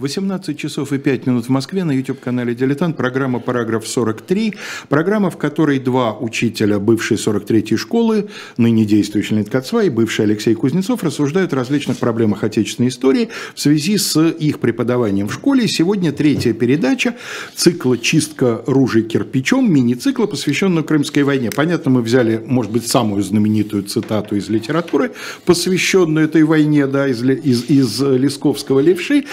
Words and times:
18 0.00 0.58
часов 0.58 0.94
и 0.94 0.98
5 0.98 1.26
минут 1.26 1.44
в 1.44 1.48
Москве 1.50 1.84
на 1.84 1.92
YouTube-канале 1.92 2.54
«Дилетант». 2.54 2.96
Программа 2.96 3.38
«Параграф 3.38 3.84
43». 3.84 4.54
Программа, 4.88 5.28
в 5.28 5.36
которой 5.36 5.78
два 5.78 6.16
учителя 6.16 6.78
бывшей 6.78 7.18
43-й 7.18 7.76
школы, 7.76 8.30
ныне 8.56 8.86
действующий 8.86 9.34
Леонид 9.34 9.50
Кацва 9.50 9.84
и 9.84 9.90
бывший 9.90 10.24
Алексей 10.24 10.54
Кузнецов, 10.54 11.04
рассуждают 11.04 11.52
о 11.52 11.56
различных 11.56 11.98
проблемах 11.98 12.44
отечественной 12.44 12.88
истории 12.88 13.28
в 13.54 13.60
связи 13.60 13.98
с 13.98 14.18
их 14.18 14.58
преподаванием 14.60 15.28
в 15.28 15.34
школе. 15.34 15.68
Сегодня 15.68 16.12
третья 16.12 16.54
передача 16.54 17.14
цикла 17.54 17.98
«Чистка 17.98 18.62
ружей 18.66 19.02
кирпичом», 19.02 19.70
мини-цикла, 19.70 20.24
посвященного 20.24 20.82
Крымской 20.82 21.24
войне. 21.24 21.50
Понятно, 21.54 21.90
мы 21.90 22.00
взяли, 22.00 22.42
может 22.46 22.72
быть, 22.72 22.86
самую 22.86 23.22
знаменитую 23.22 23.82
цитату 23.82 24.36
из 24.36 24.48
литературы, 24.48 25.12
посвященную 25.44 26.24
этой 26.24 26.44
войне, 26.44 26.86
да, 26.86 27.06
из, 27.06 27.22
из, 27.22 27.68
из 27.68 28.00
Лесковского 28.00 28.80
«Левши». 28.80 29.24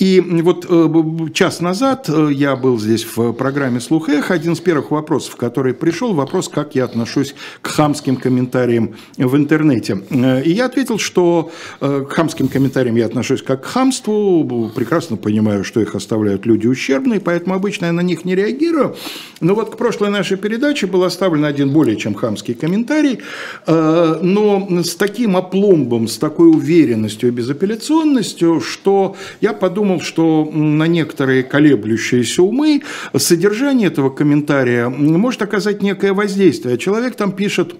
И 0.00 0.15
вот 0.20 0.66
э, 0.68 1.32
час 1.32 1.60
назад 1.60 2.08
э, 2.08 2.30
я 2.32 2.56
был 2.56 2.78
здесь 2.78 3.04
в 3.04 3.32
программе 3.32 3.80
«Слух 3.80 4.08
Эх». 4.08 4.30
Один 4.30 4.52
из 4.52 4.60
первых 4.60 4.90
вопросов, 4.90 5.36
который 5.36 5.74
пришел, 5.74 6.14
вопрос, 6.14 6.48
как 6.48 6.74
я 6.74 6.84
отношусь 6.84 7.34
к 7.60 7.68
хамским 7.68 8.16
комментариям 8.16 8.94
в 9.16 9.36
интернете. 9.36 10.02
Э, 10.10 10.42
и 10.42 10.52
я 10.52 10.66
ответил, 10.66 10.98
что 10.98 11.50
к 11.80 12.08
хамским 12.08 12.48
комментариям 12.48 12.96
я 12.96 13.06
отношусь 13.06 13.42
как 13.42 13.62
к 13.62 13.66
хамству, 13.66 14.70
прекрасно 14.74 15.16
понимаю, 15.16 15.64
что 15.64 15.80
их 15.80 15.94
оставляют 15.94 16.46
люди 16.46 16.66
ущербные, 16.66 17.20
поэтому 17.20 17.54
обычно 17.54 17.86
я 17.86 17.92
на 17.92 18.00
них 18.00 18.24
не 18.24 18.34
реагирую. 18.34 18.96
Но 19.40 19.54
вот 19.54 19.74
к 19.74 19.76
прошлой 19.76 20.10
нашей 20.10 20.36
передаче 20.36 20.86
был 20.86 21.04
оставлен 21.04 21.44
один 21.44 21.70
более 21.70 21.96
чем 21.96 22.14
хамский 22.14 22.54
комментарий, 22.54 23.20
но 23.66 24.68
с 24.82 24.94
таким 24.94 25.36
опломбом, 25.36 26.08
с 26.08 26.18
такой 26.18 26.48
уверенностью 26.48 27.28
и 27.28 27.32
безапелляционностью, 27.32 28.60
что 28.60 29.16
я 29.40 29.52
подумал, 29.52 30.00
что 30.06 30.48
на 30.50 30.84
некоторые 30.86 31.42
колеблющиеся 31.42 32.42
умы 32.42 32.82
содержание 33.16 33.88
этого 33.88 34.10
комментария 34.10 34.88
может 34.88 35.42
оказать 35.42 35.82
некое 35.82 36.12
воздействие. 36.12 36.78
Человек 36.78 37.16
там 37.16 37.32
пишет 37.32 37.74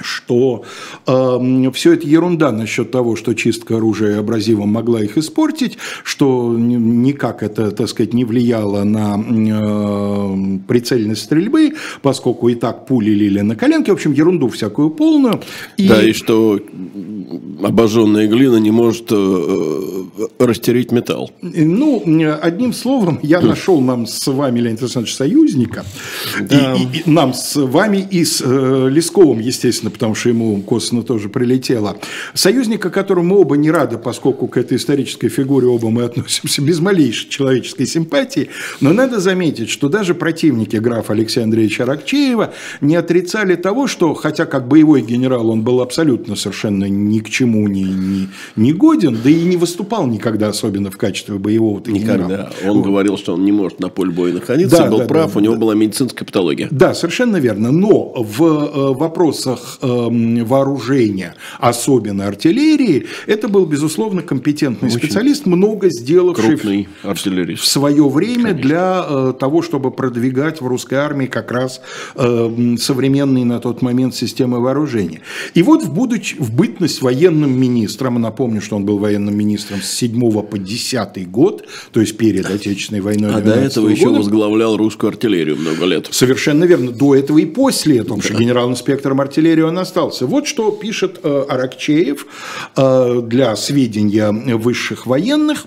что 0.00 0.64
э, 1.06 1.70
все 1.72 1.92
это 1.92 2.06
ерунда 2.06 2.52
насчет 2.52 2.90
того, 2.90 3.16
что 3.16 3.34
чистка 3.34 3.76
оружия 3.76 4.18
абразивом 4.18 4.68
могла 4.70 5.02
их 5.02 5.16
испортить, 5.18 5.78
что 6.02 6.54
никак 6.56 7.42
это, 7.42 7.70
так 7.70 7.88
сказать, 7.88 8.14
не 8.14 8.24
влияло 8.24 8.84
на 8.84 9.16
э, 9.18 10.58
прицельность 10.66 11.22
стрельбы, 11.22 11.74
поскольку 12.02 12.48
и 12.48 12.54
так 12.54 12.86
пули 12.86 13.10
лили 13.10 13.40
на 13.40 13.56
коленке, 13.56 13.92
в 13.92 13.94
общем, 13.94 14.12
ерунду 14.12 14.48
всякую 14.48 14.90
полную. 14.90 15.40
И... 15.76 15.88
Да, 15.88 16.02
и 16.02 16.12
что 16.12 16.60
обожженная 17.62 18.26
глина 18.26 18.56
не 18.56 18.70
может 18.70 19.08
э, 19.10 20.04
растереть 20.38 20.92
металл. 20.92 21.30
Ну, 21.40 22.02
одним 22.40 22.72
словом, 22.72 23.18
я 23.22 23.40
нашел 23.42 23.80
нам 23.80 24.06
с 24.06 24.26
вами, 24.26 24.60
Леонид 24.60 24.80
Александрович, 24.80 25.14
союзника, 25.14 25.84
да. 26.40 26.74
и, 26.74 26.82
и, 26.82 27.00
и 27.00 27.10
нам 27.10 27.34
с 27.34 27.56
вами 27.56 28.06
и 28.10 28.24
с 28.24 28.42
э, 28.44 28.88
Лесковым, 28.90 29.40
естественно, 29.40 29.83
естественно, 29.84 29.90
потому 29.90 30.14
что 30.14 30.28
ему 30.28 30.62
косвенно 30.62 31.02
тоже 31.02 31.28
прилетело. 31.28 31.96
Союзника, 32.34 32.90
которому 32.90 33.40
оба 33.40 33.56
не 33.56 33.70
рады, 33.70 33.98
поскольку 33.98 34.46
к 34.46 34.56
этой 34.56 34.76
исторической 34.76 35.28
фигуре 35.28 35.66
оба 35.66 35.90
мы 35.90 36.04
относимся 36.04 36.62
без 36.62 36.80
малейшей 36.80 37.28
человеческой 37.28 37.86
симпатии, 37.86 38.48
но 38.80 38.92
надо 38.92 39.20
заметить, 39.20 39.68
что 39.68 39.88
даже 39.88 40.14
противники 40.14 40.76
графа 40.76 41.12
Алексея 41.12 41.44
Андреевича 41.44 41.84
Ракчеева 41.84 42.52
не 42.80 42.96
отрицали 42.96 43.56
того, 43.56 43.86
что, 43.86 44.14
хотя 44.14 44.46
как 44.46 44.68
боевой 44.68 45.02
генерал 45.02 45.50
он 45.50 45.62
был 45.62 45.80
абсолютно 45.80 46.36
совершенно 46.36 46.84
ни 46.84 47.18
к 47.18 47.28
чему 47.28 47.68
не, 47.68 47.84
не, 47.84 48.28
не 48.56 48.72
годен, 48.72 49.18
да 49.22 49.30
и 49.30 49.42
не 49.42 49.56
выступал 49.56 50.06
никогда 50.06 50.48
особенно 50.48 50.90
в 50.90 50.96
качестве 50.96 51.38
боевого 51.38 51.80
генерала. 51.80 52.28
Никогда. 52.28 52.50
Он 52.64 52.78
вот. 52.78 52.86
говорил, 52.86 53.18
что 53.18 53.34
он 53.34 53.44
не 53.44 53.52
может 53.52 53.80
на 53.80 53.88
поле 53.88 54.10
боя 54.10 54.32
находиться, 54.32 54.76
да, 54.76 54.90
был 54.90 54.98
да, 54.98 55.06
прав, 55.06 55.32
да, 55.32 55.38
у 55.38 55.42
него 55.42 55.54
да. 55.54 55.60
была 55.60 55.74
медицинская 55.74 56.26
патология. 56.26 56.68
Да, 56.70 56.94
совершенно 56.94 57.36
верно. 57.36 57.70
Но 57.72 58.14
в 58.14 58.42
э, 58.42 58.94
вопросах 58.94 59.73
э, 59.80 60.44
вооружения, 60.44 61.34
особенно 61.58 62.26
артиллерии, 62.26 63.06
это 63.26 63.48
был, 63.48 63.66
безусловно, 63.66 64.22
компетентный 64.22 64.88
Очень 64.88 64.98
специалист, 64.98 65.46
много 65.46 65.88
сделавший 65.90 66.86
в, 67.02 67.56
в 67.56 67.64
свое 67.64 68.08
время 68.08 68.50
Конечно. 68.50 68.62
для 68.62 69.06
э, 69.08 69.32
того, 69.38 69.62
чтобы 69.62 69.90
продвигать 69.90 70.60
в 70.60 70.66
русской 70.66 70.94
армии 70.94 71.26
как 71.26 71.52
раз 71.52 71.80
э, 72.16 72.76
современные 72.78 73.44
на 73.44 73.60
тот 73.60 73.82
момент 73.82 74.14
системы 74.14 74.60
вооружения. 74.60 75.20
И 75.54 75.62
вот 75.62 75.84
в, 75.84 75.92
будучи, 75.92 76.36
в 76.36 76.52
бытность 76.52 77.02
военным 77.02 77.58
министром, 77.58 78.20
напомню, 78.20 78.60
что 78.60 78.76
он 78.76 78.84
был 78.84 78.98
военным 78.98 79.36
министром 79.36 79.80
с 79.82 79.90
7 79.90 80.42
по 80.42 80.58
10 80.58 81.30
год, 81.30 81.66
то 81.92 82.00
есть 82.00 82.16
перед 82.16 82.50
Отечественной 82.50 83.00
войной. 83.00 83.34
А 83.34 83.40
до 83.40 83.54
этого 83.54 83.86
года, 83.86 83.94
еще 83.94 84.08
возглавлял 84.08 84.76
русскую 84.76 85.08
артиллерию 85.08 85.56
много 85.56 85.84
лет. 85.84 86.08
Совершенно 86.10 86.64
верно. 86.64 86.92
До 86.92 87.14
этого 87.14 87.38
и 87.38 87.46
после, 87.46 88.02
потому 88.02 88.20
да. 88.20 88.28
что 88.28 88.34
генерал-инспектором 88.34 89.20
артиллерии 89.20 89.62
он 89.64 89.78
остался. 89.78 90.26
Вот 90.26 90.46
что 90.46 90.70
пишет 90.70 91.20
э, 91.22 91.44
Аракчеев 91.48 92.26
э, 92.76 93.20
для 93.22 93.56
сведения 93.56 94.30
высших 94.30 95.06
военных. 95.06 95.66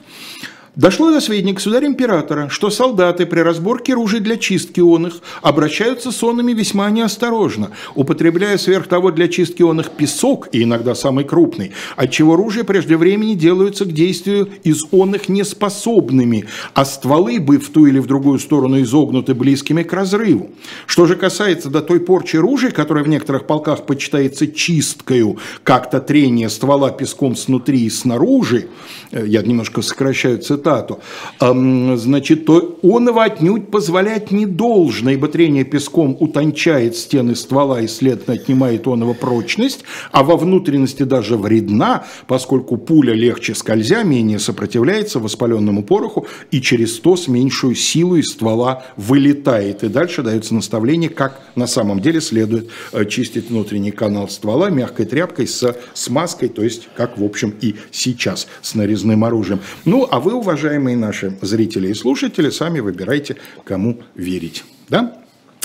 Дошло 0.77 1.09
до 1.09 1.19
сведения 1.21 1.53
государя-императора, 1.53 2.49
что 2.49 2.69
солдаты 2.69 3.25
при 3.25 3.39
разборке 3.39 3.95
ружей 3.95 4.19
для 4.19 4.37
чистки 4.37 4.79
он 4.79 5.07
их 5.07 5.21
обращаются 5.41 6.11
с 6.11 6.21
онами 6.21 6.53
весьма 6.53 6.91
неосторожно, 6.91 7.71
употребляя 7.95 8.59
сверх 8.59 8.85
того 8.85 9.09
для 9.09 9.27
чистки 9.27 9.63
он 9.63 9.79
их 9.79 9.89
песок, 9.89 10.49
и 10.51 10.61
иногда 10.61 10.93
самый 10.93 11.25
крупный, 11.25 11.71
отчего 11.95 12.35
ружья 12.35 12.63
прежде 12.63 12.95
времени 12.95 13.33
делаются 13.33 13.85
к 13.85 13.91
действию 13.91 14.49
из 14.63 14.83
он 14.91 15.15
их 15.15 15.29
неспособными, 15.29 16.45
а 16.75 16.85
стволы, 16.85 17.39
бы 17.39 17.57
в 17.57 17.71
ту 17.71 17.87
или 17.87 17.97
в 17.97 18.05
другую 18.05 18.37
сторону 18.37 18.79
изогнуты 18.79 19.33
близкими 19.33 19.81
к 19.81 19.91
разрыву. 19.93 20.51
Что 20.85 21.07
же 21.07 21.15
касается 21.15 21.71
до 21.71 21.81
той 21.81 21.99
порчи 21.99 22.35
ружей, 22.35 22.69
которая 22.69 23.03
в 23.03 23.07
некоторых 23.07 23.47
полках 23.47 23.87
почитается 23.87 24.45
чисткою, 24.45 25.39
как-то 25.63 25.99
трение 25.99 26.49
ствола 26.49 26.91
песком 26.91 27.35
снутри 27.35 27.85
и 27.85 27.89
снаружи, 27.89 28.67
э, 29.09 29.25
я 29.25 29.41
немножко 29.41 29.81
сокращаю 29.81 30.37
цитату, 30.37 30.66
цитату, 30.67 30.99
значит, 31.39 32.45
то 32.45 32.77
он 32.81 33.07
его 33.07 33.21
отнюдь 33.21 33.71
позволять 33.71 34.31
не 34.31 34.45
должно, 34.45 35.11
ибо 35.11 35.27
трение 35.27 35.63
песком 35.63 36.17
утончает 36.19 36.95
стены 36.95 37.35
ствола 37.35 37.81
и, 37.81 37.87
следовательно, 37.87 38.35
отнимает 38.35 38.87
он 38.87 39.01
его 39.01 39.13
прочность, 39.13 39.83
а 40.11 40.23
во 40.23 40.35
внутренности 40.35 41.03
даже 41.03 41.37
вредна, 41.37 42.05
поскольку 42.27 42.77
пуля 42.77 43.13
легче 43.13 43.55
скользя, 43.55 44.03
менее 44.03 44.39
сопротивляется 44.39 45.19
воспаленному 45.19 45.83
пороху 45.83 46.27
и 46.51 46.61
через 46.61 46.99
то 46.99 47.15
с 47.15 47.27
меньшую 47.27 47.75
силу 47.75 48.15
из 48.15 48.27
ствола 48.27 48.83
вылетает. 48.97 49.83
И 49.83 49.87
дальше 49.87 50.21
дается 50.21 50.53
наставление, 50.53 51.09
как 51.09 51.41
на 51.55 51.67
самом 51.67 51.99
деле 51.99 52.21
следует 52.21 52.69
э, 52.91 53.05
чистить 53.05 53.49
внутренний 53.49 53.91
канал 53.91 54.29
ствола 54.29 54.69
мягкой 54.69 55.05
тряпкой 55.05 55.47
с 55.47 55.75
смазкой, 55.93 56.49
то 56.49 56.63
есть 56.63 56.89
как, 56.95 57.17
в 57.17 57.23
общем, 57.23 57.53
и 57.61 57.75
сейчас 57.91 58.47
с 58.61 58.75
нарезным 58.75 59.23
оружием. 59.23 59.59
Ну, 59.85 60.07
а 60.09 60.19
вы, 60.19 60.33
уважаемые 60.33 60.56
уважаемые 60.57 60.97
наши 60.97 61.37
зрители 61.41 61.89
и 61.89 61.93
слушатели, 61.93 62.49
сами 62.49 62.79
выбирайте, 62.79 63.35
кому 63.63 63.99
верить. 64.15 64.63
Да? 64.89 65.17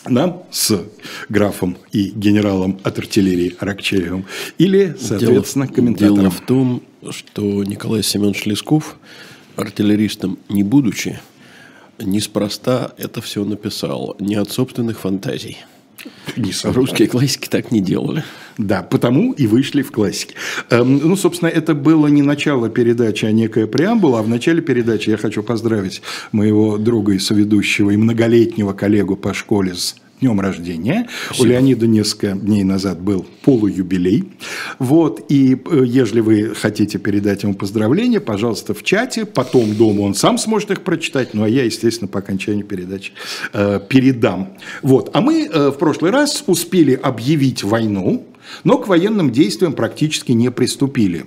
нам 0.09 0.43
с 0.51 0.83
графом 1.29 1.77
и 1.93 2.11
генералом 2.11 2.81
от 2.83 2.99
артиллерии 2.99 3.55
Аракчеевым 3.61 4.27
или, 4.59 4.97
соответственно, 4.99 5.67
дело, 5.67 5.75
комментатором. 5.77 6.17
Дело 6.17 6.31
в 6.31 6.41
том, 6.41 6.83
что 7.11 7.63
Николай 7.63 8.03
Семенович 8.03 8.47
Лесков, 8.47 8.97
артиллеристом 9.55 10.39
не 10.49 10.65
будучи, 10.65 11.21
неспроста 12.01 12.93
это 12.99 13.21
все 13.23 13.45
написал, 13.45 14.17
не 14.19 14.35
от 14.35 14.51
собственных 14.51 14.99
фантазий. 14.99 15.59
Не 16.37 16.53
Русские 16.65 17.07
классики 17.07 17.49
так 17.49 17.71
не 17.71 17.81
делали. 17.81 18.25
Да, 18.59 18.83
потому 18.83 19.33
и 19.33 19.47
вышли 19.47 19.83
в 19.83 19.91
классике. 19.91 20.35
Эм, 20.71 20.99
ну, 20.99 21.17
собственно, 21.17 21.49
это 21.49 21.75
было 21.75 22.07
не 22.07 22.23
начало 22.23 22.69
передачи, 22.69 23.25
а 23.25 23.33
некая 23.33 23.67
преамбула. 23.67 24.21
А 24.21 24.23
в 24.23 24.29
начале 24.29 24.61
передачи 24.61 25.11
я 25.11 25.17
хочу 25.17 25.43
поздравить 25.43 26.03
моего 26.33 26.79
друга 26.79 27.13
и 27.13 27.19
соведущего 27.19 27.91
и 27.91 27.97
многолетнего 27.97 28.73
коллегу 28.73 29.17
по 29.17 29.33
школе 29.33 29.75
с 29.75 29.97
днем 30.23 30.41
рождения. 30.41 31.09
Спасибо. 31.27 31.43
У 31.43 31.51
Леонида 31.51 31.87
несколько 31.87 32.33
дней 32.33 32.63
назад 32.63 33.01
был 33.01 33.27
полуюбилей. 33.43 34.25
Вот, 34.79 35.21
и 35.29 35.55
э, 35.55 35.83
если 35.85 36.21
вы 36.21 36.55
хотите 36.55 36.99
передать 36.99 37.43
ему 37.43 37.55
поздравления, 37.55 38.21
пожалуйста, 38.21 38.73
в 38.73 38.85
чате. 38.85 39.27
Потом 39.27 39.75
дома 39.75 40.03
он 40.03 40.15
сам 40.15 40.39
сможет 40.39 40.71
их 40.71 40.83
прочитать. 40.83 41.35
Ну, 41.35 41.43
а 41.43 41.49
я, 41.49 41.65
естественно, 41.65 42.09
по 42.09 42.21
окончанию 42.21 42.65
передачи 42.65 43.13
э, 43.53 43.81
передам. 43.89 44.57
Вот. 44.83 45.11
А 45.13 45.21
мы 45.21 45.49
э, 45.53 45.71
в 45.71 45.79
прошлый 45.79 46.13
раз 46.13 46.45
успели 46.47 46.95
объявить 46.95 47.65
войну, 47.65 48.25
но 48.65 48.79
к 48.79 48.89
военным 48.89 49.31
действиям 49.31 49.73
практически 49.73 50.33
не 50.33 50.51
приступили. 50.51 51.27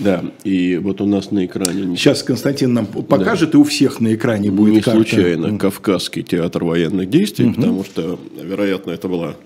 Да, 0.00 0.24
и 0.44 0.78
вот 0.78 1.02
у 1.02 1.06
нас 1.06 1.30
на 1.30 1.44
экране... 1.44 1.94
Сейчас 1.94 2.22
Константин 2.22 2.72
нам 2.72 2.86
покажет, 2.86 3.50
да. 3.50 3.58
и 3.58 3.60
у 3.60 3.64
всех 3.64 4.00
на 4.00 4.14
экране 4.14 4.50
будет 4.50 4.74
Не 4.74 4.80
карта. 4.80 4.98
случайно 4.98 5.58
Кавказский 5.58 6.22
театр 6.22 6.64
военных 6.64 7.10
действий, 7.10 7.46
угу. 7.46 7.54
потому 7.56 7.84
что, 7.84 8.18
вероятно, 8.42 8.92
это 8.92 9.08
была 9.08 9.36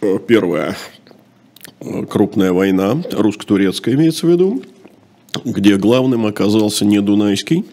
э, 0.00 0.18
первая 0.26 0.76
э, 1.80 2.06
крупная 2.06 2.52
война, 2.54 3.02
русско-турецкая 3.12 3.94
имеется 3.96 4.26
в 4.26 4.30
виду, 4.30 4.62
где 5.44 5.76
главным 5.76 6.24
оказался 6.24 6.86
не 6.86 7.00
Дунайский, 7.02 7.66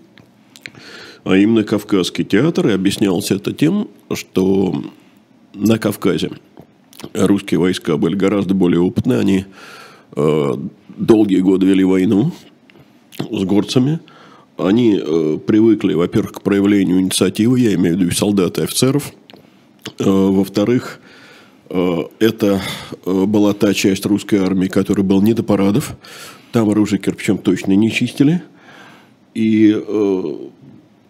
а 1.24 1.38
именно 1.38 1.64
Кавказский 1.64 2.26
театр. 2.26 2.68
И 2.68 2.74
объяснялось 2.74 3.32
это 3.32 3.54
тем, 3.54 3.88
что 4.14 4.84
на 5.54 5.78
Кавказе 5.80 6.32
русские 7.14 7.60
войска 7.60 7.98
были 7.98 8.16
гораздо 8.16 8.54
более 8.54 8.82
опытны. 8.82 9.14
Они 9.14 9.46
э, 10.16 10.54
долгие 10.98 11.40
годы 11.40 11.66
вели 11.66 11.84
войну 11.84 12.32
с 13.20 13.44
горцами. 13.44 14.00
Они 14.58 15.00
э, 15.00 15.38
привыкли, 15.46 15.94
во-первых, 15.94 16.34
к 16.34 16.42
проявлению 16.42 17.00
инициативы, 17.00 17.60
я 17.60 17.76
имею 17.76 17.96
в 17.96 18.00
виду 18.00 18.12
солдат 18.12 18.58
и 18.58 18.64
офицеров. 18.64 19.14
Э, 20.00 20.04
во-вторых, 20.06 21.00
э, 21.70 21.98
это 22.20 22.62
э, 23.06 23.26
была 23.26 23.54
та 23.54 23.74
часть 23.74 24.06
русской 24.06 24.40
армии, 24.40 24.68
которая 24.68 25.06
была 25.06 25.22
не 25.22 25.34
до 25.34 25.44
парадов. 25.44 25.96
Там 26.52 26.70
оружие 26.70 27.00
кирпичом 27.00 27.38
точно 27.38 27.74
не 27.74 27.92
чистили. 27.92 28.42
И 29.36 29.72
э, 29.72 30.34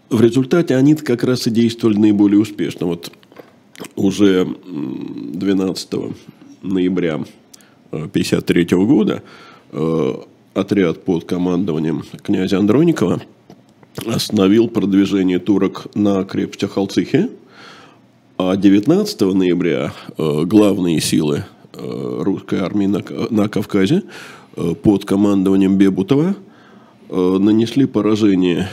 в 0.10 0.22
результате 0.22 0.76
они 0.76 0.96
как 0.96 1.24
раз 1.24 1.48
и 1.48 1.52
действовали 1.52 1.98
наиболее 1.98 2.40
успешно. 2.40 2.88
Вот 2.88 3.12
уже 3.96 4.48
12 4.66 5.90
ноября 6.62 7.16
1953 7.92 8.68
э, 8.70 8.76
года 8.76 9.24
э, 9.72 10.14
отряд 10.54 11.04
под 11.04 11.26
командованием 11.26 12.04
князя 12.24 12.60
Андроникова 12.60 13.22
остановил 14.06 14.68
продвижение 14.68 15.40
турок 15.40 15.88
на 15.96 16.24
крепость 16.24 16.64
Ахалцихе, 16.64 17.30
а 18.38 18.56
19 18.56 19.22
ноября 19.22 19.94
э, 20.18 20.44
главные 20.46 21.00
силы 21.02 21.46
русской 21.74 22.60
армии 22.60 22.88
на 22.88 23.50
Кавказе 23.50 24.02
под 24.82 25.06
командованием 25.06 25.78
Бебутова 25.78 26.36
нанесли 27.08 27.86
поражение 27.86 28.68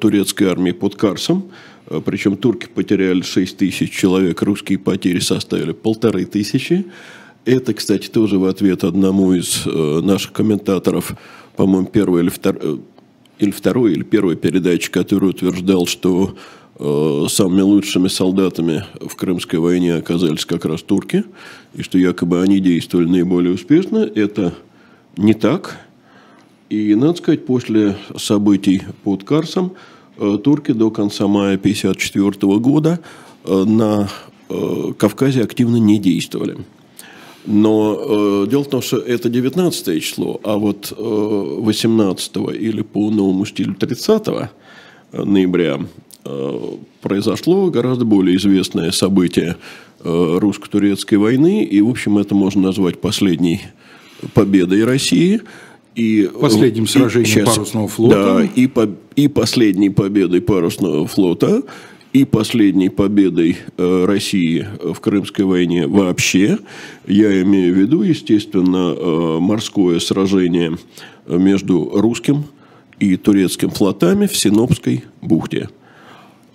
турецкой 0.00 0.48
армии 0.48 0.72
под 0.72 0.96
Карсом– 0.96 1.44
Причем 2.00 2.36
турки 2.36 2.66
потеряли 2.66 3.22
6 3.22 3.56
тысяч 3.56 3.90
человек, 3.90 4.42
русские 4.42 4.78
потери 4.78 5.18
составили 5.18 5.72
полторы 5.72 6.24
тысячи. 6.24 6.86
Это, 7.44 7.74
кстати, 7.74 8.08
тоже 8.08 8.38
в 8.38 8.44
ответ 8.44 8.84
одному 8.84 9.32
из 9.32 9.66
э, 9.66 10.00
наших 10.02 10.32
комментаторов, 10.32 11.12
по-моему, 11.56 11.86
первый 11.86 12.22
или 12.22 12.30
второй, 12.30 12.60
э, 12.62 12.78
или 13.38 13.50
второй, 13.50 13.92
или 13.92 14.02
первой 14.02 14.36
передачи, 14.36 14.90
который 14.90 15.30
утверждал, 15.30 15.86
что 15.86 16.36
самыми 17.28 17.60
лучшими 17.60 18.08
солдатами 18.08 18.84
в 19.00 19.14
Крымской 19.14 19.58
войне 19.60 19.94
оказались 19.94 20.44
как 20.44 20.64
раз 20.64 20.82
турки, 20.82 21.22
и 21.74 21.82
что 21.82 21.96
якобы 21.98 22.40
они 22.40 22.58
действовали 22.60 23.06
наиболее 23.06 23.52
успешно. 23.52 23.98
Это 23.98 24.54
не 25.16 25.34
так. 25.34 25.78
И, 26.70 26.94
надо 26.94 27.18
сказать, 27.18 27.46
после 27.46 27.96
событий 28.16 28.82
под 29.04 29.22
Карсом– 29.22 29.74
Э, 29.82 30.01
турки 30.16 30.72
до 30.72 30.90
конца 30.90 31.26
мая 31.26 31.56
1954 31.56 32.58
года 32.58 33.00
э, 33.44 33.64
на 33.64 34.08
э, 34.48 34.92
Кавказе 34.98 35.42
активно 35.42 35.76
не 35.76 35.98
действовали. 35.98 36.58
Но 37.44 38.44
э, 38.44 38.46
дело 38.48 38.62
в 38.62 38.68
том, 38.68 38.82
что 38.82 38.98
это 38.98 39.28
19 39.28 40.02
число, 40.02 40.40
а 40.44 40.56
вот 40.56 40.92
э, 40.96 41.56
18 41.60 42.36
или 42.60 42.82
по 42.82 43.10
новому 43.10 43.46
стилю 43.46 43.74
30 43.74 44.50
ноября 45.12 45.80
э, 46.24 46.58
произошло 47.00 47.70
гораздо 47.70 48.04
более 48.04 48.36
известное 48.36 48.92
событие 48.92 49.56
э, 50.00 50.38
русско-турецкой 50.38 51.16
войны, 51.16 51.64
и, 51.64 51.80
в 51.80 51.88
общем, 51.88 52.18
это 52.18 52.34
можно 52.34 52.62
назвать 52.62 53.00
последней 53.00 53.62
победой 54.34 54.84
России– 54.84 55.40
и 55.94 56.30
последним 56.40 56.86
сражением 56.86 57.28
и, 57.28 57.32
сейчас, 57.32 57.54
парусного 57.56 57.88
флота. 57.88 58.14
Да, 58.14 58.44
и, 58.44 58.66
по, 58.66 58.88
и 59.16 59.28
последней 59.28 59.90
победой 59.90 60.40
парусного 60.40 61.06
флота, 61.06 61.62
и 62.12 62.24
последней 62.24 62.88
победой 62.88 63.56
э, 63.76 64.04
России 64.04 64.66
в 64.82 65.00
Крымской 65.00 65.44
войне 65.44 65.86
вообще. 65.86 66.58
Я 67.06 67.40
имею 67.42 67.74
в 67.74 67.78
виду, 67.78 68.02
естественно, 68.02 68.94
э, 68.96 69.38
морское 69.40 69.98
сражение 69.98 70.76
между 71.26 71.90
русским 71.94 72.44
и 72.98 73.16
турецким 73.16 73.70
флотами 73.70 74.26
в 74.26 74.36
Синопской 74.36 75.04
бухте. 75.20 75.68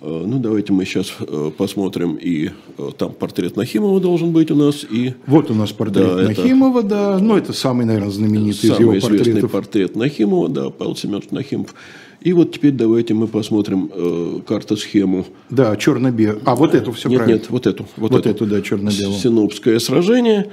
Э, 0.00 0.24
ну, 0.26 0.38
давайте 0.38 0.72
мы 0.72 0.84
сейчас 0.84 1.12
э, 1.20 1.50
посмотрим, 1.56 2.14
и 2.14 2.50
э, 2.78 2.90
там 2.96 3.12
портрет 3.12 3.56
Нахимова 3.56 4.00
должен 4.00 4.32
быть 4.32 4.50
у 4.50 4.54
нас. 4.54 4.84
И... 4.88 5.14
Вот 5.26 5.50
у 5.50 5.54
нас 5.54 5.72
портрет 5.72 6.16
да, 6.16 6.22
Нахимова, 6.22 6.80
это... 6.80 6.88
да. 6.88 7.18
Ну, 7.20 7.36
это 7.36 7.52
самый, 7.52 7.84
наверное, 7.84 8.10
знаменитый 8.10 8.70
самый 8.70 8.98
из 8.98 9.04
его 9.04 9.16
портретов. 9.16 9.50
портрет 9.50 9.96
Нахимова, 9.96 10.48
да, 10.48 10.70
Павел 10.70 10.94
Семенович 10.94 11.30
Нахимов. 11.30 11.74
И 12.20 12.32
вот 12.32 12.52
теперь 12.52 12.72
давайте 12.72 13.14
мы 13.14 13.28
посмотрим 13.28 13.90
э, 13.92 14.40
карту-схему. 14.46 15.26
Да, 15.50 15.76
черно-белую. 15.76 16.42
А, 16.44 16.56
вот 16.56 16.74
эту 16.74 16.92
все 16.92 17.08
нет, 17.08 17.18
правильно. 17.18 17.38
Нет, 17.38 17.50
вот 17.50 17.66
эту. 17.66 17.86
Вот, 17.96 18.10
вот 18.12 18.26
эту. 18.26 18.44
эту, 18.44 18.46
да, 18.46 18.60
черно-белую. 18.60 19.18
Синопское 19.18 19.78
сражение. 19.78 20.50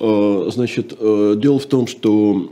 Э, 0.00 0.50
значит, 0.52 0.94
э, 0.98 1.34
дело 1.36 1.58
в 1.58 1.66
том, 1.66 1.86
что 1.86 2.50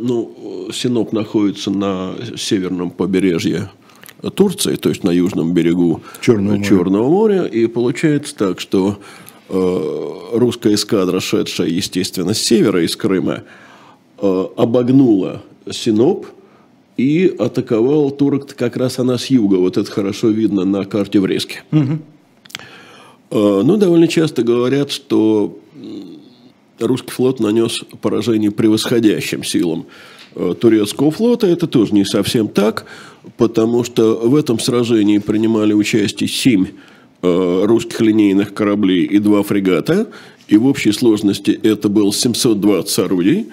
ну, 0.00 0.68
Синоп 0.72 1.12
находится 1.12 1.70
на 1.70 2.14
северном 2.36 2.90
побережье 2.90 3.70
Турции, 4.34 4.76
то 4.76 4.88
есть 4.88 5.04
на 5.04 5.10
южном 5.10 5.52
берегу 5.52 6.02
Черного 6.20 6.56
моря. 6.56 6.64
Черного 6.64 7.08
моря. 7.08 7.44
И 7.44 7.66
получается 7.66 8.34
так, 8.36 8.60
что 8.60 8.98
э, 9.48 10.10
русская 10.32 10.74
эскадра, 10.74 11.20
шедшая, 11.20 11.68
естественно, 11.68 12.34
с 12.34 12.38
севера, 12.38 12.82
из 12.84 12.96
Крыма, 12.96 13.42
э, 14.18 14.44
обогнула 14.56 15.42
Синоп 15.70 16.26
и 16.96 17.34
атаковал 17.38 18.10
турок 18.10 18.54
как 18.54 18.76
раз 18.76 18.98
она 18.98 19.18
с 19.18 19.26
юга. 19.26 19.56
Вот 19.56 19.76
это 19.76 19.90
хорошо 19.90 20.28
видно 20.28 20.64
на 20.64 20.84
карте 20.84 21.20
в 21.20 21.26
Резке. 21.26 21.62
Угу. 21.72 21.98
Э, 23.30 23.62
ну, 23.64 23.76
довольно 23.76 24.08
часто 24.08 24.42
говорят, 24.42 24.90
что 24.90 25.58
русский 26.78 27.10
флот 27.10 27.40
нанес 27.40 27.82
поражение 28.00 28.50
превосходящим 28.50 29.44
силам 29.44 29.86
турецкого 30.60 31.10
флота. 31.10 31.46
Это 31.46 31.66
тоже 31.66 31.94
не 31.94 32.04
совсем 32.04 32.48
так, 32.48 32.86
потому 33.36 33.84
что 33.84 34.16
в 34.16 34.34
этом 34.34 34.58
сражении 34.58 35.18
принимали 35.18 35.72
участие 35.72 36.28
семь 36.28 36.66
э, 37.22 37.64
русских 37.64 38.00
линейных 38.00 38.54
кораблей 38.54 39.04
и 39.04 39.18
два 39.18 39.42
фрегата. 39.42 40.08
И 40.48 40.56
в 40.56 40.66
общей 40.66 40.92
сложности 40.92 41.50
это 41.62 41.88
было 41.88 42.12
720 42.12 42.98
орудий. 42.98 43.46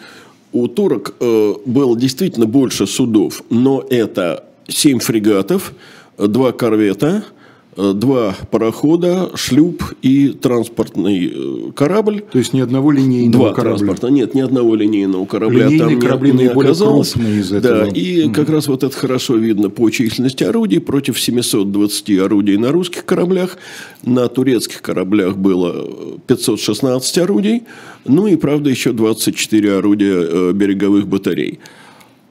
У 0.51 0.67
турок 0.67 1.15
э, 1.19 1.53
было 1.65 1.97
действительно 1.97 2.45
больше 2.45 2.88
судов, 2.88 3.43
но 3.50 3.85
это 3.89 4.43
7 4.67 5.00
фрегатов, 5.00 5.73
два 6.17 6.51
корвета– 6.51 7.23
Э, 7.33 7.40
два 7.75 8.35
парохода, 8.49 9.31
шлюп 9.35 9.83
и 10.01 10.29
транспортный 10.29 11.31
э, 11.33 11.71
корабль. 11.73 12.23
То 12.31 12.37
есть 12.37 12.53
ни 12.53 12.59
одного 12.59 12.91
линейного 12.91 13.45
два 13.45 13.53
корабля? 13.53 13.77
транспорта. 13.77 14.07
Нет, 14.07 14.35
ни 14.35 14.41
одного 14.41 14.75
линейного 14.75 15.25
корабля 15.25 15.67
Линейные 15.67 15.97
там 15.97 15.99
корабли 16.01 16.31
не, 16.31 16.37
не 16.39 16.45
оказалось. 16.47 17.15
из 17.15 17.51
этого. 17.51 17.85
Да, 17.85 17.87
и 17.87 18.25
mm. 18.27 18.33
как 18.33 18.49
раз 18.49 18.67
вот 18.67 18.83
это 18.83 18.95
хорошо 18.95 19.35
видно 19.35 19.69
по 19.69 19.89
численности 19.89 20.43
орудий. 20.43 20.79
Против 20.81 21.19
720 21.19 22.19
орудий 22.19 22.57
на 22.57 22.71
русских 22.71 23.05
кораблях. 23.05 23.57
На 24.03 24.27
турецких 24.27 24.81
кораблях 24.81 25.37
было 25.37 26.19
516 26.27 27.17
орудий. 27.19 27.63
Ну 28.05 28.27
и, 28.27 28.35
правда, 28.35 28.69
еще 28.69 28.91
24 28.91 29.77
орудия 29.77 30.15
э, 30.15 30.51
береговых 30.53 31.07
батарей. 31.07 31.59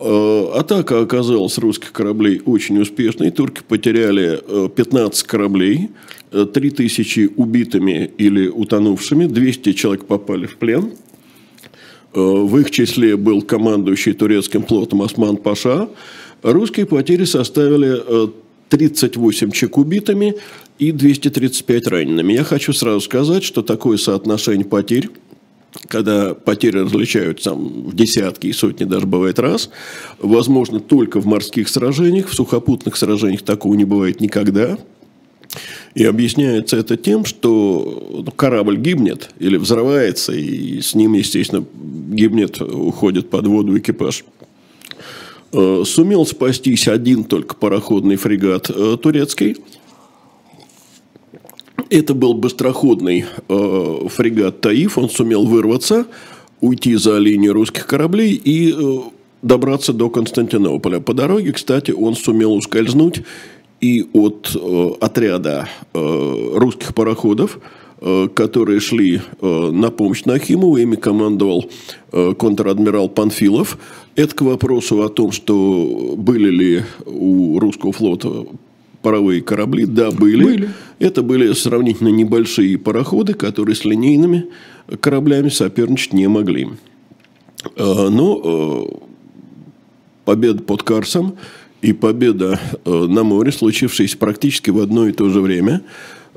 Э, 0.00 0.52
атака 0.54 1.00
оказалась 1.02 1.59
русских 1.59 1.92
кораблей 1.92 2.40
очень 2.47 2.78
успешной. 2.78 3.30
Турки 3.30 3.61
потеряли 3.66 4.40
15 4.75 5.23
э, 5.23 5.26
кораблей, 5.26 5.90
3000 6.30 7.21
э, 7.21 7.28
убитыми 7.37 8.11
или 8.16 8.49
утонувшими, 8.49 9.26
200 9.26 9.73
человек 9.75 10.07
попали 10.07 10.47
в 10.47 10.57
плен. 10.57 10.92
В 12.12 12.59
их 12.59 12.73
числе 12.73 13.16
был 13.16 13.40
командующий 13.42 14.14
турецким 14.14 14.64
флотом 14.64 15.02
Осман 15.02 15.37
Паша. 15.37 15.88
Русские 16.42 16.87
потери 16.87 17.25
составили 17.25 18.02
38 18.69 19.52
человек 19.52 19.78
убитыми 19.78 20.35
и 20.80 20.90
235 20.90 21.87
ранеными. 21.87 22.33
Я 22.33 22.42
хочу 22.42 22.73
сразу 22.73 23.00
сказать, 23.00 23.45
что 23.45 23.62
такое 23.62 23.97
соотношение 23.97 24.64
потерь 24.64 25.09
когда 25.89 26.35
потери 26.35 26.79
различаются 26.79 27.50
там, 27.50 27.85
в 27.85 27.95
десятки 27.95 28.49
и 28.49 28.53
сотни, 28.53 28.85
даже 28.85 29.07
бывает 29.07 29.39
раз, 29.39 29.71
возможно, 30.19 30.81
только 30.81 31.21
в 31.21 31.27
морских 31.27 31.69
сражениях, 31.69 32.29
в 32.29 32.35
сухопутных 32.35 32.97
сражениях 32.97 33.43
такого 33.43 33.75
не 33.75 33.85
бывает 33.85 34.21
никогда. 34.21 34.79
И 35.95 36.05
объясняется 36.05 36.77
это 36.77 36.97
тем, 36.97 37.25
что 37.25 38.23
ну, 38.25 38.31
корабль 38.31 38.77
гибнет 38.77 39.31
или 39.41 39.57
взрывается, 39.57 40.33
и 40.33 40.81
с 40.81 40.95
ним, 40.95 41.15
естественно, 41.15 41.65
гибнет, 41.75 42.61
уходит 42.61 43.29
под 43.29 43.49
воду 43.49 43.77
экипаж. 43.77 44.25
Э, 45.53 45.83
сумел 45.85 46.25
спастись 46.27 46.87
один 46.87 47.25
только 47.25 47.57
пароходный 47.57 48.15
фрегат 48.15 48.71
э, 48.71 48.97
турецкий– 49.03 49.57
это 51.90 52.14
был 52.14 52.35
быстроходный 52.35 53.25
э, 53.49 54.09
фрегат 54.09 54.61
«Таиф». 54.61 54.97
Он 54.97 55.11
сумел 55.11 55.44
вырваться, 55.44 56.06
уйти 56.61 56.94
за 56.94 57.18
линию 57.18 57.52
русских 57.52 57.87
кораблей 57.87 58.32
и 58.32 58.73
э, 58.73 58.99
добраться 59.42 59.92
до 59.92 60.09
Константинополя. 60.09 61.00
По 61.00 61.12
дороге, 61.12 61.52
кстати, 61.52 61.90
он 61.90 62.14
сумел 62.14 62.54
ускользнуть 62.54 63.23
и 63.80 64.06
от 64.12 64.54
отряда 65.00 65.66
русских 65.94 66.94
пароходов, 66.94 67.59
которые 68.35 68.78
шли 68.80 69.23
на 69.40 69.90
помощь 69.90 70.26
Нахимову, 70.26 70.76
ими 70.76 70.97
командовал 70.97 71.70
контр-адмирал 72.12 73.09
Панфилов. 73.09 73.78
Это 74.16 74.35
к 74.35 74.42
вопросу 74.42 75.02
о 75.02 75.09
том, 75.09 75.32
что 75.32 76.14
были 76.18 76.50
ли 76.50 76.82
у 77.06 77.59
русского 77.59 77.92
флота 77.92 78.44
паровые 79.02 79.40
корабли, 79.42 79.87
да, 79.87 80.11
были. 80.11 80.45
были. 80.45 80.71
Это 80.99 81.23
были 81.23 81.52
сравнительно 81.52 82.09
небольшие 82.09 82.78
пароходы, 82.78 83.35
которые 83.35 83.75
с 83.75 83.85
линейными 83.85 84.47
кораблями 85.00 85.49
соперничать 85.49 86.12
не 86.12 86.28
могли. 86.28 86.69
А, 87.76 88.09
Но 88.09 88.11
ну, 88.11 89.02
победа 90.25 90.62
под 90.62 90.83
Карсом 90.83 91.37
и 91.83 91.92
победа 91.92 92.61
на 92.85 93.25
море, 93.25 93.52
случившиеся 93.52 94.19
практически 94.19 94.71
в 94.71 94.78
одно 94.78 95.09
и 95.09 95.12
то 95.12 95.30
же 95.30 95.40
время, 95.40 95.83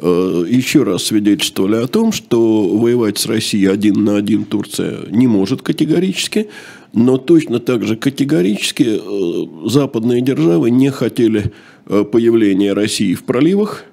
еще 0.01 0.83
раз 0.83 1.03
свидетельствовали 1.03 1.75
о 1.75 1.87
том, 1.87 2.11
что 2.11 2.67
воевать 2.67 3.17
с 3.19 3.25
Россией 3.25 3.67
один 3.67 4.03
на 4.03 4.17
один 4.17 4.45
Турция 4.45 5.01
не 5.09 5.27
может 5.27 5.61
категорически, 5.61 6.47
но 6.93 7.17
точно 7.17 7.59
так 7.59 7.83
же 7.83 7.95
категорически 7.95 9.01
западные 9.69 10.21
державы 10.21 10.71
не 10.71 10.89
хотели 10.89 11.51
Э, 11.85 12.05
появления 12.09 12.73
России 12.73 13.13
в 13.13 13.23
проливах. 13.23 13.83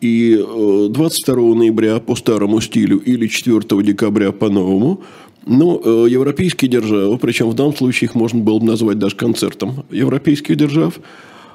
И 0.00 0.36
22 0.36 1.34
э, 1.34 1.54
ноября 1.54 1.98
по 1.98 2.14
старому 2.14 2.60
стилю 2.60 2.98
или 2.98 3.26
4 3.26 3.60
декабря 3.82 4.32
по 4.32 4.48
новому 4.48 5.02
ну, 5.44 5.80
э, 5.84 6.08
европейские 6.08 6.70
державы, 6.70 7.18
причем 7.18 7.50
в 7.50 7.54
данном 7.54 7.74
случае 7.74 8.08
их 8.08 8.14
можно 8.14 8.40
было 8.40 8.60
бы 8.60 8.66
назвать 8.66 8.98
даже 8.98 9.16
концертом 9.16 9.84
европейских 9.90 10.56
держав, 10.56 11.00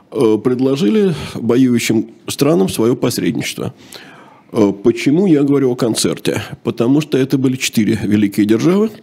предложили 0.10 1.14
воюющим 1.34 2.08
странам 2.28 2.68
свое 2.68 2.96
посредничество. 2.98 3.74
Почему 4.52 5.26
я 5.26 5.44
говорю 5.44 5.72
о 5.72 5.76
концерте? 5.76 6.42
Потому 6.64 7.00
что 7.00 7.18
это 7.18 7.38
были 7.38 7.56
четыре 7.56 8.00
великие 8.04 8.46
державы– 8.46 8.92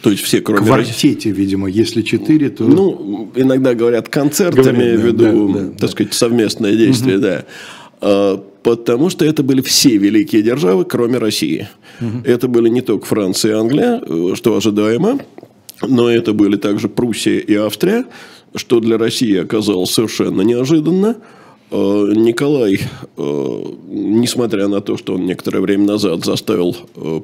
то 0.00 0.10
есть 0.10 0.22
все, 0.22 0.40
кроме 0.40 0.64
Квартете, 0.64 1.30
видимо, 1.30 1.68
если 1.68 2.02
четыре, 2.02 2.48
то... 2.48 2.64
Ну, 2.64 3.30
иногда 3.34 3.74
говорят 3.74 4.08
концертами, 4.08 4.96
говорят, 4.96 5.16
да, 5.16 5.30
в 5.30 5.34
виду, 5.34 5.48
да, 5.48 5.60
да, 5.60 5.66
так 5.66 5.78
да. 5.80 5.88
сказать, 5.88 6.14
совместное 6.14 6.76
действие, 6.76 7.16
угу. 7.16 7.22
да. 7.22 7.44
А, 8.00 8.44
потому 8.62 9.10
что 9.10 9.24
это 9.24 9.42
были 9.42 9.60
все 9.60 9.96
великие 9.98 10.42
державы, 10.42 10.84
кроме 10.84 11.18
России. 11.18 11.68
Угу. 12.00 12.22
Это 12.24 12.48
были 12.48 12.68
не 12.68 12.80
только 12.80 13.04
Франция 13.06 13.52
и 13.52 13.54
Англия, 13.54 14.00
что 14.34 14.56
ожидаемо, 14.56 15.20
но 15.82 16.08
это 16.10 16.32
были 16.32 16.56
также 16.56 16.88
Пруссия 16.88 17.38
и 17.38 17.54
Австрия, 17.54 18.06
что 18.54 18.80
для 18.80 18.96
России 18.98 19.36
оказалось 19.36 19.90
совершенно 19.90 20.40
неожиданно. 20.42 21.16
А, 21.70 22.06
Николай, 22.12 22.80
а, 23.18 23.76
несмотря 23.88 24.68
на 24.68 24.80
то, 24.80 24.96
что 24.96 25.14
он 25.14 25.26
некоторое 25.26 25.60
время 25.60 25.84
назад 25.84 26.24
заставил 26.24 26.74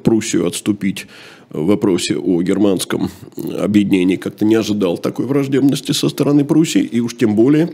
Пруссию 0.03 0.45
отступить 0.45 1.07
в 1.49 1.65
вопросе 1.65 2.17
о 2.17 2.41
германском 2.41 3.09
объединении 3.57 4.15
как-то 4.15 4.45
не 4.45 4.55
ожидал 4.55 4.97
такой 4.97 5.25
враждебности 5.25 5.91
со 5.91 6.09
стороны 6.09 6.45
Пруссии, 6.45 6.81
и 6.81 6.99
уж 6.99 7.15
тем 7.15 7.35
более 7.35 7.71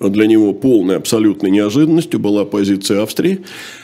для 0.00 0.26
него 0.26 0.52
полной 0.52 0.96
абсолютной 0.96 1.50
неожиданностью 1.50 2.18
была 2.18 2.44
позиция 2.44 3.02
Австрии. 3.02 3.40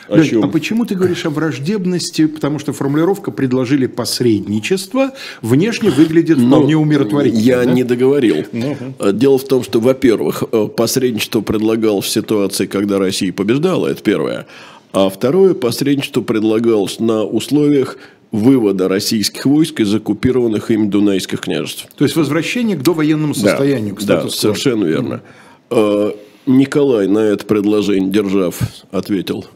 О 0.09 0.23
чем... 0.23 0.45
А 0.45 0.49
почему 0.49 0.85
ты 0.85 0.97
говоришь 0.97 1.25
о 1.25 1.31
враждебности? 1.31 2.27
Потому 2.27 2.59
что 2.59 2.73
формулировка 2.73 3.31
«предложили 3.31 3.87
посредничество» 3.87 5.13
внешне 5.41 5.91
выглядит 5.91 6.39
ну, 6.39 6.49
вполне 6.49 6.77
умиротворительно. 6.77 7.41
Я 7.41 7.65
да? 7.65 7.73
не 7.73 7.85
договорил. 7.85 8.39
uh 8.39 9.13
Дело 9.13 9.39
в 9.39 9.45
том, 9.45 9.63
что, 9.63 9.79
во-первых, 9.81 10.43
посредничество 10.77 11.41
предлагал 11.41 12.01
в 12.01 12.09
ситуации, 12.09 12.67
когда 12.67 12.99
Россия 12.99 13.33
побеждала, 13.33 13.87
это 13.87 14.03
первое. 14.03 14.47
А 14.93 15.09
второе, 15.09 15.55
посредничество 15.55 16.21
предлагалось 16.21 16.99
на 16.99 17.25
условиях 17.25 17.97
вывода 18.33 18.89
российских 18.89 19.47
войск 19.47 19.81
из 19.81 19.95
оккупированных 19.95 20.71
им 20.71 20.91
Дунайских 20.91 21.41
княжеств. 21.41 21.89
То 21.97 22.05
есть 22.05 22.17
возвращение 22.17 22.77
к 22.77 22.83
довоенному 22.83 23.35
состоянию. 23.35 23.97
Да, 24.01 24.23
да 24.23 24.29
совершенно 24.29 24.85
верно. 24.85 25.23
Mm. 25.71 26.17
Николай 26.47 27.07
на 27.07 27.19
это 27.19 27.45
предложение 27.45 28.11
держав 28.11 28.59
ответил 28.91 29.47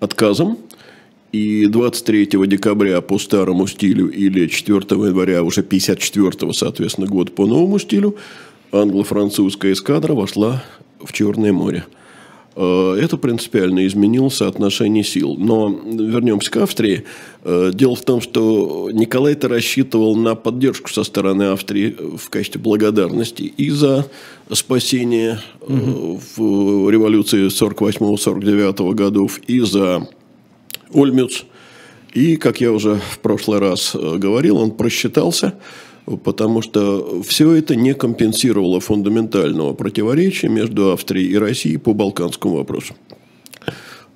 отказом. 0.00 0.58
И 1.32 1.66
23 1.66 2.30
декабря 2.46 3.00
по 3.02 3.18
старому 3.18 3.66
стилю 3.66 4.08
или 4.08 4.46
4 4.46 4.78
января 4.78 5.42
уже 5.42 5.62
54 5.62 6.52
соответственно, 6.52 7.06
год 7.08 7.34
по 7.34 7.46
новому 7.46 7.78
стилю 7.78 8.16
англо-французская 8.72 9.72
эскадра 9.72 10.14
вошла 10.14 10.64
в 11.04 11.12
Черное 11.12 11.52
море. 11.52 11.84
Э, 12.56 12.98
это 13.00 13.18
принципиально 13.18 13.86
изменило 13.86 14.30
соотношение 14.30 15.04
сил. 15.04 15.36
Но 15.38 15.68
вернемся 15.68 16.50
к 16.50 16.56
Австрии. 16.56 17.04
Э, 17.44 17.70
дело 17.72 17.94
в 17.94 18.02
том, 18.02 18.20
что 18.20 18.88
Николай-то 18.92 19.48
рассчитывал 19.48 20.16
на 20.16 20.34
поддержку 20.34 20.90
со 20.90 21.04
стороны 21.04 21.44
Австрии 21.44 21.94
в 22.16 22.30
качестве 22.30 22.60
благодарности 22.60 23.42
и 23.42 23.70
за 23.70 24.06
спасение 24.50 25.40
угу. 25.60 26.20
в 26.36 26.90
революции 26.90 27.48
48-49 27.48 28.94
годов, 28.94 29.38
и 29.46 29.60
за 29.60 30.08
Ольмюц. 30.94 31.42
И, 32.14 32.36
как 32.36 32.62
я 32.62 32.72
уже 32.72 32.98
в 33.10 33.18
прошлый 33.18 33.58
раз 33.58 33.94
говорил, 33.94 34.56
он 34.56 34.70
просчитался– 34.70 35.54
потому 36.06 36.62
что 36.62 37.22
все 37.22 37.52
это 37.52 37.74
не 37.74 37.94
компенсировало 37.94 38.80
фундаментального 38.80 39.74
противоречия 39.74 40.48
между 40.48 40.92
Австрией 40.92 41.32
и 41.32 41.36
Россией 41.36 41.78
по 41.78 41.92
балканскому 41.92 42.56
вопросу. 42.56 42.94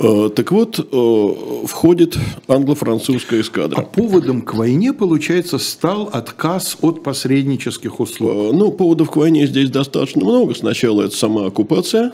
Э, 0.02 0.30
так 0.34 0.50
вот, 0.50 0.78
э, 0.78 1.64
входит 1.66 2.16
англо-французская 2.48 3.42
эскадра. 3.42 3.80
А 3.80 3.82
поводом 3.82 4.40
к 4.40 4.54
войне, 4.54 4.94
получается, 4.94 5.58
стал 5.58 6.08
отказ 6.10 6.78
от 6.80 7.02
посреднических 7.02 8.00
услуг? 8.00 8.30
Э, 8.30 8.50
ну, 8.54 8.72
поводов 8.72 9.10
к 9.10 9.16
войне 9.16 9.46
здесь 9.46 9.68
достаточно 9.68 10.24
много. 10.24 10.54
Сначала 10.54 11.02
это 11.02 11.14
сама 11.14 11.46
оккупация, 11.46 12.12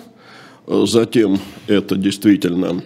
затем 0.66 1.38
это 1.68 1.96
действительно 1.96 2.82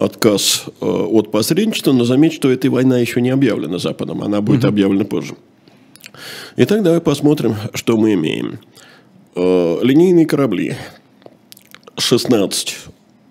отказ 0.00 0.64
э, 0.80 0.84
от 0.86 1.30
посредничества, 1.30 1.92
но 1.92 2.04
заметь, 2.04 2.32
что 2.32 2.50
эта 2.50 2.70
война 2.70 2.98
еще 2.98 3.20
не 3.20 3.28
объявлена 3.28 3.78
Западом, 3.78 4.22
она 4.22 4.40
будет 4.40 4.64
угу. 4.64 4.68
объявлена 4.68 5.04
позже. 5.04 5.36
Итак, 6.56 6.82
давай 6.82 7.00
посмотрим, 7.02 7.54
что 7.74 7.98
мы 7.98 8.14
имеем. 8.14 8.60
Э, 9.36 9.78
линейные 9.82 10.26
корабли. 10.26 10.76
16 11.98 12.78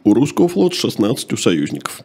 у 0.04 0.14
русского 0.14 0.48
флота, 0.48 0.76
16 0.76 1.34
у 1.34 1.38
союзников. 1.38 2.02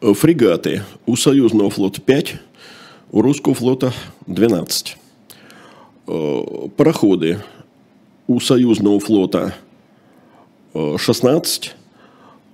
Э, 0.00 0.14
фрегаты. 0.14 0.84
У 1.04 1.16
союзного 1.16 1.70
флота 1.70 2.00
5, 2.00 2.34
у 3.10 3.22
русского 3.22 3.54
флота 3.54 3.92
12. 4.26 4.96
Пароходы. 6.76 7.40
У 8.28 8.38
союзного 8.40 9.00
флота 9.00 9.54
16, 10.74 11.74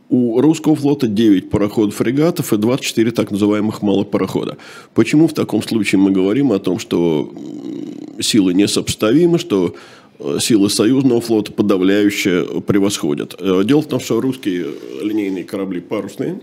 у 0.09 0.41
русского 0.41 0.77
флота 0.77 1.09
9 1.09 1.51
пароходов-фрегатов 1.51 2.53
и 2.53 2.57
24 2.57 3.11
так 3.11 3.31
называемых 3.31 3.83
малопарохода. 3.83 4.57
Почему 4.95 5.27
в 5.27 5.35
таком 5.35 5.63
случае 5.63 6.01
мы 6.01 6.11
говорим 6.13 6.53
о 6.53 6.59
том, 6.59 6.79
что 6.79 7.33
силы 8.21 8.55
несопоставимы, 8.55 9.39
что 9.39 9.75
э, 10.19 10.39
силы 10.41 10.71
союзного 10.71 11.21
флота 11.21 11.53
подавляюще 11.53 12.63
превосходят? 12.67 13.35
Э, 13.41 13.63
дело 13.65 13.83
в 13.83 13.89
том, 13.89 13.99
что 13.99 14.21
русские 14.21 14.67
линейные 15.03 15.45
корабли 15.45 15.81
парусные, 15.81 16.41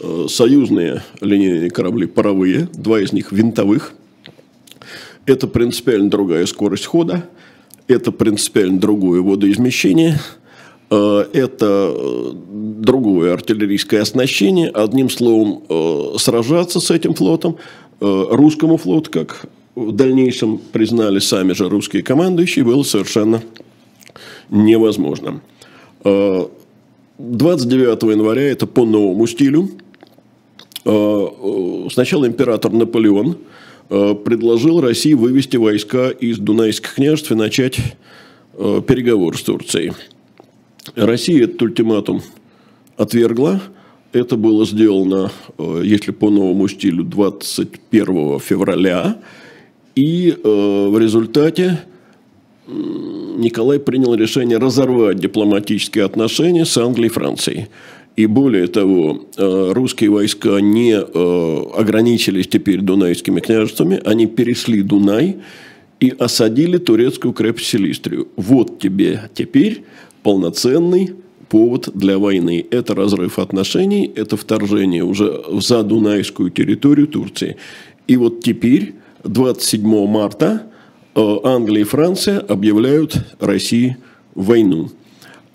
э, 0.00 0.26
союзные 0.28 1.02
линейные 1.22 1.70
корабли 1.70 2.06
паровые, 2.06 2.68
два 2.74 3.00
из 3.00 3.12
них 3.12 3.32
винтовых. 3.32 3.94
Это 5.24 5.48
принципиально 5.48 6.10
другая 6.10 6.44
скорость 6.44 6.84
хода, 6.84 7.28
это 7.88 8.12
принципиально 8.12 8.78
другое 8.78 9.22
водоизмещение– 9.22 10.20
это 10.88 11.92
э, 11.96 12.32
другое 12.34 13.32
артиллерийское 13.32 14.02
оснащение. 14.02 14.68
Одним 14.68 15.10
словом, 15.10 15.64
э, 15.68 16.18
сражаться 16.18 16.80
с 16.80 16.90
этим 16.90 17.14
флотом 17.14 17.56
русскому 17.98 18.76
флоту, 18.76 19.10
как 19.10 19.46
в 19.74 19.90
дальнейшем 19.90 20.58
признали 20.58 21.18
сами 21.18 21.54
же 21.54 21.66
русские 21.70 22.02
командующие, 22.02 22.62
было 22.62 22.82
совершенно 22.82 23.42
невозможно. 24.50 25.40
29 26.04 28.02
января, 28.10 28.42
это 28.42 28.66
по 28.66 28.84
новому 28.84 29.26
стилю, 29.26 29.70
сначала 30.84 32.26
император 32.26 32.72
Наполеон 32.72 33.38
предложил 33.88 34.82
России 34.82 35.14
вывести 35.14 35.56
войска 35.56 36.10
из 36.10 36.36
Дунайских 36.36 36.96
княжеств 36.96 37.32
и 37.32 37.34
начать 37.34 37.78
переговоры 38.52 39.38
с 39.38 39.42
Турцией. 39.42 39.92
Россия 40.94 41.44
этот 41.44 41.60
ультиматум 41.62 42.22
отвергла. 42.96 43.60
Это 44.12 44.36
было 44.36 44.64
сделано, 44.64 45.30
э, 45.58 45.82
если 45.84 46.12
по 46.12 46.30
новому 46.30 46.68
стилю, 46.68 47.04
21 47.04 48.38
февраля. 48.40 49.18
И 49.94 50.30
э, 50.30 50.88
в 50.88 50.98
результате 50.98 51.80
Николай 52.66 53.78
принял 53.78 54.14
решение 54.14 54.58
разорвать 54.58 55.18
дипломатические 55.18 56.04
отношения 56.04 56.64
с 56.64 56.76
Англией 56.78 57.08
и 57.08 57.12
Францией. 57.12 57.66
И 58.16 58.26
более 58.26 58.66
того, 58.66 59.26
э, 59.36 59.72
русские 59.72 60.10
войска 60.10 60.60
не 60.60 60.96
ограничились 60.96 62.48
теперь 62.48 62.80
дунайскими 62.80 63.40
княжествами, 63.40 64.00
они 64.04 64.26
перешли 64.26 64.82
Дунай 64.82 65.36
и 66.00 66.10
осадили 66.18 66.78
турецкую 66.78 67.34
крепость 67.34 67.66
Селистрию. 67.66 68.28
Вот 68.36 68.78
тебе 68.78 69.28
теперь 69.34 69.84
полноценный 70.26 71.12
повод 71.48 71.88
для 71.94 72.18
войны. 72.18 72.66
Это 72.72 72.96
разрыв 72.96 73.38
отношений, 73.38 74.10
это 74.16 74.36
вторжение 74.36 75.04
уже 75.04 75.40
за 75.60 75.84
Дунайскую 75.84 76.50
территорию 76.50 77.06
Турции. 77.06 77.56
И 78.08 78.16
вот 78.16 78.42
теперь, 78.42 78.94
27 79.22 80.06
марта, 80.08 80.62
э, 81.14 81.36
Англия 81.44 81.82
и 81.82 81.84
Франция 81.84 82.40
объявляют 82.40 83.14
России 83.38 83.98
войну. 84.34 84.88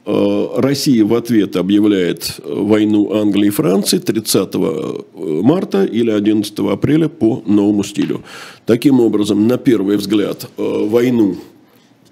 Э, 0.05 0.47
Россия 0.55 1.03
в 1.03 1.13
ответ 1.15 1.57
объявляет 1.57 2.39
войну 2.45 3.13
Англии 3.13 3.47
и 3.47 3.49
Франции 3.49 3.97
30 3.97 4.55
э, 4.55 5.01
марта 5.43 5.83
или 5.83 6.11
11 6.11 6.59
апреля 6.59 7.09
по 7.09 7.43
новому 7.45 7.83
стилю. 7.83 8.23
Таким 8.65 9.01
образом, 9.01 9.49
на 9.49 9.57
первый 9.57 9.97
взгляд, 9.97 10.49
войну 10.55 11.35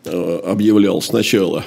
объявлял 0.03 1.01
сначала 1.01 1.63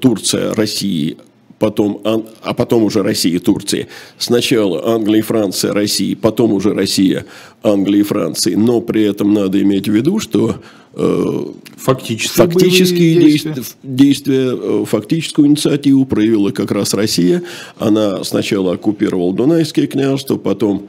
Турция 0.00 0.54
России 0.54 1.16
потом, 1.60 2.00
а 2.42 2.54
потом 2.54 2.82
уже 2.84 3.02
Россия 3.02 3.36
и 3.36 3.38
Турция. 3.38 3.86
Сначала 4.18 4.94
Англия 4.94 5.20
и 5.20 5.22
Франция, 5.22 5.72
Россия, 5.72 6.16
потом 6.16 6.52
уже 6.52 6.72
Россия, 6.72 7.26
Англия 7.62 8.00
и 8.00 8.02
Франция. 8.02 8.56
Но 8.56 8.80
при 8.80 9.04
этом 9.04 9.32
надо 9.34 9.60
иметь 9.60 9.86
в 9.86 9.92
виду, 9.92 10.18
что 10.18 10.56
э, 10.94 11.44
фактические, 11.76 12.46
фактические 12.46 13.14
действия. 13.14 13.54
действия, 13.82 14.50
э, 14.52 14.84
фактическую 14.86 15.48
инициативу 15.48 16.06
проявила 16.06 16.50
как 16.50 16.72
раз 16.72 16.94
Россия. 16.94 17.42
Она 17.78 18.24
сначала 18.24 18.74
оккупировала 18.74 19.34
Дунайское 19.34 19.86
княжество, 19.86 20.36
потом 20.36 20.88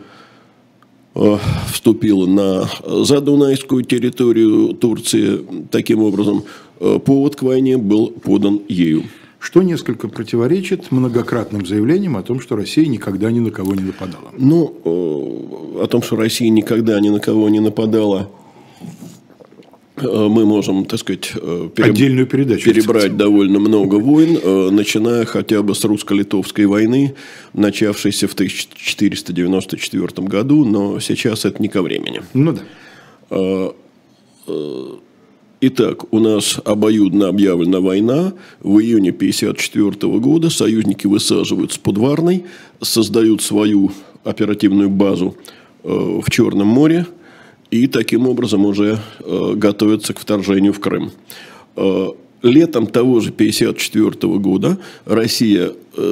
вступила 1.13 2.25
на 2.25 2.69
задунайскую 2.85 3.83
территорию 3.83 4.73
Турции. 4.73 5.45
Таким 5.69 6.03
образом, 6.03 6.43
повод 7.05 7.35
к 7.35 7.41
войне 7.43 7.77
был 7.77 8.11
подан 8.11 8.61
ею 8.67 9.03
что 9.41 9.63
несколько 9.63 10.07
противоречит 10.07 10.91
многократным 10.91 11.65
заявлениям 11.65 12.15
о 12.15 12.21
том, 12.21 12.39
что 12.39 12.55
Россия 12.55 12.85
никогда 12.85 13.31
ни 13.31 13.39
на 13.39 13.49
кого 13.49 13.73
не 13.73 13.81
нападала. 13.81 14.31
Ну, 14.37 14.75
э, 14.85 15.83
о 15.83 15.87
том, 15.87 16.03
что 16.03 16.15
Россия 16.15 16.49
никогда 16.49 16.99
ни 16.99 17.09
на 17.09 17.19
кого 17.19 17.49
не 17.49 17.59
нападала, 17.59 18.29
э, 18.29 18.40
мы 20.01 20.46
можем, 20.46 20.86
так 20.86 21.00
сказать, 21.00 21.31
э, 21.36 21.70
переб... 21.75 21.91
отдельную 21.91 22.27
передачу 22.27 22.65
перебрать 22.65 23.17
довольно 23.17 23.60
много 23.60 23.96
войн, 23.96 24.39
начиная 24.75 25.25
хотя 25.25 25.62
бы 25.62 25.75
с 25.75 25.84
русско-литовской 25.84 26.65
войны, 26.65 27.15
начавшейся 27.53 28.27
в 28.27 28.33
1494 28.33 30.27
году, 30.27 30.66
но 30.66 31.00
сейчас 31.00 31.46
это 31.46 31.61
не 31.61 31.68
ко 31.68 31.81
времени. 31.81 32.22
Ну 32.33 32.53
да. 32.53 33.74
Итак, 35.64 36.11
у 36.11 36.20
нас 36.20 36.59
обоюдно 36.66 37.27
объявлена 37.27 37.81
война. 37.81 38.33
В 38.61 38.79
июне 38.79 39.11
1954 39.11 40.18
года 40.18 40.50
союзники 40.50 41.05
высаживают 41.05 41.72
с 41.72 41.77
Подварной, 41.77 42.46
создают 42.81 43.44
свою 43.44 43.92
оперативную 44.24 44.90
базу 44.90 45.37
э, 45.83 45.87
в 45.87 46.27
Черном 46.31 46.66
море 46.66 47.05
и 47.72 47.88
таким 47.88 48.27
образом 48.27 48.66
уже 48.66 49.00
э, 49.20 49.53
готовятся 49.55 50.14
к 50.14 50.20
вторжению 50.20 50.74
в 50.74 50.79
Крым. 50.79 51.12
Э, 51.75 52.07
летом 52.44 52.86
того 52.86 53.20
же 53.22 53.29
1954 53.29 54.34
года 54.40 54.77
Россия 55.05 55.72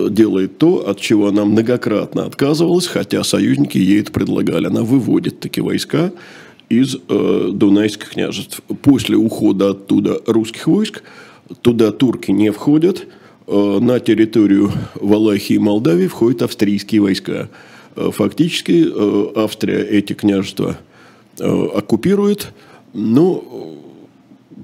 делает 0.09 0.57
то, 0.57 0.87
от 0.89 0.99
чего 0.99 1.27
она 1.27 1.45
многократно 1.45 2.25
отказывалась, 2.25 2.87
хотя 2.87 3.23
союзники 3.23 3.77
ей 3.77 4.01
это 4.01 4.11
предлагали. 4.11 4.67
Она 4.67 4.83
выводит 4.83 5.39
такие 5.39 5.63
войска 5.63 6.11
из 6.69 6.95
э, 6.95 7.49
Дунайских 7.51 8.11
княжеств. 8.11 8.61
После 8.81 9.17
ухода 9.17 9.71
оттуда 9.71 10.21
русских 10.25 10.67
войск, 10.67 11.03
туда 11.61 11.91
турки 11.91 12.31
не 12.31 12.51
входят, 12.51 13.07
э, 13.47 13.79
на 13.81 13.99
территорию 13.99 14.71
Валахии 14.95 15.55
и 15.55 15.59
Молдавии 15.59 16.07
входят 16.07 16.43
австрийские 16.43 17.01
войска. 17.01 17.49
Э, 17.95 18.11
фактически 18.13 18.87
э, 18.87 19.31
Австрия 19.35 19.81
эти 19.81 20.13
княжества 20.13 20.77
э, 20.77 20.88
оккупирует, 21.39 22.53
но 22.93 23.43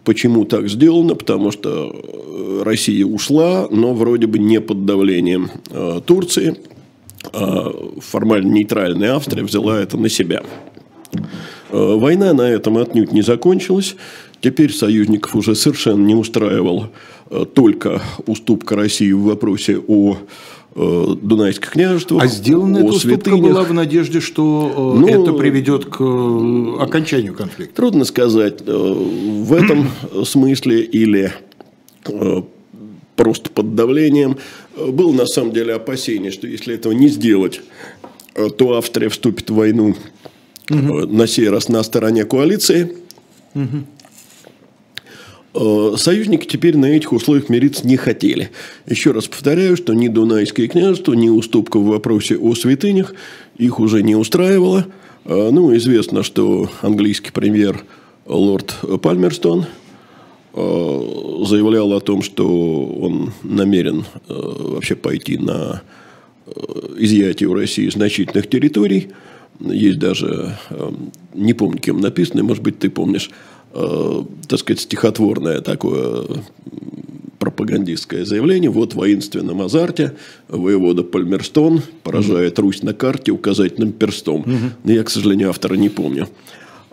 Почему 0.06 0.46
так 0.46 0.70
сделано? 0.70 1.16
Потому 1.16 1.52
что 1.52 1.92
э, 1.92 2.62
Россия 2.64 3.06
ушла, 3.06 3.68
но 3.72 3.94
вроде 3.94 4.28
бы 4.28 4.38
не 4.38 4.62
под 4.62 4.86
давлением 4.86 5.50
э, 5.72 6.00
Турции. 6.06 6.58
А 7.34 7.72
формально 8.02 8.52
нейтральная 8.52 9.16
Австрия 9.16 9.44
взяла 9.44 9.80
это 9.80 9.98
на 9.98 10.08
себя. 10.10 10.44
Э, 11.72 11.96
война 11.98 12.34
на 12.34 12.44
этом 12.44 12.78
отнюдь 12.78 13.14
не 13.14 13.24
закончилась. 13.24 13.96
Теперь 14.42 14.72
союзников 14.72 15.36
уже 15.36 15.56
совершенно 15.56 16.06
не 16.06 16.14
устраивал 16.14 16.90
э, 17.32 17.46
только 17.52 18.00
уступка 18.28 18.76
России 18.76 19.12
в 19.12 19.24
вопросе 19.24 19.80
о 19.88 20.18
э, 20.76 21.06
Дунайских 21.22 21.72
княжествах. 21.72 22.24
А 22.24 22.28
сделана 22.28 22.78
эта 22.78 22.88
уступка 22.88 23.38
была 23.38 23.64
в 23.64 23.74
надежде, 23.74 24.20
что 24.20 24.96
ну, 24.98 25.08
это 25.08 25.34
приведет 25.34 25.86
к 25.86 26.02
окончанию 26.82 27.34
конфликта? 27.34 27.76
Трудно 27.76 28.06
сказать. 28.06 28.62
В 28.62 29.54
этом 29.54 29.90
смысле 30.26 30.82
или 30.82 31.34
просто 33.16 33.50
под 33.50 33.76
давлением. 33.76 34.38
Было 34.78 35.12
на 35.12 35.26
самом 35.26 35.54
деле 35.54 35.74
опасение, 35.74 36.32
что 36.32 36.48
если 36.48 36.76
этого 36.76 36.94
не 36.94 37.08
сделать, 37.08 37.62
то 38.58 38.78
Австрия 38.78 39.10
вступит 39.10 39.50
в 39.50 39.56
войну 39.56 39.96
угу. 40.70 41.08
на 41.08 41.28
сей 41.28 41.50
раз 41.50 41.70
на 41.70 41.82
стороне 41.84 42.26
коалиции. 42.26 42.98
Угу. 43.54 43.86
Союзники 45.98 46.46
теперь 46.46 46.78
на 46.78 46.86
этих 46.86 47.14
условиях 47.14 47.50
мириться 47.50 47.88
не 47.88 47.98
хотели. 47.98 48.52
Еще 48.88 49.12
раз 49.12 49.28
повторяю, 49.28 49.78
что 49.78 49.94
ни 49.94 50.08
Дунайское 50.08 50.68
княжество, 50.68 51.14
ни 51.14 51.30
уступка 51.30 51.80
в 51.80 51.86
вопросе 51.86 52.38
о 52.38 52.56
святынях 52.56 53.14
их 53.58 53.80
уже 53.80 54.04
не 54.04 54.16
устраивало. 54.16 54.88
Э, 55.24 55.50
ну, 55.52 55.76
известно, 55.78 56.24
что 56.24 56.70
английский 56.82 57.32
премьер 57.32 57.84
лорд 58.26 58.76
Пальмерстон 59.02 59.66
заявлял 60.54 61.92
о 61.92 62.00
том, 62.00 62.22
что 62.22 62.48
он 62.86 63.34
намерен 63.44 64.06
вообще 64.30 64.96
пойти 64.96 65.38
на 65.38 65.82
изъятие 66.98 67.50
у 67.50 67.54
России 67.54 67.90
значительных 67.90 68.48
территорий– 68.50 69.10
есть 69.60 70.00
даже, 70.00 70.58
не 71.34 71.54
помню, 71.54 71.80
кем 71.80 72.02
написано, 72.02 72.44
может 72.44 72.64
быть, 72.64 72.80
ты 72.80 72.90
помнишь, 72.90 73.30
э, 73.76 74.24
так 74.48 74.60
сказать, 74.60 74.80
стихотворное 74.82 75.62
такое 75.62 76.26
пропагандистское 77.40 78.26
заявление. 78.26 78.72
Вот 78.72 78.94
в 78.94 78.96
воинственном 78.96 79.62
азарте 79.62 80.14
воевода 80.48 81.04
Пальмерстон 81.04 81.82
поражает 82.04 82.58
Русь 82.58 82.82
на 82.82 82.94
карте 82.94 83.32
указательным 83.32 83.92
перстом. 83.92 84.42
Угу. 84.42 84.72
Но 84.84 84.92
я, 84.92 85.04
к 85.04 85.10
сожалению, 85.10 85.50
автора 85.50 85.76
не 85.76 85.90
помню. 85.90 86.28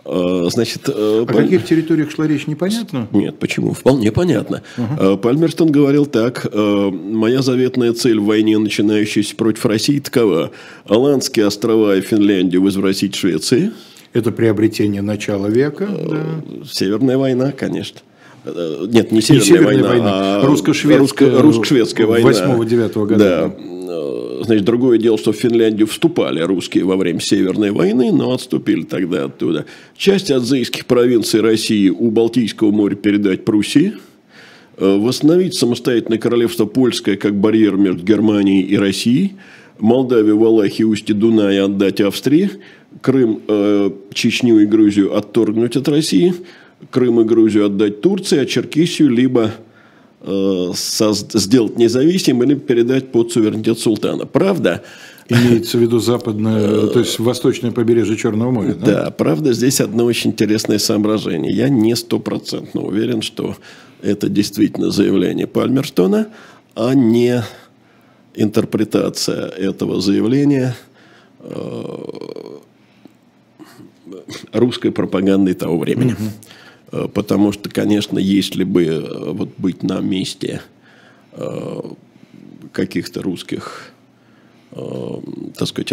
А, 0.05 0.47
значит, 0.51 0.89
э, 0.89 0.91
о 1.21 1.25
Паль... 1.25 1.45
каких 1.45 1.65
территориях 1.65 2.11
шла 2.11 2.27
речь, 2.27 2.45
непонятно? 2.47 3.07
Нет, 3.11 3.39
почему? 3.39 3.73
Вполне 3.73 4.11
понятно. 4.11 4.61
Угу. 4.77 5.17
Пальмерстон 5.17 5.71
говорил 5.71 6.05
так. 6.05 6.45
«Э, 6.51 6.89
«Моя 6.91 7.41
заветная 7.41 7.93
цель 7.93 8.19
в 8.19 8.25
войне, 8.25 8.57
начинающейся 8.57 9.35
против 9.35 9.65
России, 9.65 9.99
такова. 9.99 10.51
Аландские 10.85 11.47
острова 11.47 11.95
и 11.95 12.01
Финляндию 12.01 12.61
возвратить 12.61 13.15
Швеции». 13.15 13.71
Это 14.13 14.31
приобретение 14.31 15.01
начала 15.01 15.47
века? 15.47 15.87
Да. 15.87 16.65
Северная 16.71 17.17
война, 17.17 17.51
конечно. 17.51 17.99
Нет, 18.45 19.11
не 19.11 19.21
Северная, 19.21 19.39
не 19.39 19.41
Северная 19.41 19.67
война, 19.67 19.89
война, 19.89 20.41
а 20.41 20.45
русско-шведская, 20.45 21.41
русско-шведская 21.41 22.05
война. 22.05 22.29
8-9 22.29 22.93
года. 22.93 23.17
Да. 23.17 23.55
Значит, 24.43 24.65
другое 24.65 24.97
дело, 24.97 25.17
что 25.17 25.31
в 25.31 25.37
Финляндию 25.37 25.87
вступали 25.87 26.41
русские 26.41 26.83
во 26.83 26.97
время 26.97 27.21
Северной 27.21 27.71
войны, 27.71 28.11
но 28.11 28.33
отступили 28.33 28.83
тогда 28.83 29.25
оттуда. 29.25 29.65
Часть 29.95 30.31
адзейских 30.31 30.85
провинций 30.85 31.39
России 31.39 31.89
у 31.89 32.11
Балтийского 32.11 32.71
моря 32.71 32.95
передать 32.95 33.45
Пруссии. 33.45 33.93
Э, 34.77 34.97
восстановить 34.97 35.55
самостоятельное 35.55 36.17
королевство 36.17 36.65
польское 36.65 37.15
как 37.15 37.35
барьер 37.35 37.77
между 37.77 38.03
Германией 38.03 38.63
и 38.63 38.77
Россией. 38.77 39.33
Молдавию, 39.79 40.37
Валахию, 40.37 40.89
устье 40.89 41.15
Дуная 41.15 41.65
отдать 41.65 42.01
Австрии. 42.01 42.51
Крым, 43.01 43.41
э, 43.47 43.89
Чечню 44.13 44.59
и 44.59 44.65
Грузию 44.65 45.15
отторгнуть 45.15 45.75
от 45.75 45.87
России. 45.87 46.33
Крым 46.89 47.21
и 47.21 47.23
Грузию 47.23 47.67
отдать 47.67 48.01
Турции, 48.01 48.39
а 48.39 48.45
Черкесию 48.45 49.09
либо 49.09 49.51
Э, 50.25 50.71
сделать 50.73 51.77
независимым 51.77 52.43
или 52.43 52.55
передать 52.55 53.11
под 53.11 53.33
суверенитет 53.33 53.77
султана. 53.79 54.25
Правда, 54.25 54.81
Имеется 55.27 55.77
в 55.77 55.81
виду 55.81 55.99
западное, 55.99 56.87
то 56.87 56.99
есть 56.99 57.17
восточное 57.17 57.71
побережье 57.71 58.17
Черного 58.17 58.51
моря, 58.51 58.73
да? 58.73 58.85
Да, 58.85 59.11
правда, 59.11 59.53
здесь 59.53 59.79
одно 59.79 60.03
очень 60.03 60.31
интересное 60.31 60.79
соображение. 60.79 61.53
Я 61.53 61.69
не 61.69 61.95
стопроцентно 61.95 62.81
уверен, 62.81 63.21
что 63.21 63.55
это 64.01 64.27
действительно 64.27 64.91
заявление 64.91 65.47
Пальмерстона, 65.47 66.27
а 66.75 66.93
не 66.93 67.41
интерпретация 68.35 69.47
этого 69.47 70.01
заявления 70.01 70.75
э, 71.39 71.95
русской 74.51 74.91
пропагандой 74.91 75.53
того 75.53 75.77
времени. 75.77 76.15
Угу. 76.91 77.07
Потому 77.09 77.51
что, 77.51 77.69
конечно, 77.69 78.19
если 78.19 78.63
бы 78.63 78.83
э, 78.83 79.31
вот 79.31 79.49
быть 79.57 79.83
на 79.83 79.99
месте 79.99 80.61
каких-то 82.71 83.23
русских, 83.23 83.91
так 84.69 85.67
сказать, 85.67 85.91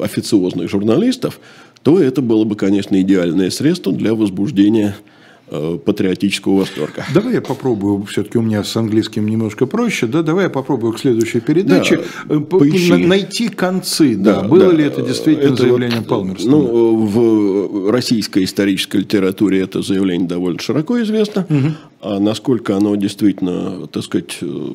официозных 0.00 0.70
журналистов, 0.70 1.38
то 1.82 2.00
это 2.00 2.22
было 2.22 2.44
бы, 2.44 2.56
конечно, 2.56 2.98
идеальное 2.98 3.50
средство 3.50 3.92
для 3.92 4.14
возбуждения 4.14 4.96
Э, 4.96 5.23
патриотического 5.50 6.60
восторга. 6.60 7.04
Давай 7.12 7.34
я 7.34 7.42
попробую, 7.42 8.04
все-таки 8.04 8.38
у 8.38 8.42
меня 8.42 8.64
с 8.64 8.74
английским 8.76 9.28
немножко 9.28 9.66
проще, 9.66 10.06
да, 10.06 10.22
давай 10.22 10.44
я 10.44 10.50
попробую 10.50 10.94
к 10.94 10.98
следующей 10.98 11.40
передаче 11.40 12.00
да, 12.26 12.36
э, 12.36 12.96
найти 12.96 13.48
концы, 13.48 14.16
да, 14.16 14.40
да 14.40 14.48
было 14.48 14.70
да, 14.70 14.72
ли 14.72 14.84
это 14.84 15.02
действительно 15.02 15.52
это 15.52 15.62
заявление 15.62 15.98
вот, 15.98 16.08
Палмерстона. 16.08 16.56
Ну, 16.56 17.06
в 17.06 17.90
российской 17.90 18.44
исторической 18.44 18.98
литературе 18.98 19.60
это 19.60 19.82
заявление 19.82 20.26
довольно 20.26 20.60
широко 20.60 21.00
известно, 21.02 21.46
угу. 21.48 21.74
а 22.00 22.18
насколько 22.18 22.76
оно 22.76 22.96
действительно, 22.96 23.86
так 23.86 24.02
сказать, 24.02 24.38
э, 24.40 24.70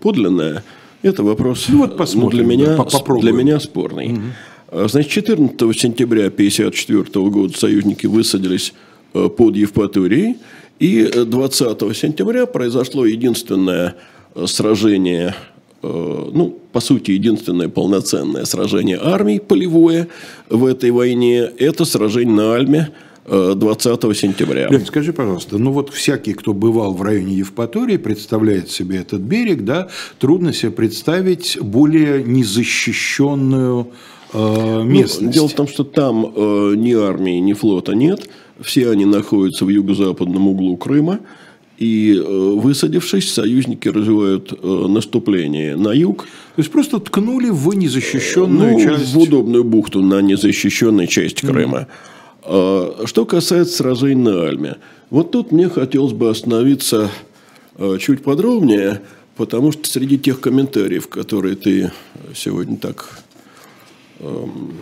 подлинное, 0.00 0.64
это 1.02 1.22
вопрос 1.22 1.66
ну, 1.68 1.78
вот 1.78 1.96
посмотрим, 1.96 2.42
ну, 2.42 2.44
для, 2.44 2.56
меня, 2.56 2.76
да, 2.76 3.14
для 3.20 3.32
меня 3.32 3.60
спорный. 3.60 4.12
Угу. 4.12 4.88
Значит, 4.88 5.10
14 5.10 5.58
сентября 5.78 6.26
1954 6.26 7.28
года 7.28 7.56
союзники 7.56 8.06
высадились 8.06 8.72
Э, 8.72 8.89
под 9.12 9.56
Евпаторией. 9.56 10.36
И 10.78 11.04
20 11.04 11.82
э, 11.82 11.94
сентября 11.94 12.46
произошло 12.46 13.04
единственное 13.04 13.96
э, 14.34 14.46
сражение, 14.46 15.34
ну, 15.82 16.58
по 16.72 16.80
сути, 16.80 17.12
единственное 17.12 17.70
полноценное 17.70 18.44
сражение 18.44 18.98
армий 19.02 19.40
полевое 19.40 20.08
в 20.50 20.66
этой 20.66 20.90
войне. 20.90 21.50
Это 21.58 21.86
сражение 21.86 22.34
на 22.34 22.54
Альме 22.54 22.90
20 23.30 24.16
сентября. 24.16 24.68
Лень, 24.68 24.86
скажи, 24.86 25.12
пожалуйста, 25.12 25.58
ну 25.58 25.72
вот 25.72 25.90
всякий, 25.90 26.32
кто 26.32 26.52
бывал 26.52 26.94
в 26.94 27.02
районе 27.02 27.34
Евпатории, 27.34 27.96
представляет 27.96 28.70
себе 28.70 28.98
этот 28.98 29.20
берег, 29.20 29.64
да, 29.64 29.88
трудно 30.18 30.52
себе 30.52 30.72
представить 30.72 31.58
более 31.60 32.24
незащищенную 32.24 33.88
э, 34.32 34.82
местность. 34.82 35.20
Ну, 35.22 35.30
дело 35.30 35.48
в 35.48 35.54
том, 35.54 35.68
что 35.68 35.84
там 35.84 36.32
э, 36.34 36.74
ни 36.76 36.92
армии, 36.92 37.38
ни 37.38 37.52
флота 37.52 37.92
нет. 37.92 38.28
Все 38.62 38.90
они 38.90 39.04
находятся 39.04 39.64
в 39.64 39.68
юго-западном 39.68 40.48
углу 40.48 40.76
Крыма. 40.76 41.20
И 41.78 42.14
э, 42.14 42.22
высадившись, 42.22 43.32
союзники 43.32 43.88
развивают 43.88 44.52
э, 44.52 44.86
наступление 44.86 45.76
на 45.76 45.92
юг. 45.92 46.24
То 46.56 46.60
есть 46.60 46.70
просто 46.70 47.00
ткнули 47.00 47.48
в 47.48 47.72
незащищенную 47.74 48.72
ну, 48.72 48.84
часть. 48.84 49.14
В 49.14 49.18
удобную 49.18 49.64
бухту 49.64 50.02
на 50.02 50.20
незащищенной 50.20 51.06
часть 51.06 51.40
Крыма. 51.40 51.86
Mm. 52.44 53.06
Что 53.06 53.26
касается 53.26 53.76
сражений 53.76 54.22
на 54.22 54.48
Альме. 54.48 54.76
Вот 55.10 55.30
тут 55.30 55.52
мне 55.52 55.68
хотелось 55.68 56.12
бы 56.12 56.30
остановиться 56.30 57.10
э, 57.76 57.98
чуть 57.98 58.22
подробнее, 58.22 59.00
потому 59.36 59.72
что 59.72 59.88
среди 59.88 60.18
тех 60.18 60.40
комментариев, 60.40 61.08
которые 61.08 61.56
ты 61.56 61.90
сегодня 62.34 62.76
так 62.76 63.20
эм, 64.20 64.74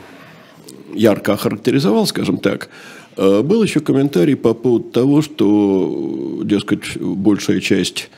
ярко 0.94 1.32
охарактеризовал, 1.32 2.06
скажем 2.06 2.38
так, 2.38 2.68
был 3.18 3.62
еще 3.62 3.80
комментарий 3.80 4.36
по 4.36 4.54
поводу 4.54 4.90
того, 4.90 5.22
что, 5.22 6.40
дескать, 6.44 6.96
большая 6.96 7.60
часть 7.60 8.10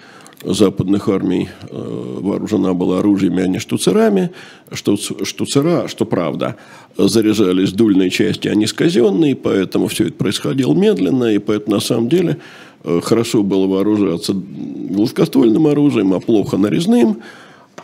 западных 0.43 1.09
армий 1.09 1.49
э, 1.69 2.19
вооружена 2.21 2.73
была 2.73 3.01
оружиями, 3.01 3.43
а 3.43 3.47
не 3.47 3.59
штуцерами, 3.59 4.31
что 4.73 4.97
штуцера, 4.97 5.87
что 5.89 6.07
правда, 6.07 6.57
заряжались 6.97 7.73
дульные 7.73 8.11
части, 8.11 8.49
а 8.49 8.55
не 8.55 8.67
с 8.67 8.73
казенные, 8.73 9.37
поэтому 9.37 9.89
все 9.89 10.05
это 10.05 10.15
происходило 10.15 10.75
медленно, 10.75 11.35
и 11.35 11.39
поэтому 11.39 11.77
на 11.77 11.81
самом 11.81 12.09
деле 12.09 12.39
э, 12.85 13.01
хорошо 13.03 13.43
было 13.43 13.67
вооружаться 13.67 14.33
гладкоствольным 14.35 15.67
оружием, 15.67 16.15
а 16.15 16.21
плохо 16.21 16.57
нарезным, 16.57 17.19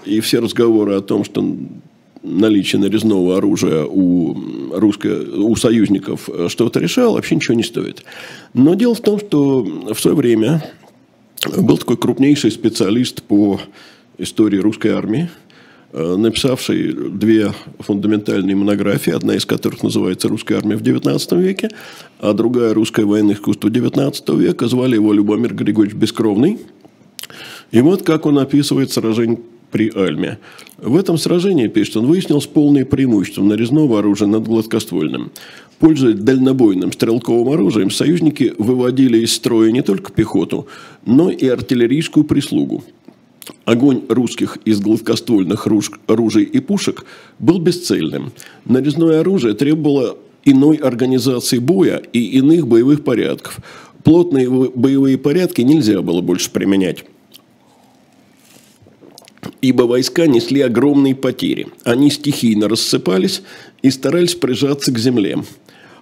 и 0.04 0.20
все 0.20 0.40
разговоры 0.40 0.94
о 0.94 1.00
том, 1.00 1.24
что 1.24 1.44
наличие 2.26 2.80
нарезного 2.80 3.38
оружия 3.38 3.84
у, 3.84 4.36
русско, 4.72 5.08
у 5.08 5.54
союзников 5.56 6.28
что-то 6.48 6.80
решало, 6.80 7.14
вообще 7.14 7.36
ничего 7.36 7.54
не 7.54 7.62
стоит. 7.62 8.04
Но 8.54 8.74
дело 8.74 8.94
в 8.94 9.00
том, 9.00 9.18
что 9.18 9.62
в 9.62 9.98
свое 9.98 10.16
время 10.16 10.62
был 11.56 11.78
такой 11.78 11.96
крупнейший 11.96 12.50
специалист 12.50 13.22
по 13.22 13.60
истории 14.18 14.58
русской 14.58 14.88
армии, 14.88 15.28
э, 15.92 16.16
написавший 16.16 16.92
две 16.92 17.52
фундаментальные 17.78 18.56
монографии, 18.56 19.12
одна 19.12 19.34
из 19.36 19.44
которых 19.44 19.82
называется 19.82 20.28
«Русская 20.28 20.56
армия 20.56 20.76
в 20.76 20.82
XIX 20.82 21.40
веке», 21.40 21.70
а 22.18 22.32
другая 22.32 22.74
«Русское 22.74 23.04
военное 23.04 23.34
искусство 23.34 23.68
XIX 23.68 24.36
века». 24.36 24.68
Звали 24.68 24.94
его 24.94 25.12
Любомир 25.12 25.54
Григорьевич 25.54 25.96
Бескровный. 25.96 26.58
И 27.70 27.80
вот 27.80 28.02
как 28.02 28.26
он 28.26 28.38
описывает 28.38 28.92
сражение 28.92 29.38
при 29.76 29.92
Альме. 29.94 30.38
В 30.78 30.96
этом 30.96 31.18
сражении, 31.18 31.68
пишет 31.68 31.98
он, 31.98 32.06
выяснилось 32.06 32.46
полное 32.46 32.86
преимущество 32.86 33.42
нарезного 33.42 33.98
оружия 33.98 34.26
над 34.26 34.48
гладкоствольным. 34.48 35.30
Пользуясь 35.78 36.18
дальнобойным 36.18 36.92
стрелковым 36.92 37.52
оружием, 37.52 37.90
союзники 37.90 38.54
выводили 38.56 39.18
из 39.18 39.34
строя 39.34 39.70
не 39.70 39.82
только 39.82 40.12
пехоту, 40.12 40.66
но 41.04 41.28
и 41.28 41.46
артиллерийскую 41.46 42.24
прислугу. 42.24 42.84
Огонь 43.66 44.00
русских 44.08 44.56
из 44.64 44.80
гладкоствольных 44.80 45.66
ружей 46.06 46.44
и 46.44 46.60
пушек 46.60 47.04
был 47.38 47.58
бесцельным. 47.58 48.32
Нарезное 48.64 49.20
оружие 49.20 49.52
требовало 49.52 50.16
иной 50.46 50.76
организации 50.76 51.58
боя 51.58 52.00
и 52.14 52.38
иных 52.38 52.66
боевых 52.66 53.04
порядков. 53.04 53.58
Плотные 54.04 54.48
боевые 54.48 55.18
порядки 55.18 55.60
нельзя 55.60 56.00
было 56.00 56.22
больше 56.22 56.50
применять 56.50 57.04
ибо 59.60 59.82
войска 59.82 60.26
несли 60.26 60.60
огромные 60.60 61.14
потери. 61.14 61.68
Они 61.84 62.10
стихийно 62.10 62.68
рассыпались 62.68 63.42
и 63.82 63.90
старались 63.90 64.34
прижаться 64.34 64.92
к 64.92 64.98
земле. 64.98 65.38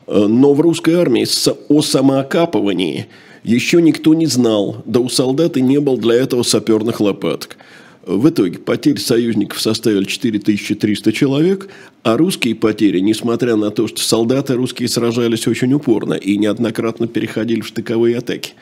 Э, 0.07 0.26
но 0.26 0.54
в 0.54 0.61
русской 0.61 0.94
армии 0.94 1.26
о 1.68 1.83
самоокапывании 1.83 3.07
еще 3.42 3.83
никто 3.83 4.14
не 4.14 4.26
знал, 4.26 4.83
да 4.87 5.00
у 5.00 5.09
солдат 5.09 5.57
и 5.57 5.61
не 5.61 5.78
было 5.80 5.98
для 5.98 6.14
этого 6.14 6.42
саперных 6.42 7.00
лопаток. 7.00 7.57
В 8.07 8.28
итоге 8.28 8.59
потери 8.59 8.96
союзников 8.96 9.61
составили 9.61 10.04
4300 10.04 11.12
человек, 11.12 11.68
а 12.02 12.18
русские 12.18 12.54
потери, 12.54 13.00
несмотря 13.00 13.57
на 13.57 13.70
то, 13.70 13.88
что 13.88 14.02
солдаты 14.02 14.54
русские 14.54 14.88
сражались 14.88 15.46
очень 15.46 15.72
упорно 15.72 16.12
и 16.12 16.37
неоднократно 16.37 17.07
переходили 17.07 17.62
в 17.62 17.66
штыковые 17.66 18.18
атаки, 18.18 18.52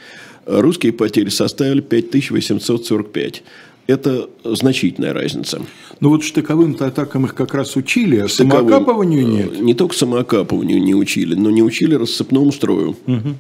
русские 0.46 0.92
потери 0.92 1.28
составили 1.28 1.80
5845 1.80 3.42
это 3.86 4.28
значительная 4.44 5.12
разница. 5.12 5.62
Ну 6.00 6.10
вот 6.10 6.22
штыковым-то 6.24 6.86
атакам 6.86 7.26
их 7.26 7.34
как 7.34 7.54
раз 7.54 7.76
учили, 7.76 8.18
а 8.18 8.28
Штыковым, 8.28 8.68
самоокапыванию 8.68 9.26
нет. 9.26 9.60
Не 9.60 9.74
только 9.74 9.94
самоокапыванию 9.94 10.82
не 10.82 10.94
учили, 10.94 11.34
но 11.34 11.50
не 11.50 11.62
учили 11.62 11.94
рассыпному 11.94 12.52
строю. 12.52 12.96
Угу. 13.06 13.34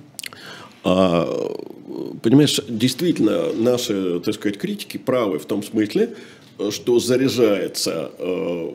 А, 0.84 1.56
понимаешь, 2.22 2.60
действительно, 2.68 3.52
наши, 3.52 4.20
так 4.20 4.34
сказать, 4.34 4.58
критики 4.58 4.96
правы 4.96 5.38
в 5.38 5.44
том 5.44 5.62
смысле, 5.62 6.14
что 6.70 6.98
заряжается 6.98 8.10
э, 8.18 8.72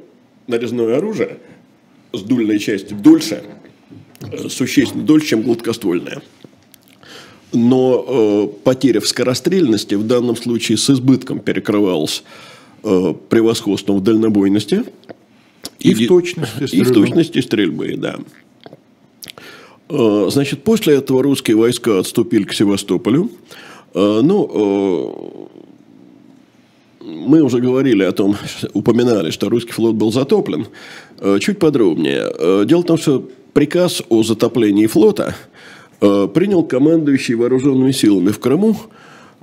нарезное 0.47 0.97
оружие 0.97 1.38
с 2.13 2.21
дульной 2.21 2.60
частью 2.60 2.97
дольше, 2.97 3.43
э, 4.21 4.49
существенно 4.49 5.03
дольше, 5.03 5.27
чем 5.27 5.43
гладкоствольное 5.43 6.21
но 7.53 8.05
э, 8.07 8.47
потеря 8.63 8.99
в 8.99 9.07
скорострельности 9.07 9.95
в 9.95 10.05
данном 10.05 10.36
случае 10.36 10.77
с 10.77 10.89
избытком 10.89 11.39
перекрывалась 11.39 12.23
э, 12.83 13.13
превосходством 13.29 13.97
в 13.97 14.03
дальнобойности. 14.03 14.83
И, 15.79 15.91
и 15.91 15.93
в 15.93 16.07
точности 16.07 16.65
стрельбы. 16.65 16.77
И 16.77 16.81
в 16.81 16.93
точности 16.93 17.39
стрельбы, 17.41 17.95
да. 17.97 18.17
Э, 19.89 20.27
значит, 20.29 20.63
после 20.63 20.95
этого 20.95 21.23
русские 21.23 21.55
войска 21.57 21.99
отступили 21.99 22.43
к 22.43 22.53
Севастополю. 22.53 23.31
Э, 23.93 24.19
ну, 24.21 25.47
э, 27.01 27.05
мы 27.05 27.41
уже 27.41 27.60
говорили 27.60 28.03
о 28.03 28.12
том, 28.12 28.36
упоминали, 28.73 29.31
что 29.31 29.47
русский 29.49 29.71
флот 29.71 29.95
был 29.95 30.12
затоплен. 30.12 30.67
Э, 31.19 31.38
чуть 31.39 31.60
подробнее. 31.60 32.29
Э, 32.38 32.65
дело 32.67 32.81
в 32.81 32.86
том, 32.86 32.97
что 32.97 33.29
приказ 33.53 34.03
о 34.10 34.23
затоплении 34.23 34.88
флота– 34.88 35.33
принял 35.99 36.63
командующий 36.63 37.36
вооруженными 37.36 37.91
силами 37.91 38.29
в 38.29 38.39
Крыму 38.39 38.77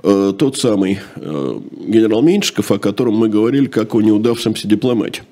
э, 0.03 0.33
тот 0.37 0.57
самый 0.57 0.99
э, 1.15 1.59
генерал 1.87 2.21
Меньшиков, 2.21 2.71
о 2.71 2.79
котором 2.79 3.15
мы 3.15 3.29
говорили, 3.29 3.65
как 3.65 3.95
о 3.95 4.01
неудавшемся 4.01 4.67
дипломате. 4.67 5.23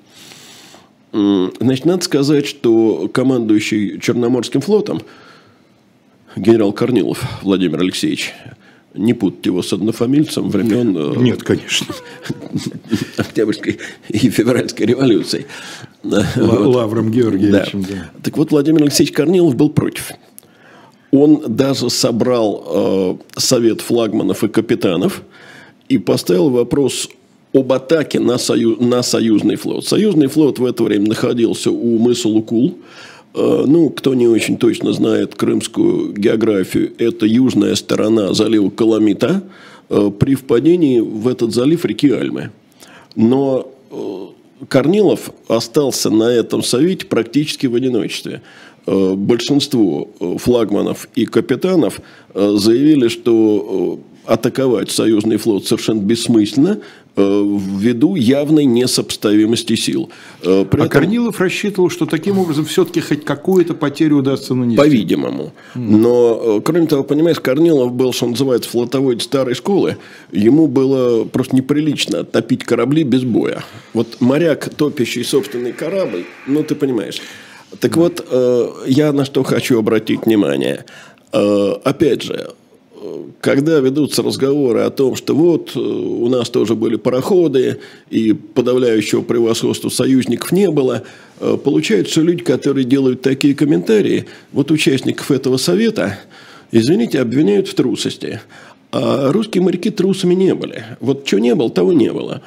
Значит, 1.12 1.84
надо 1.84 2.04
сказать, 2.04 2.44
что 2.44 3.08
командующий 3.12 4.00
Черноморским 4.00 4.60
флотом 4.60 5.00
генерал 6.34 6.72
Корнилов 6.72 7.22
Владимир 7.42 7.80
Алексеевич, 7.80 8.34
не 8.94 9.12
путать 9.12 9.46
его 9.46 9.62
с 9.62 9.72
однофамильцем 9.72 10.48
времен... 10.48 10.96
Э, 10.96 11.16
Нет, 11.16 11.42
конечно. 11.42 11.94
Октябрьской 13.16 13.78
и 14.08 14.30
февральской 14.30 14.86
революции. 14.86 15.46
Лавром 16.02 17.10
Георгиевичем. 17.10 17.82
Да. 17.82 18.10
Так 18.22 18.36
вот, 18.36 18.52
Владимир 18.52 18.82
Алексеевич 18.82 19.14
Корнилов 19.14 19.56
был 19.56 19.70
против. 19.70 20.12
Он 21.16 21.44
даже 21.46 21.90
собрал 21.90 22.64
э, 22.66 23.40
совет 23.40 23.80
флагманов 23.80 24.42
и 24.42 24.48
капитанов 24.48 25.22
и 25.88 25.96
поставил 25.96 26.50
вопрос 26.50 27.08
об 27.52 27.72
атаке 27.72 28.18
на, 28.18 28.36
сою, 28.36 28.82
на 28.82 29.00
союзный 29.04 29.54
флот. 29.54 29.86
Союзный 29.86 30.26
флот 30.26 30.58
в 30.58 30.64
это 30.64 30.82
время 30.82 31.06
находился 31.06 31.70
у 31.70 31.98
мыса 31.98 32.28
Лукул. 32.28 32.78
Э, 33.32 33.62
ну, 33.64 33.90
кто 33.90 34.14
не 34.14 34.26
очень 34.26 34.58
точно 34.58 34.92
знает 34.92 35.36
крымскую 35.36 36.14
географию, 36.14 36.92
это 36.98 37.26
южная 37.26 37.76
сторона 37.76 38.34
залива 38.34 38.70
Каламита 38.70 39.44
э, 39.90 40.10
при 40.18 40.34
впадении 40.34 40.98
в 40.98 41.28
этот 41.28 41.54
залив 41.54 41.84
реки 41.84 42.10
Альмы. 42.10 42.50
Но 43.14 43.70
э, 43.92 44.26
Корнилов 44.68 45.30
остался 45.48 46.10
на 46.10 46.24
этом 46.24 46.62
совете 46.62 47.06
практически 47.06 47.66
в 47.66 47.74
одиночестве. 47.74 48.42
Большинство 48.86 50.10
флагманов 50.38 51.08
и 51.14 51.24
капитанов 51.24 52.00
заявили, 52.34 53.08
что 53.08 53.98
атаковать 54.26 54.90
союзный 54.90 55.38
флот 55.38 55.66
совершенно 55.66 56.00
бессмысленно, 56.00 56.80
Э, 56.80 56.80
ввиду 57.16 58.16
явной 58.16 58.64
несопоставимости 58.64 59.76
сил. 59.76 60.10
Э, 60.42 60.64
при 60.68 60.80
а 60.80 60.86
этом... 60.86 60.88
Корнилов 60.88 61.40
рассчитывал, 61.40 61.90
что 61.90 62.06
таким 62.06 62.38
образом 62.38 62.64
все-таки 62.64 63.00
хоть 63.00 63.24
какую-то 63.24 63.74
потерю 63.74 64.18
удастся 64.18 64.54
нанести. 64.54 64.78
По-видимому. 64.78 65.52
Но, 65.74 66.58
э, 66.58 66.60
кроме 66.64 66.86
того, 66.86 67.04
понимаешь, 67.04 67.38
Корнилов 67.38 67.92
был, 67.92 68.12
что 68.12 68.26
называется, 68.26 68.68
флотовой 68.70 69.20
старой 69.20 69.54
школы. 69.54 69.96
Ему 70.32 70.66
было 70.66 71.24
просто 71.24 71.54
неприлично 71.54 72.24
топить 72.24 72.64
корабли 72.64 73.04
без 73.04 73.22
боя. 73.22 73.64
Вот 73.92 74.20
моряк, 74.20 74.68
топящий 74.74 75.24
собственный 75.24 75.72
корабль, 75.72 76.24
ну, 76.46 76.64
ты 76.64 76.74
понимаешь. 76.74 77.20
Так 77.80 77.96
вот, 77.96 78.24
я 78.86 79.12
на 79.12 79.24
что 79.24 79.42
хочу 79.42 79.78
обратить 79.78 80.26
внимание. 80.26 80.84
Опять 81.32 82.22
же, 82.22 82.50
когда 83.40 83.80
ведутся 83.80 84.22
разговоры 84.22 84.80
о 84.80 84.90
том, 84.90 85.16
что 85.16 85.34
вот 85.34 85.72
э, 85.74 85.78
у 85.78 86.28
нас 86.28 86.50
тоже 86.50 86.74
были 86.74 86.96
пароходы, 86.96 87.78
и 88.10 88.32
подавляющего 88.32 89.22
превосходства 89.22 89.88
союзников 89.88 90.52
не 90.52 90.70
было, 90.70 91.02
э, 91.40 91.56
получается, 91.62 92.20
люди, 92.20 92.42
которые 92.42 92.84
делают 92.84 93.22
такие 93.22 93.54
комментарии, 93.54 94.26
вот 94.52 94.70
участников 94.70 95.30
этого 95.30 95.56
совета, 95.56 96.18
извините, 96.72 97.20
обвиняют 97.20 97.68
в 97.68 97.74
трусости. 97.74 98.40
А 98.92 99.32
русские 99.32 99.62
моряки 99.62 99.90
трусами 99.90 100.34
не 100.34 100.54
были. 100.54 100.84
Вот 101.00 101.26
что 101.26 101.38
не 101.38 101.54
было, 101.54 101.70
того 101.70 101.92
не 101.92 102.12
было. 102.12 102.42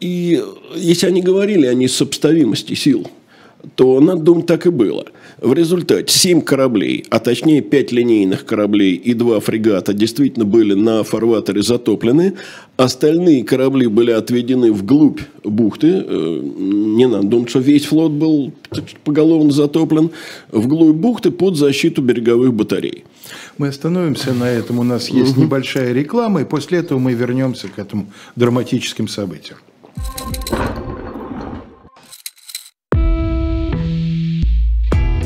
И 0.00 0.42
если 0.76 1.06
они 1.06 1.22
говорили 1.22 1.66
о 1.66 1.74
несопоставимости 1.74 2.74
сил, 2.74 3.10
то, 3.76 3.98
надо 4.00 4.20
думать, 4.20 4.46
так 4.46 4.66
и 4.66 4.70
было– 4.70 5.06
в 5.44 5.52
результате 5.52 6.12
7 6.12 6.40
кораблей, 6.40 7.04
а 7.10 7.18
точнее 7.18 7.60
5 7.60 7.92
линейных 7.92 8.46
кораблей 8.46 8.94
и 8.94 9.12
2 9.12 9.40
фрегата 9.40 9.92
действительно 9.92 10.46
были 10.46 10.72
на 10.72 11.04
фарватере 11.04 11.62
затоплены. 11.62 12.34
Остальные 12.76 13.44
корабли 13.44 13.86
были 13.86 14.10
отведены 14.10 14.72
вглубь 14.72 15.20
бухты. 15.44 16.02
Э, 16.06 16.40
не 16.42 17.06
надо 17.06 17.26
думать, 17.26 17.50
что 17.50 17.58
весь 17.58 17.84
флот 17.84 18.12
был 18.12 18.52
поголовно 19.04 19.52
затоплен. 19.52 20.10
Вглубь 20.50 20.96
бухты 20.96 21.30
под 21.30 21.56
защиту 21.56 22.00
береговых 22.00 22.54
батарей. 22.54 23.04
Мы 23.58 23.68
остановимся 23.68 24.32
на 24.32 24.48
этом. 24.48 24.78
У 24.78 24.82
нас 24.82 25.08
есть 25.10 25.32
угу. 25.32 25.42
небольшая 25.42 25.92
реклама, 25.92 26.40
и 26.40 26.44
после 26.44 26.78
этого 26.78 26.98
мы 26.98 27.12
вернемся 27.12 27.68
к 27.68 27.78
этому 27.78 28.06
драматическим 28.34 29.08
событиям. 29.08 29.58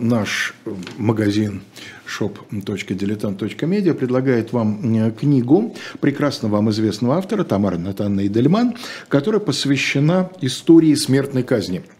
Наш 0.00 0.54
магазин 0.96 1.62
shop.diletant.media 2.06 3.94
предлагает 3.94 4.52
вам 4.52 4.94
э, 4.96 5.10
книгу 5.10 5.74
прекрасно 6.00 6.48
вам 6.48 6.70
известного 6.70 7.16
автора 7.16 7.44
Тамары 7.44 7.78
Натанны 7.78 8.26
Идельман, 8.26 8.74
которая 9.08 9.40
посвящена 9.40 10.30
истории 10.40 10.94
смертной 10.94 11.42
казни– 11.42 11.82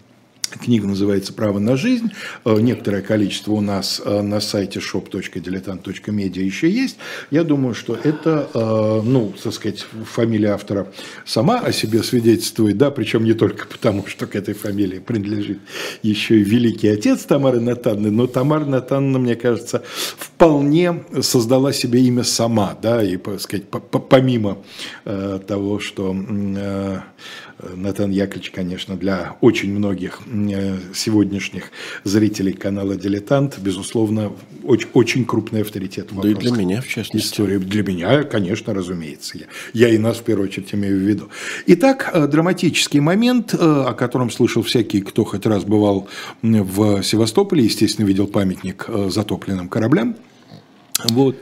Книга 0.63 0.87
называется 0.87 1.33
«Право 1.33 1.59
на 1.59 1.77
жизнь». 1.77 2.13
Э, 2.45 2.57
некоторое 2.61 3.03
количество 3.03 3.53
у 3.53 3.61
нас 3.61 4.01
э, 4.05 4.21
на 4.23 4.41
сайте 4.41 4.81
shop.diletant.media 4.81 6.41
еще 6.41 6.71
есть. 6.71 6.97
Я 7.31 7.45
думаю, 7.45 7.75
что 7.75 7.95
это, 7.95 8.49
э, 8.53 9.01
ну, 9.05 9.33
так 9.43 9.53
сказать, 9.53 9.87
фамилия 10.05 10.51
автора 10.51 10.93
сама 11.25 11.61
о 11.61 11.73
себе 11.73 12.03
свидетельствует, 12.03 12.79
да, 12.79 12.91
причем 12.91 13.25
не 13.25 13.35
только 13.35 13.67
потому, 13.67 14.07
что 14.07 14.27
к 14.27 14.37
этой 14.37 14.55
фамилии 14.55 14.99
принадлежит 14.99 15.59
еще 16.03 16.41
и 16.41 16.45
великий 16.45 16.89
отец 16.89 17.25
Тамары 17.25 17.61
Натанны, 17.61 18.11
но 18.11 18.27
Тамара 18.27 18.65
Натанна, 18.65 19.19
мне 19.19 19.35
кажется, 19.35 19.83
вполне 20.17 21.05
создала 21.21 21.73
себе 21.73 22.01
имя 22.03 22.25
сама, 22.25 22.77
да, 22.81 23.03
и, 23.03 23.17
так 23.17 23.41
сказать, 23.41 23.67
помимо 23.69 24.59
того, 25.05 25.81
что 25.81 26.15
Натан 27.59 28.11
Яковлевич, 28.11 28.51
конечно, 28.51 28.97
для 28.97 29.37
очень 29.41 29.73
многих 29.73 30.21
э, 30.27 30.77
сегодняшних 30.95 31.71
зрителей 32.05 32.53
канала 32.53 32.97
«Дилетант», 32.97 33.59
безусловно, 33.59 34.33
очень, 34.63 34.89
очень 34.93 35.25
крупный 35.25 35.63
авторитет. 35.63 36.09
Да 36.13 36.29
и 36.29 36.35
для 36.35 36.51
меня, 36.51 36.83
в 36.83 36.89
частности. 36.89 37.27
Истории. 37.27 37.59
Для 37.59 37.83
меня, 37.83 38.25
конечно, 38.25 38.75
разумеется. 38.75 39.39
Я, 39.39 39.47
я 39.73 39.89
и 39.89 39.99
нас, 39.99 40.19
в 40.19 40.23
первую 40.23 40.49
очередь, 40.49 40.75
имею 40.75 40.99
в 40.99 41.01
виду. 41.01 41.31
Итак, 41.67 42.11
э, 42.13 42.27
драматический 42.27 43.01
момент, 43.01 43.55
э, 43.55 43.57
о 43.59 43.95
котором 43.95 44.31
слышал 44.31 44.63
всякий, 44.63 45.01
кто 45.01 45.25
хоть 45.25 45.47
раз 45.47 45.65
бывал 45.65 46.09
в 46.43 47.03
Севастополе, 47.03 47.65
естественно, 47.65 48.07
видел 48.07 48.27
памятник 48.27 48.87
затопленным 49.09 49.69
кораблям. 49.69 50.17
Вот. 51.05 51.37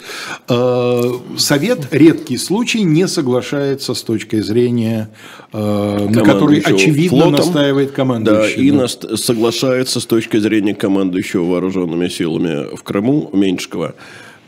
Э, 0.48 1.02
совет 1.36 1.86
редкий 1.92 2.36
случай 2.38 2.82
не 2.82 3.06
соглашается 3.06 3.94
с 3.94 4.02
точки 4.02 4.40
зрения, 4.40 5.10
э, 5.52 6.08
на 6.08 6.22
которой 6.22 6.58
очевидно 6.58 7.22
флотом, 7.22 7.32
настаивает 7.32 7.92
командующий. 7.92 8.70
Да, 8.70 8.84
и 8.84 8.88
да. 9.10 9.16
соглашается 9.16 10.00
с 10.00 10.06
точки 10.06 10.38
зрения 10.38 10.74
командующего 10.74 11.44
вооруженными 11.44 12.08
силами 12.08 12.74
в 12.74 12.82
Крыму 12.82 13.30
Меньшикова. 13.32 13.94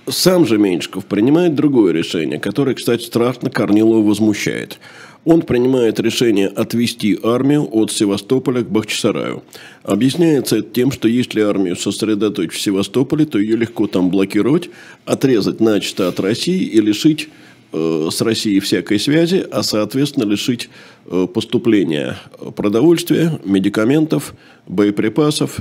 Сам 0.09 0.47
же 0.47 0.59
Меньшиков 0.59 1.05
принимает 1.07 1.55
другое 1.55 1.93
решение, 1.93 2.39
которое, 2.39 2.75
кстати, 2.75 3.03
страшно 3.05 3.51
Корнилова 3.51 4.07
возмущает– 4.07 4.79
он 5.27 5.43
принимает 5.43 5.99
решение 5.99 6.47
отвести 6.47 7.19
армию 7.21 7.69
от 7.73 7.91
Севастополя 7.91 8.63
к 8.63 8.71
Бахчисараю. 8.71 9.43
Объясняется 9.83 10.59
это 10.59 10.71
тем, 10.71 10.93
что 10.93 11.09
если 11.09 11.41
армию 11.41 11.75
сосредоточить 11.75 12.53
в 12.53 12.61
Севастополе, 12.61 13.27
то 13.27 13.39
ее 13.39 13.57
легко 13.57 13.89
там 13.89 14.09
блокировать, 14.09 14.71
отрезать 15.05 15.61
начисто 15.61 16.07
от 16.07 16.21
России 16.21 16.63
и 16.63 16.81
лишить 16.81 17.29
э, 17.73 18.09
с 18.13 18.21
Россией 18.21 18.61
всякой 18.61 19.01
связи, 19.01 19.45
а 19.51 19.65
соответственно 19.65 20.25
лишить 20.25 20.71
э, 21.07 21.27
поступления 21.27 22.19
продовольствия, 22.55 23.41
медикаментов, 23.45 24.33
боеприпасов 24.69 25.59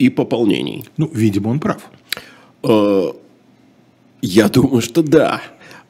и 0.00 0.08
пополнений. 0.08 0.84
Ну, 0.96 1.08
видимо, 1.14 1.50
он 1.50 1.60
прав. 1.60 1.88
Э, 2.64 3.12
я 4.22 4.48
думаю, 4.48 4.82
что 4.82 5.02
да. 5.02 5.42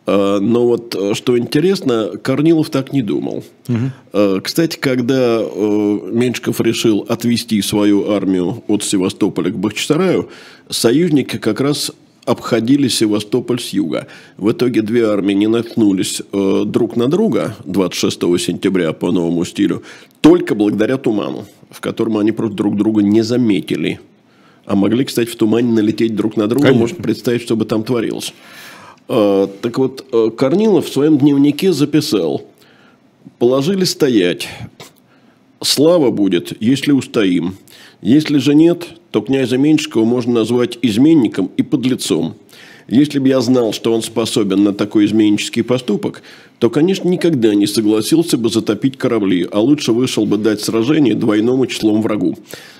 А, 0.06 0.38
но 0.40 0.66
вот 0.66 0.94
э, 0.94 1.14
что 1.14 1.36
интересно, 1.38 2.12
Корнилов 2.22 2.70
так 2.70 2.92
не 2.92 3.02
думал. 3.02 3.44
Угу. 3.68 4.40
Кстати, 4.42 4.76
когда 4.78 5.40
э, 5.40 5.98
Меньшиков 6.12 6.60
решил 6.60 7.04
отвести 7.08 7.60
свою 7.62 8.10
армию 8.10 8.62
от 8.68 8.84
Севастополя 8.84 9.50
к 9.50 9.58
Бахчисараю, 9.58 10.28
союзники 10.68 11.38
как 11.38 11.60
раз 11.60 11.92
обходили 12.26 12.88
Севастополь 12.88 13.60
с 13.60 13.70
юга. 13.70 14.08
В 14.36 14.50
итоге 14.50 14.82
две 14.82 15.06
армии 15.06 15.32
не 15.32 15.46
наткнулись 15.46 16.20
э, 16.20 16.62
друг 16.66 16.96
на 16.96 17.08
друга 17.08 17.56
26 17.64 18.20
сентября 18.40 18.92
по 18.92 19.12
новому 19.12 19.44
стилю 19.44 19.82
только 20.20 20.56
благодаря 20.56 20.98
туману, 20.98 21.46
в 21.70 21.80
котором 21.80 22.18
они 22.18 22.32
просто 22.32 22.56
друг 22.56 22.76
друга 22.76 23.02
не 23.02 23.22
заметили. 23.22 24.00
А 24.66 24.74
могли, 24.74 25.04
кстати, 25.04 25.28
в 25.28 25.36
тумане 25.36 25.72
налететь 25.72 26.16
друг 26.16 26.36
на 26.36 26.48
друга. 26.48 26.64
Конечно. 26.66 26.80
Можно 26.80 27.02
представить, 27.02 27.42
что 27.42 27.56
бы 27.56 27.64
там 27.64 27.84
творилось. 27.84 28.34
Э, 29.08 29.46
так 29.62 29.78
вот, 29.78 30.04
э, 30.12 30.30
Корнилов 30.36 30.86
в 30.86 30.92
своем 30.92 31.18
дневнике 31.18 31.72
записал. 31.72 32.42
Положили 33.38 33.84
стоять. 33.84 34.48
Слава 35.62 36.10
будет, 36.10 36.52
если 36.60 36.90
устоим. 36.92 37.56
Если 38.02 38.38
же 38.38 38.54
нет, 38.54 38.88
то 39.12 39.20
князя 39.20 39.56
Меньшикова 39.56 40.04
можно 40.04 40.32
назвать 40.34 40.78
изменником 40.82 41.50
и 41.56 41.62
подлецом. 41.62 42.34
Если 42.88 43.18
бы 43.18 43.28
я 43.28 43.40
знал, 43.40 43.72
что 43.72 43.92
он 43.92 44.02
способен 44.02 44.62
на 44.62 44.72
такой 44.72 45.06
изменнический 45.06 45.64
поступок, 45.64 46.22
то, 46.58 46.70
конечно, 46.70 47.08
никогда 47.08 47.54
не 47.54 47.66
согласился 47.66 48.38
бы 48.38 48.48
затопить 48.48 48.96
корабли, 48.96 49.46
а 49.50 49.60
лучше 49.60 49.92
вышел 49.92 50.24
бы 50.24 50.36
дать 50.38 50.60
сражение 50.60 51.14
двойному 51.14 51.66
числом 51.66 52.00
врагу. 52.00 52.38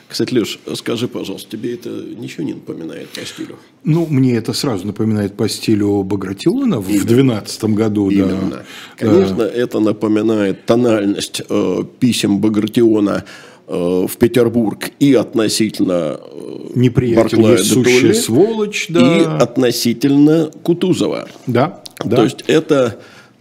Кстати, 0.09 0.35
Леш, 0.35 0.61
скажи, 0.75 1.09
пожалуйста, 1.09 1.51
тебе 1.51 1.75
это 1.75 1.91
ничего 1.91 2.45
не 2.45 2.55
напоминает 2.55 3.09
по 3.09 3.27
стилю? 3.27 3.57
Ну, 3.83 4.07
мне 4.09 4.37
это 4.37 4.53
сразу 4.53 4.87
напоминает 4.87 5.37
по 5.37 5.49
стилю 5.49 6.05
Багратиона 6.05 6.79
в 6.79 6.87
2012 6.87 7.65
году. 7.65 8.11
Именно. 8.11 8.51
Да. 8.51 8.63
Конечно, 8.97 9.43
э... 9.43 9.47
это 9.47 9.81
напоминает 9.81 10.65
тональность 10.65 11.43
э, 11.49 11.83
писем 11.99 12.39
Багратиона 12.39 13.25
в 13.67 14.17
Петербург 14.19 14.91
и 15.01 15.15
относительно 15.15 16.21
э, 16.21 16.69
Неприятель 16.75 17.37
Барклая 17.37 17.57
Толли, 17.59 18.13
сволочь, 18.13 18.87
да. 18.89 19.19
и 19.19 19.25
относительно 19.43 20.51
Кутузова. 20.63 21.29
Да, 21.47 21.83
да. 22.05 22.17
То 22.17 22.25
есть, 22.25 22.45
это 22.47 22.99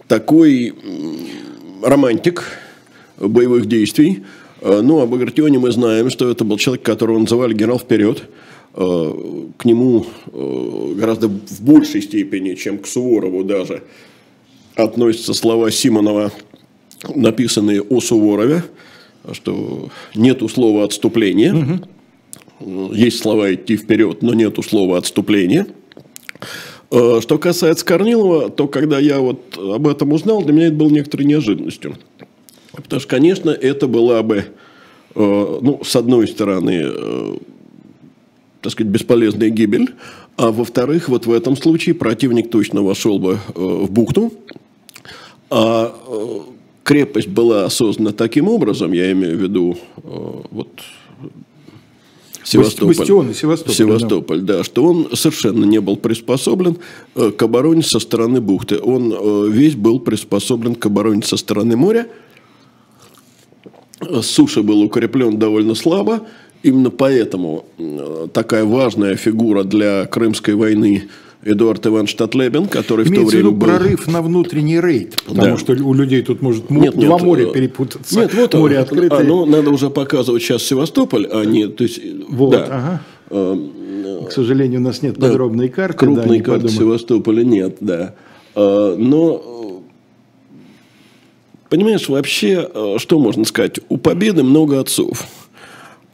такой 0.07 0.73
романтик 1.81 2.43
боевых 3.17 3.67
действий, 3.67 4.23
Э, 4.65 4.81
ну, 4.81 4.99
об 4.99 5.13
Агартионе 5.13 5.59
мы 5.59 5.71
знаем, 5.71 6.09
что 6.09 6.29
это 6.29 6.43
был 6.43 6.57
человек, 6.57 6.83
которого 6.83 7.19
называли 7.19 7.53
генерал 7.53 7.77
вперед. 7.77 8.23
Э, 8.73 9.13
к 9.57 9.65
нему 9.65 10.07
э, 10.33 10.93
гораздо 10.95 11.27
в 11.27 11.61
большей 11.61 12.01
степени, 12.01 12.55
чем 12.55 12.79
к 12.79 12.88
Суворову 12.88 13.43
даже, 13.43 13.83
относятся 14.75 15.35
слова 15.35 15.69
Симонова, 15.69 16.31
написанные 17.13 17.81
о 17.81 18.01
Суворове, 18.01 18.63
что 19.33 19.89
нету 20.13 20.47
слова 20.49 20.83
отступления. 20.83 21.53
Угу. 22.59 22.93
Есть 22.93 23.19
слова 23.19 23.53
идти 23.53 23.77
вперед, 23.77 24.21
но 24.21 24.33
нету 24.33 24.63
слова 24.63 24.97
отступления. 24.97 25.67
Что 26.89 27.38
касается 27.39 27.83
Корнилова, 27.85 28.49
то 28.49 28.67
когда 28.67 28.99
я 28.99 29.19
вот 29.19 29.57
об 29.57 29.88
этом 29.88 30.13
узнал, 30.13 30.43
для 30.43 30.53
меня 30.53 30.67
это 30.67 30.75
было 30.75 30.89
некоторой 30.89 31.25
неожиданностью. 31.25 31.97
Потому 32.71 32.99
что, 32.99 33.09
конечно, 33.09 33.49
это 33.49 33.88
была 33.88 34.21
бы, 34.23 34.38
э, 35.15 35.59
ну, 35.61 35.81
с 35.83 35.95
одной 35.95 36.27
стороны, 36.27 36.81
э, 36.83 37.35
так 38.61 38.71
сказать, 38.71 38.91
бесполезная 38.91 39.49
гибель, 39.49 39.95
а 40.38 40.51
во-вторых, 40.51 41.09
вот 41.09 41.25
в 41.25 41.31
этом 41.31 41.55
случае 41.55 41.95
противник 41.95 42.49
точно 42.49 42.81
вошел 42.81 43.19
бы 43.19 43.33
э, 43.33 43.59
в 43.59 43.89
бухту, 43.91 44.33
а 45.49 45.95
крепость 46.86 47.28
была 47.28 47.69
создана 47.69 48.12
таким 48.12 48.48
образом, 48.48 48.93
я 48.93 49.12
имею 49.12 49.38
в 49.38 49.41
виду 49.41 49.78
вот 50.52 50.69
Севастополь, 52.43 52.95
Бастионы, 52.95 53.34
Севастополь, 53.34 53.76
Севастополь 53.76 54.41
да. 54.41 54.58
да, 54.58 54.63
что 54.63 54.86
он 54.86 55.10
совершенно 55.13 55.65
не 55.65 55.82
был 55.82 55.98
приспособлен 55.98 56.78
к 57.15 57.41
обороне 57.41 57.82
со 57.82 58.00
стороны 58.00 58.39
бухты. 58.39 58.80
Он 58.80 59.52
весь 59.52 59.76
был 59.76 60.00
приспособлен 60.00 60.76
к 60.76 60.86
обороне 60.86 61.24
со 61.24 61.36
стороны 61.36 61.76
моря– 61.76 62.08
Суша 64.21 64.62
был 64.62 64.82
укреплен 64.82 65.38
довольно 65.38 65.76
слабо. 65.76 66.28
Именно 66.63 66.89
поэтому 66.89 67.65
такая 68.34 68.65
важная 68.65 69.15
фигура 69.15 69.63
для 69.63 70.06
Крымской 70.06 70.56
войны 70.56 71.04
Эдуард 71.45 71.86
Иванович 71.86 72.15
Татлебин, 72.15 72.65
который 72.65 73.08
Имеется 73.08 73.27
в 73.27 73.29
то 73.29 73.38
время 73.38 73.51
был... 73.51 73.67
прорыв 73.67 74.08
на 74.08 74.21
внутренний 74.23 74.81
рейд, 74.81 75.21
потому 75.27 75.51
да. 75.51 75.58
что 75.58 75.73
у 75.73 75.93
людей 75.93 76.23
тут 76.23 76.41
может 76.41 76.71
нет, 76.71 76.95
два 76.95 77.15
нет, 77.15 77.21
моря 77.21 77.47
э, 77.47 77.53
перепутаться. 77.53 78.19
Нет, 78.19 78.34
вот 78.34 78.55
море 78.55 78.79
открытое. 78.79 79.23
Ну, 79.23 79.45
надо 79.45 79.69
уже 79.69 79.91
показывать 79.91 80.41
сейчас 80.41 80.63
Севастополь, 80.63 81.27
а 81.31 81.45
не... 81.45 81.67
То 81.67 81.84
есть, 81.84 82.01
вот, 82.29 82.51
да. 82.51 82.99
ага. 83.29 83.60
К 84.27 84.31
сожалению, 84.31 84.79
у 84.79 84.84
нас 84.84 85.03
нет 85.03 85.17
да, 85.19 85.27
подробной 85.27 85.69
карты. 85.69 85.99
Крупной 85.99 86.39
да, 86.39 86.45
карты 86.45 86.69
Севастополя 86.69 87.43
нет, 87.43 87.77
да. 87.79 88.15
А, 88.55 88.95
но 88.95 89.84
Понимаешь, 91.69 92.08
вообще, 92.10 92.69
э, 92.73 92.95
что 92.97 93.19
можно 93.19 93.43
сказать? 93.45 93.79
У 93.89 93.97
победы 93.97 94.43
много 94.43 94.79
отцов. 94.79 95.27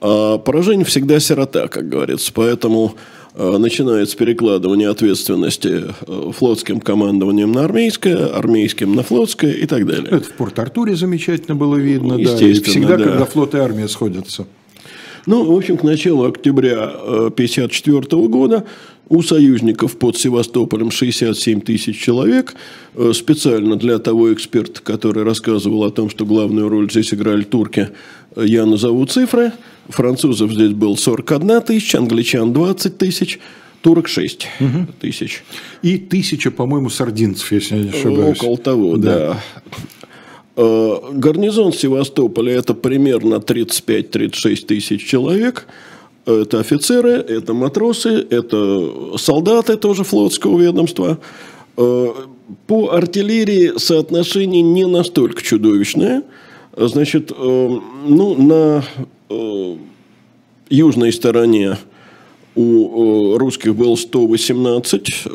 А 0.02 0.38
поражение 0.40 0.86
всегда 0.86 1.20
сирота, 1.20 1.68
как 1.68 1.88
говорится. 1.88 2.32
Поэтому 2.34 2.96
э, 3.34 3.58
начинается 3.58 4.18
перекладывание 4.18 4.90
ответственности 4.90 5.84
э, 6.08 6.32
флотским 6.32 6.80
командованием 6.80 7.52
на 7.52 7.66
армейское, 7.66 8.28
армейским 8.28 8.96
на 8.96 9.04
флотское 9.04 9.52
и 9.52 9.66
так 9.66 9.86
далее. 9.86 10.08
Это 10.10 10.24
в 10.24 10.32
Порт-Артуре 10.34 10.96
замечательно 10.96 11.56
было 11.56 11.76
видно. 11.76 12.14
Естественно, 12.14 12.48
да. 12.54 12.60
И 12.60 12.64
всегда, 12.64 12.98
да. 12.98 13.04
когда 13.04 13.26
флот 13.26 13.56
и 13.56 13.58
армия 13.58 13.88
сходятся. 13.88 14.48
Ну, 15.26 15.46
в 15.46 15.56
общем, 15.56 15.78
к 15.78 15.84
началу 15.84 16.26
октября 16.26 16.84
1954 16.84 18.28
года 18.28 18.66
у 19.12 19.22
союзников 19.22 19.98
под 19.98 20.18
Севастополем 20.18 20.90
67 20.90 21.62
тысяч 21.62 22.00
человек. 22.00 22.56
Э, 22.96 23.12
специально 23.14 23.76
для 23.76 24.00
того 24.00 24.34
эксперта, 24.34 24.82
который 24.82 25.24
рассказывал 25.24 25.84
о 25.84 25.92
том, 25.92 26.10
что 26.10 26.26
главную 26.26 26.70
роль 26.70 26.90
здесь 26.90 27.14
играли 27.14 27.44
турки, 27.44 27.90
э, 28.36 28.46
я 28.46 28.66
назову 28.66 29.06
цифры. 29.06 29.52
Французов 29.90 30.54
здесь 30.54 30.72
было 30.72 30.96
41 30.96 31.62
тысяча, 31.62 31.98
англичан 31.98 32.54
20 32.54 32.98
тысяч, 32.98 33.40
турок 33.82 34.08
6 34.08 34.48
угу. 34.60 34.88
тысяч. 35.02 35.44
И 35.82 35.98
тысяча, 35.98 36.50
по-моему, 36.50 36.90
сардинцев, 36.90 37.52
если 37.52 37.76
я 37.76 37.84
не 37.84 37.90
ошибаюсь. 37.90 38.38
Около 38.38 38.58
того, 38.58 38.96
да. 38.96 39.18
да. 39.18 39.44
Э, 40.56 40.96
гарнизон 41.14 41.74
Севастополя– 41.74 42.54
это 42.58 42.74
примерно 42.74 43.36
35-36 43.36 44.66
тысяч 44.66 45.06
человек– 45.06 45.68
это 46.26 46.60
офицеры, 46.60 47.12
это 47.14 47.54
матросы, 47.54 48.26
это 48.30 49.18
солдаты 49.18 49.78
тоже 49.78 50.04
флотского 50.04 50.60
ведомства. 50.60 51.20
Э, 51.78 52.08
по 52.68 52.90
артиллерии 52.92 53.74
соотношение 53.78 54.62
не 54.62 54.86
настолько 54.86 55.42
чудовищное. 55.42 56.24
Значит, 56.76 57.32
э, 57.36 57.80
ну, 58.08 58.36
на 58.36 58.84
южной 60.70 61.14
стороне 61.14 61.78
у 62.56 63.38
русских 63.38 63.76
было 63.76 63.96
118 63.96 65.28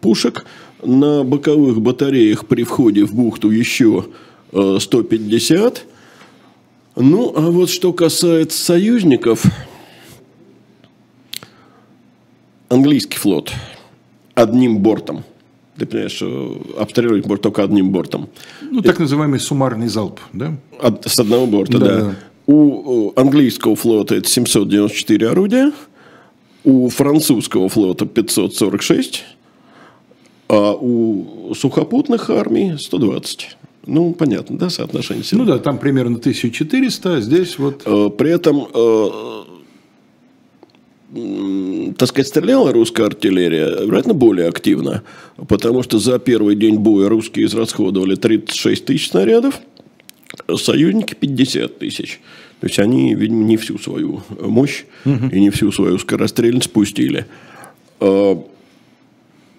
пушек, 0.00 0.44
на 0.82 1.24
боковых 1.24 1.80
батареях 1.80 2.46
при 2.46 2.64
входе 2.64 3.04
в 3.04 3.14
бухту 3.14 3.50
еще 3.50 4.06
150, 4.52 5.86
ну, 6.96 7.32
а 7.34 7.50
вот 7.50 7.70
что 7.70 7.92
касается 7.92 8.62
союзников, 8.62 9.44
английский 12.68 13.18
флот 13.18 13.52
одним 14.34 14.78
бортом. 14.78 15.24
Ты 15.78 15.86
понимаешь, 15.86 16.22
обстреливать 16.78 17.26
борт 17.26 17.42
только 17.42 17.62
одним 17.62 17.90
бортом. 17.90 18.28
Ну, 18.60 18.82
так 18.82 18.98
называемый 18.98 19.40
суммарный 19.40 19.88
залп, 19.88 20.20
да? 20.32 20.54
От, 20.78 21.06
с 21.06 21.18
одного 21.18 21.46
борта, 21.46 21.78
да. 21.78 21.98
да. 21.98 22.14
У 22.46 23.12
английского 23.16 23.74
флота 23.74 24.16
это 24.16 24.28
794 24.28 25.28
орудия, 25.28 25.72
у 26.64 26.88
французского 26.90 27.68
флота 27.68 28.04
546, 28.04 29.24
а 30.52 30.76
у 30.78 31.54
сухопутных 31.54 32.28
армий 32.28 32.76
120. 32.76 33.56
Ну, 33.86 34.12
понятно, 34.12 34.58
да, 34.58 34.68
соотношение 34.68 35.24
сил. 35.24 35.38
Ну 35.38 35.46
да, 35.46 35.58
там 35.58 35.78
примерно 35.78 36.18
1400, 36.18 37.16
а 37.16 37.20
здесь 37.22 37.58
вот... 37.58 37.82
Э, 37.86 38.10
при 38.10 38.30
этом, 38.30 38.68
э, 41.14 41.94
так 41.96 42.08
сказать, 42.08 42.28
стреляла 42.28 42.70
русская 42.70 43.06
артиллерия, 43.06 43.82
вероятно, 43.82 44.12
более 44.12 44.48
активно, 44.48 45.02
потому 45.48 45.82
что 45.82 45.98
за 45.98 46.18
первый 46.18 46.54
день 46.54 46.76
боя 46.76 47.08
русские 47.08 47.46
израсходовали 47.46 48.14
36 48.14 48.84
тысяч 48.84 49.08
снарядов, 49.08 49.58
союзники 50.54 51.14
50 51.14 51.78
тысяч. 51.78 52.20
То 52.60 52.66
есть 52.66 52.78
они, 52.78 53.14
видимо, 53.14 53.42
не 53.44 53.56
всю 53.56 53.78
свою 53.78 54.22
мощь 54.38 54.84
угу. 55.06 55.28
и 55.32 55.40
не 55.40 55.48
всю 55.48 55.72
свою 55.72 55.98
скорострельность 55.98 56.66
спустили. 56.66 57.26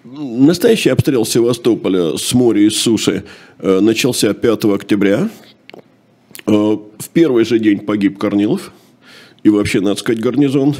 Настоящий 0.04 0.90
обстрел 0.90 1.24
Севастополя 1.24 2.18
с 2.18 2.34
моря 2.34 2.60
и 2.60 2.68
с 2.68 2.76
суши 2.76 3.24
э, 3.58 3.80
начался 3.80 4.34
5 4.34 4.66
октября. 4.66 5.30
Э, 6.46 6.50
в 6.50 7.08
первый 7.14 7.46
же 7.46 7.58
день 7.58 7.78
погиб 7.78 8.18
Корнилов. 8.18 8.72
и 9.42 9.48
вообще, 9.48 9.80
надо 9.80 9.98
сказать, 9.98 10.20
гарнизон 10.20 10.74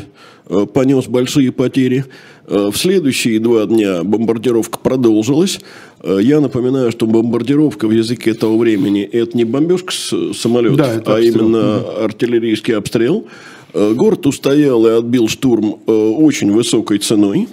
э, 0.50 0.66
понес 0.66 1.06
большие 1.06 1.52
потери. 1.52 2.04
В 2.46 2.74
следующие 2.74 3.40
два 3.40 3.64
дня 3.64 4.04
бомбардировка 4.04 4.78
продолжилась. 4.78 5.60
Я 6.04 6.40
напоминаю, 6.40 6.92
что 6.92 7.06
бомбардировка 7.06 7.88
в 7.88 7.90
языке 7.92 8.34
того 8.34 8.58
времени– 8.58 9.00
это 9.12 9.34
не 9.38 9.44
бомбежка 9.44 9.90
с 9.90 10.34
самолета, 10.34 10.76
да, 10.76 10.90
а 10.90 11.16
обстрел. 11.16 11.22
именно 11.24 11.78
артиллерийский 12.04 12.76
обстрел. 12.76 13.26
Город 13.72 14.26
устоял 14.26 14.86
и 14.86 14.90
отбил 14.90 15.28
штурм 15.28 15.78
очень 15.86 16.52
высокой 16.52 16.98
ценой. 16.98 17.48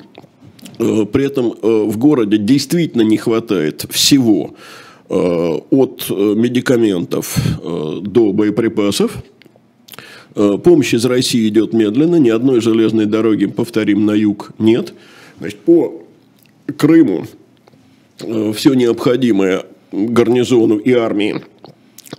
При 0.82 1.26
этом 1.26 1.54
в 1.62 1.98
городе 1.98 2.38
действительно 2.38 3.04
не 3.04 3.18
хватает 3.18 3.86
всего 3.90 4.56
от 5.08 6.10
медикаментов 6.10 7.38
до 7.64 8.32
боеприпасов. 8.32 9.22
Э, 10.36 10.58
помощь 10.64 10.94
из 10.94 11.06
России 11.06 11.48
идет 11.48 11.74
медленно, 11.74 12.16
ни 12.16 12.30
одной 12.30 12.62
железной 12.62 13.06
дороги, 13.06 13.48
повторим, 13.48 14.06
на 14.06 14.12
юг 14.12 14.52
нет. 14.60 14.94
Значит, 15.40 15.60
по 15.60 16.04
Крыму 16.78 17.26
э, 18.20 18.54
все 18.56 18.74
необходимое 18.74 19.66
гарнизону 19.92 20.78
и 20.78 20.94
армии 20.94 21.44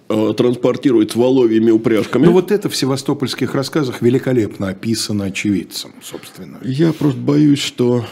э, 0.09 0.35
транспортирует 0.37 1.15
воловьими 1.15 1.71
упряжками. 1.71 2.27
Ну, 2.27 2.33
вот 2.33 2.51
это 2.51 2.69
в 2.69 2.77
севастопольских 2.77 3.55
рассказах 3.55 4.03
великолепно 4.03 4.69
описано 4.69 5.25
очевидцем, 5.25 5.93
собственно. 6.03 6.59
Я 6.63 6.93
просто 6.93 7.21
боюсь, 7.21 7.61
что 7.61 8.05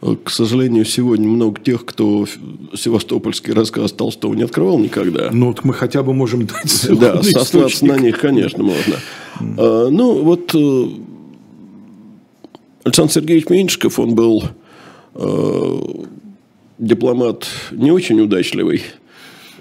к 0.00 0.30
сожалению, 0.30 0.84
сегодня 0.84 1.26
много 1.26 1.60
тех, 1.60 1.84
кто 1.84 2.26
севастопольский 2.74 3.52
рассказ 3.52 3.92
Толстого 3.92 4.34
не 4.34 4.44
открывал 4.44 4.78
никогда. 4.78 5.30
Ну, 5.32 5.48
вот 5.48 5.64
мы 5.64 5.74
хотя 5.74 6.02
бы 6.02 6.14
можем 6.14 6.46
дать 6.46 6.86
Да, 7.00 7.22
сослаться 7.22 7.84
на 7.84 7.98
них, 7.98 8.18
конечно, 8.18 8.62
можно. 8.62 8.96
А, 9.40 9.88
ну, 9.88 10.22
вот 10.22 10.54
э, 10.54 10.84
Александр 12.84 13.12
Сергеевич 13.12 13.48
Меньшиков, 13.48 13.98
он 13.98 14.14
был 14.14 14.44
э, 15.14 15.78
дипломат 16.78 17.46
не 17.72 17.90
очень 17.90 18.20
удачливый. 18.20 18.82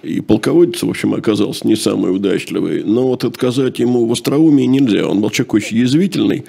И 0.04 0.22
полководец, 0.22 0.84
в 0.84 0.90
общем, 0.90 1.16
оказался 1.16 1.68
не 1.68 1.76
самый 1.76 2.16
удачливый. 2.16 2.84
Но 2.84 3.08
вот 3.08 3.24
отказать 3.24 3.80
ему 3.80 4.06
в 4.06 4.12
остроумии 4.12 4.66
нельзя. 4.66 5.08
Он 5.08 5.20
был 5.20 5.32
человек 5.32 5.56
очень 5.56 5.78
язвительный. 5.78 6.46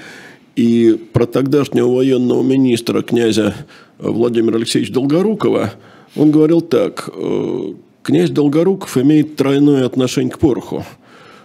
И 0.59 0.99
про 1.13 1.27
тогдашнего 1.27 1.87
военного 1.87 2.43
министра 2.43 3.03
князя 3.03 3.55
Владимира 4.01 4.57
Алексеевича 4.57 4.93
Долгорукова 4.93 5.75
он 6.17 6.33
говорил 6.33 6.63
так. 6.63 7.09
«Э, 7.15 7.75
Князь 8.03 8.31
Долгоруков 8.31 8.99
имеет 8.99 9.37
тройное 9.37 9.87
отношение 9.87 10.33
к 10.33 10.41
пороху. 10.41 10.85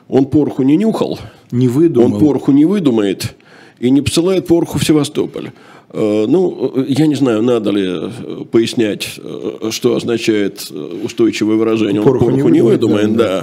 Он 0.08 0.26
пороху 0.26 0.64
не 0.64 0.78
нюхал, 0.78 1.20
не 1.52 1.68
выдумал. 1.68 2.16
он 2.16 2.20
пороху 2.20 2.52
не 2.54 2.66
выдумает 2.66 3.36
и 3.78 3.92
не 3.92 4.02
посылает 4.02 4.48
пороху 4.48 4.80
в 4.80 4.84
Севастополь. 4.84 5.52
Э, 5.92 6.26
ну, 6.28 6.84
я 6.88 7.06
не 7.06 7.14
знаю, 7.14 7.44
надо 7.44 7.70
ли 7.70 8.46
пояснять, 8.52 9.20
э, 9.20 9.70
что 9.70 9.96
означает 9.96 10.72
устойчивое 11.04 11.58
выражение. 11.58 12.02
Он 12.02 12.08
пороху, 12.08 12.26
пороху 12.26 12.50
не, 12.50 12.54
не 12.54 12.62
выдумает, 12.62 13.16
да. 13.16 13.42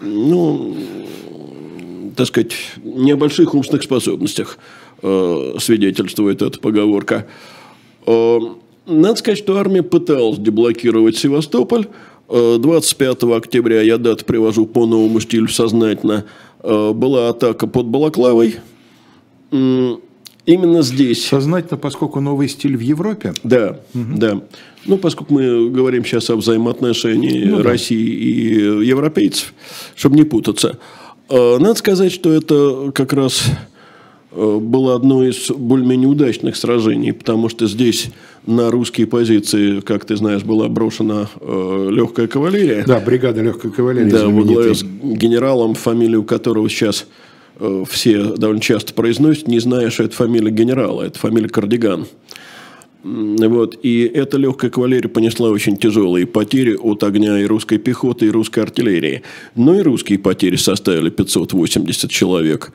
да. 0.00 0.04
Ну, 0.04 0.74
так 2.16 2.26
сказать, 2.26 2.54
не 2.82 3.12
о 3.12 3.16
больших 3.16 3.54
умственных 3.54 3.84
способностях. 3.84 4.58
Э, 5.02 5.56
свидетельствует 5.58 6.40
эта 6.42 6.58
поговорка. 6.58 7.26
Э, 8.06 8.38
надо 8.86 9.16
сказать, 9.16 9.38
что 9.38 9.58
армия 9.58 9.82
пыталась 9.82 10.38
деблокировать 10.38 11.16
Севастополь. 11.16 11.88
25 12.28 13.22
э, 13.22 13.36
октября, 13.36 13.82
я 13.82 13.98
дату 13.98 14.24
привожу 14.24 14.66
по 14.66 14.86
новому 14.86 15.20
стилю 15.20 15.48
сознательно, 15.48 16.24
была 16.62 17.28
атака 17.28 17.66
под 17.68 17.86
Балаклавой. 17.86 18.56
Именно 19.52 20.82
здесь. 20.82 21.24
Сознательно, 21.24 21.76
поскольку 21.76 22.20
новый 22.20 22.48
стиль 22.48 22.76
в 22.76 22.80
Европе? 22.80 23.34
Да, 23.44 23.80
угу. 23.94 24.16
да. 24.16 24.40
Ну, 24.86 24.96
поскольку 24.96 25.34
мы 25.34 25.70
говорим 25.70 26.04
сейчас 26.04 26.30
о 26.30 26.36
взаимоотношении 26.36 27.44
ну, 27.44 27.62
России 27.62 28.06
да. 28.06 28.82
и 28.82 28.86
европейцев, 28.86 29.54
чтобы 29.94 30.16
не 30.16 30.24
путаться. 30.24 30.78
Надо 31.28 31.74
сказать, 31.74 32.12
что 32.12 32.32
это 32.32 32.92
как 32.92 33.12
раз 33.12 33.50
было 34.36 34.94
одно 34.94 35.24
из 35.24 35.50
более-менее 35.50 36.08
удачных 36.08 36.56
сражений, 36.56 37.12
потому 37.12 37.48
что 37.48 37.66
здесь 37.66 38.10
на 38.46 38.70
русские 38.70 39.06
позиции, 39.06 39.80
как 39.80 40.04
ты 40.04 40.16
знаешь, 40.16 40.44
была 40.44 40.68
брошена 40.68 41.28
э, 41.40 41.88
легкая 41.90 42.26
кавалерия. 42.28 42.84
Да, 42.86 43.00
бригада 43.00 43.42
легкой 43.42 43.72
кавалерии. 43.72 44.10
Да, 44.10 44.28
во 44.28 44.42
главе 44.42 44.74
с 44.74 44.82
генералом, 44.82 45.74
фамилию 45.74 46.22
которого 46.22 46.68
сейчас 46.68 47.06
э, 47.58 47.84
все 47.88 48.36
довольно 48.36 48.60
часто 48.60 48.94
произносят, 48.94 49.48
не 49.48 49.58
зная, 49.58 49.90
что 49.90 50.04
это 50.04 50.14
фамилия 50.14 50.50
генерала, 50.50 51.02
это 51.02 51.18
фамилия 51.18 51.48
Кардиган. 51.48 52.06
Вот. 53.02 53.78
И 53.82 54.02
эта 54.02 54.36
легкая 54.36 54.70
кавалерия 54.70 55.08
понесла 55.08 55.50
очень 55.50 55.76
тяжелые 55.76 56.26
потери 56.26 56.74
от 56.74 57.04
огня 57.04 57.38
и 57.38 57.44
русской 57.44 57.78
пехоты, 57.78 58.26
и 58.26 58.30
русской 58.30 58.60
артиллерии. 58.60 59.22
Но 59.54 59.78
и 59.78 59.82
русские 59.82 60.18
потери 60.18 60.56
составили 60.56 61.10
580 61.10 62.10
человек. 62.10 62.72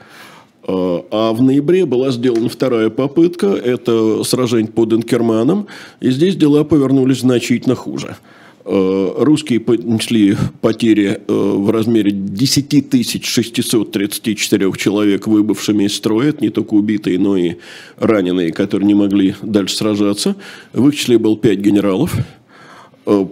А, 0.67 1.05
а 1.11 1.33
в 1.33 1.41
ноябре 1.41 1.85
была 1.85 2.11
сделана 2.11 2.49
вторая 2.49 2.89
попытка, 2.89 3.47
это 3.47 4.23
сражение 4.23 4.71
под 4.71 4.93
Инкерманом, 4.93 5.67
и 5.99 6.11
здесь 6.11 6.35
дела 6.35 6.63
повернулись 6.63 7.21
значительно 7.21 7.75
хуже. 7.75 8.17
А, 8.63 9.23
русские 9.23 9.59
понесли 9.59 10.37
потери 10.61 11.19
а, 11.27 11.55
в 11.55 11.69
размере 11.71 12.11
10 12.11 13.25
634 13.25 14.71
человек, 14.77 15.27
выбывшими 15.27 15.85
из 15.85 15.95
строя. 15.95 16.29
Это 16.29 16.43
не 16.43 16.49
только 16.49 16.75
убитые, 16.75 17.17
но 17.17 17.37
и 17.37 17.55
раненые, 17.97 18.51
которые 18.51 18.87
не 18.87 18.95
могли 18.95 19.35
дальше 19.41 19.75
сражаться. 19.75 20.35
В 20.73 20.87
их 20.87 20.95
числе 20.95 21.17
был 21.17 21.37
5 21.37 21.59
генералов– 21.59 22.15
Э, 22.25 22.40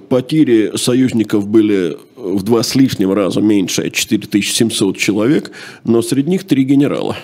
потери 0.10 0.76
союзников 0.76 1.48
были 1.48 1.98
в 2.16 2.44
два 2.44 2.64
с 2.64 2.76
лишним 2.76 3.14
раза 3.14 3.42
меньше, 3.42 3.90
4700 3.90 4.98
человек, 4.98 5.52
но 5.84 6.02
среди 6.02 6.32
них 6.32 6.44
три 6.44 6.64
генерала. 6.64 7.16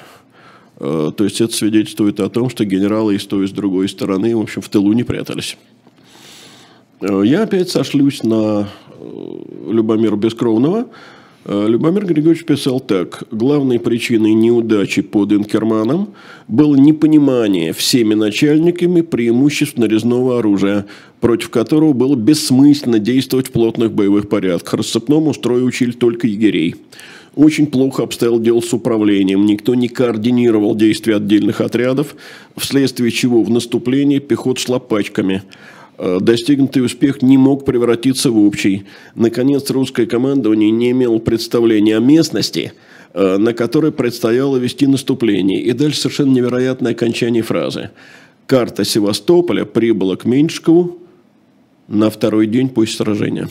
Э, 0.80 1.12
то 1.16 1.24
есть 1.24 1.42
это 1.42 1.54
свидетельствует 1.54 2.20
о 2.20 2.30
том, 2.30 2.50
что 2.50 2.66
генералы 2.66 3.16
и 3.16 3.20
с 3.20 3.26
той, 3.26 3.46
и 3.46 3.48
с 3.48 3.52
другой 3.52 3.90
стороны, 3.90 4.36
в 4.36 4.42
общем, 4.42 4.62
в 4.62 4.70
тылу 4.70 4.94
не 4.94 5.04
прятались. 5.04 5.58
Э, 7.02 7.24
я 7.26 7.44
опять 7.44 7.70
сошлюсь 7.70 8.24
на 8.24 8.70
Любомира 9.68 10.16
Бескровного, 10.16 10.82
Э, 10.82 10.92
Любомир 11.48 12.06
Григорьевич 12.08 12.44
писал 12.44 12.80
так. 12.80 13.24
Главной 13.30 13.80
причиной 13.80 14.34
неудачи 14.34 15.04
под 15.04 15.32
Инкерманом 15.32 16.16
было 16.48 16.76
непонимание 16.76 17.72
всеми 17.72 18.16
начальниками 18.16 19.02
преимуществ 19.02 19.78
нарезного 19.78 20.40
оружия, 20.40 20.88
против 21.22 21.52
которого 21.52 21.94
было 21.94 22.16
бессмысленно 22.16 22.98
действовать 22.98 23.50
в 23.50 23.52
плотных 23.52 23.92
боевых 23.92 24.28
порядках. 24.28 24.74
Рассыпному 24.74 25.36
строю 25.36 25.66
учили 25.66 25.92
только 25.92 26.26
егерей. 26.26 26.78
Очень 27.36 27.68
плохо 27.68 28.02
обстоял 28.02 28.40
дело 28.40 28.62
с 28.62 28.74
управлением. 28.74 29.46
Никто 29.46 29.76
не 29.76 29.88
координировал 29.88 30.74
действия 30.74 31.18
отдельных 31.18 31.62
отрядов, 31.62 32.16
вследствие 32.58 33.12
чего 33.12 33.44
в 33.44 33.52
наступлении 33.52 34.18
пехот 34.18 34.58
шла 34.58 34.80
пачками– 34.80 35.44
Э, 35.54 35.85
достигнутый 35.98 36.84
успех 36.84 37.22
не 37.22 37.38
мог 37.38 37.66
превратиться 37.66 38.32
в 38.32 38.38
общий. 38.38 38.86
Наконец, 39.16 39.70
русское 39.70 40.06
командование 40.06 40.72
не 40.72 40.92
имело 40.92 41.20
представления 41.20 41.98
о 41.98 42.00
местности, 42.00 42.74
э, 43.14 43.38
на 43.38 43.54
которой 43.54 43.92
предстояло 43.92 44.58
вести 44.58 44.88
наступление. 44.88 45.62
И 45.62 45.72
дальше 45.72 46.02
совершенно 46.02 46.34
невероятное 46.34 46.92
окончание 46.92 47.44
фразы. 47.44 47.92
Карта 48.46 48.84
Севастополя 48.84 49.66
прибыла 49.66 50.16
к 50.16 50.26
Меньшикову 50.26 51.00
на 51.88 52.10
второй 52.10 52.48
день 52.48 52.70
после 52.70 52.96
сражения. 52.98 53.50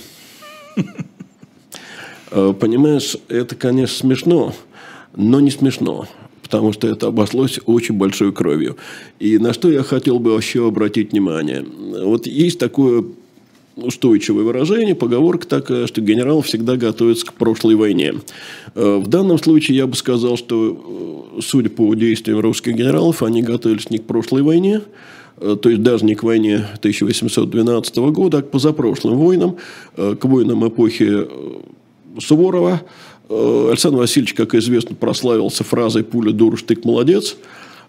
Э, 2.37 2.53
понимаешь, 2.59 3.17
это, 3.29 3.55
конечно, 3.55 3.97
смешно, 3.97 4.55
но 5.15 5.39
не 5.39 5.53
смешно 5.53 6.09
потому 6.45 6.73
что 6.75 6.87
это 6.87 7.09
обошлось 7.09 7.59
очень 7.65 7.97
большой 7.97 8.33
кровью. 8.33 8.77
И 9.19 9.39
на 9.39 9.53
что 9.55 9.71
я 9.71 9.83
хотел 9.83 10.19
бы 10.21 10.33
вообще 10.33 10.69
обратить 10.69 11.11
внимание. 11.13 11.65
Вот 12.05 12.27
есть 12.27 12.59
такое 12.59 13.05
устойчивое 13.77 14.45
выражение, 14.45 14.95
поговорка 14.95 15.49
такая, 15.49 15.87
что 15.87 16.01
генерал 16.01 16.43
всегда 16.43 16.77
готовится 16.77 17.27
к 17.27 17.33
прошлой 17.33 17.75
войне. 17.75 18.15
Э, 18.75 18.99
в 19.03 19.09
данном 19.09 19.39
случае 19.39 19.79
я 19.79 19.87
бы 19.87 19.97
сказал, 19.97 20.37
что, 20.37 21.35
э, 21.39 21.41
судя 21.41 21.71
по 21.71 21.93
действиям 21.95 22.41
русских 22.41 22.75
генералов, 22.75 23.23
они 23.23 23.43
готовились 23.43 23.91
не 23.91 23.99
к 23.99 24.05
прошлой 24.05 24.43
войне, 24.43 24.83
э, 25.39 25.57
то 25.61 25.71
есть 25.71 25.83
даже 25.83 26.05
не 26.05 26.15
к 26.15 26.23
войне 26.23 26.67
1812 26.79 28.13
года, 28.13 28.39
а 28.39 28.43
к 28.43 28.51
позапрошлым 28.51 29.17
войнам, 29.17 29.57
к 29.97 30.25
войнам 30.25 30.69
эпохи 30.69 31.27
Суворова, 32.21 32.83
Александр 33.29 33.99
Васильевич, 33.99 34.35
как 34.35 34.55
известно, 34.55 34.95
прославился 34.95 35.65
фразой 35.65 36.05
«пуля, 36.05 36.33
дура, 36.33 36.57
штык, 36.57 36.85
молодец». 36.85 37.37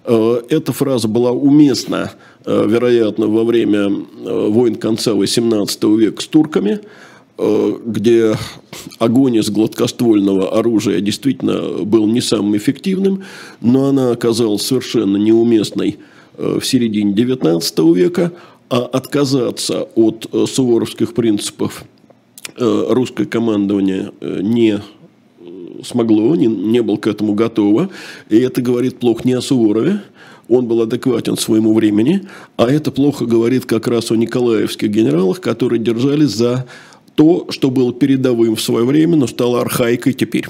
Э, 0.05 0.41
эта 0.49 0.71
фраза 0.71 1.07
была 1.07 1.31
уместна, 1.31 2.13
э, 2.45 2.65
вероятно, 2.67 3.27
во 3.27 3.43
время 3.43 3.89
войн 4.23 4.75
конца 4.75 5.11
XVIII 5.11 5.97
века 5.97 6.21
с 6.21 6.27
турками. 6.27 6.79
где 7.37 8.37
огонь 8.97 9.35
из 9.35 9.49
гладкоствольного 9.49 10.57
оружия 10.57 11.01
действительно 11.01 11.83
был 11.83 12.07
не 12.07 12.21
самым 12.21 12.55
эффективным, 12.55 13.23
но 13.59 13.89
она 13.89 14.11
оказалась 14.11 14.65
совершенно 14.65 15.17
неуместной 15.17 15.97
в 16.37 16.61
середине 16.61 17.11
XIX 17.13 17.93
века, 17.93 18.31
а 18.69 18.77
отказаться 18.77 19.89
от 19.95 20.29
суворовских 20.47 21.13
принципов 21.13 21.83
русское 22.57 23.25
командование 23.25 24.13
не 24.21 24.79
смогло, 25.85 26.35
не, 26.35 26.47
не 26.47 26.81
был 26.81 26.97
к 26.97 27.07
этому 27.07 27.33
готово. 27.33 27.89
И 28.29 28.37
это 28.37 28.61
говорит 28.61 28.99
плохо 28.99 29.21
не 29.23 29.33
о 29.33 29.41
Суворове, 29.41 30.01
он 30.47 30.67
был 30.67 30.81
адекватен 30.81 31.37
своему 31.37 31.73
времени, 31.73 32.27
а 32.57 32.69
это 32.69 32.91
плохо 32.91 33.25
говорит 33.25 33.65
как 33.65 33.87
раз 33.87 34.11
о 34.11 34.15
николаевских 34.15 34.89
генералах, 34.89 35.41
которые 35.41 35.79
держались 35.79 36.31
за 36.31 36.65
то, 37.15 37.47
что 37.49 37.71
было 37.71 37.93
передовым 37.93 38.55
в 38.55 38.61
свое 38.61 38.85
время, 38.85 39.15
но 39.15 39.27
стало 39.27 39.61
архаикой 39.61 40.13
теперь. 40.13 40.45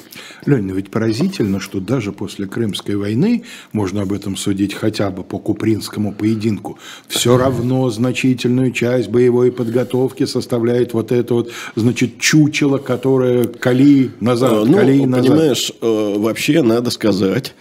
Лень, 0.46 0.72
ведь 0.72 0.90
поразительно, 0.90 1.60
что 1.60 1.80
даже 1.80 2.12
после 2.12 2.48
Крымской 2.48 2.96
войны, 2.96 3.44
можно 3.72 4.02
об 4.02 4.12
этом 4.12 4.36
судить 4.36 4.74
хотя 4.74 5.12
бы 5.12 5.24
по 5.24 5.38
Купринскому 5.38 6.12
поединку, 6.12 6.78
все 7.08 7.38
равно 7.38 7.90
значительную 7.90 8.72
часть 8.72 9.10
боевой 9.10 9.52
подготовки 9.52 10.26
составляет 10.26 10.94
вот 10.94 11.12
это 11.12 11.36
вот, 11.36 11.52
значит, 11.76 12.20
чучело, 12.20 12.80
которое 12.80 13.46
кали 13.46 14.12
назад, 14.20 14.54
а, 14.54 14.66
ну, 14.66 14.74
кали 14.74 15.06
назад. 15.06 15.28
Понимаешь, 15.28 15.72
э, 15.82 16.16
вообще 16.18 16.62
надо 16.64 16.90
сказать, 16.90 17.54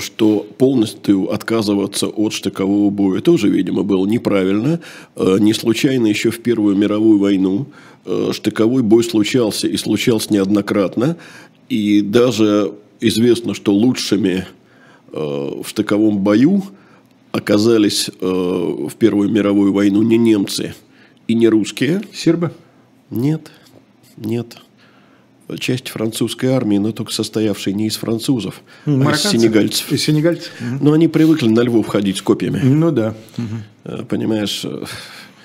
что 0.00 0.46
полностью 0.58 1.32
отказываться 1.32 2.08
от 2.08 2.32
штыкового 2.32 2.90
боя 2.90 3.20
тоже, 3.20 3.48
видимо, 3.48 3.82
было 3.82 4.06
неправильно. 4.06 4.80
Э, 5.16 5.36
не 5.38 5.54
случайно 5.54 6.06
еще 6.06 6.30
в 6.30 6.40
Первую 6.40 6.76
мировую 6.76 7.18
войну 7.18 7.66
Э, 8.10 8.30
штыковой 8.32 8.82
бой 8.82 9.04
случался 9.04 9.68
и 9.68 9.76
случался 9.76 10.32
неоднократно. 10.32 11.18
И 11.68 12.00
даже 12.00 12.72
известно, 13.00 13.52
что 13.52 13.74
лучшими 13.74 14.46
э, 15.12 15.18
в 15.62 15.68
штыковом 15.68 16.18
бою 16.20 16.62
оказались 17.32 18.08
э, 18.08 18.24
в 18.24 18.94
Первую 18.98 19.28
мировую 19.28 19.74
войну 19.74 20.00
не 20.00 20.16
немцы 20.16 20.74
и 21.26 21.34
не 21.34 21.48
русские. 21.48 22.00
Сербы? 22.14 22.52
Нет, 23.10 23.50
нет. 24.16 24.56
Часть 25.58 25.88
французской 25.88 26.46
армии, 26.46 26.76
но 26.78 26.92
только 26.92 27.12
состоявшей 27.12 27.72
не 27.72 27.86
из 27.86 27.96
французов, 27.96 28.60
Марокканцы? 28.84 29.26
а 29.26 29.28
из 29.28 29.32
сенегальцев. 29.32 29.92
Из 29.92 30.02
сенегальцев? 30.02 30.52
Но 30.80 30.92
они 30.92 31.08
привыкли 31.08 31.48
на 31.48 31.60
Львов 31.60 31.86
ходить 31.86 32.18
с 32.18 32.22
копьями. 32.22 32.60
Ну 32.62 32.90
да. 32.90 33.14
Понимаешь, 34.08 34.66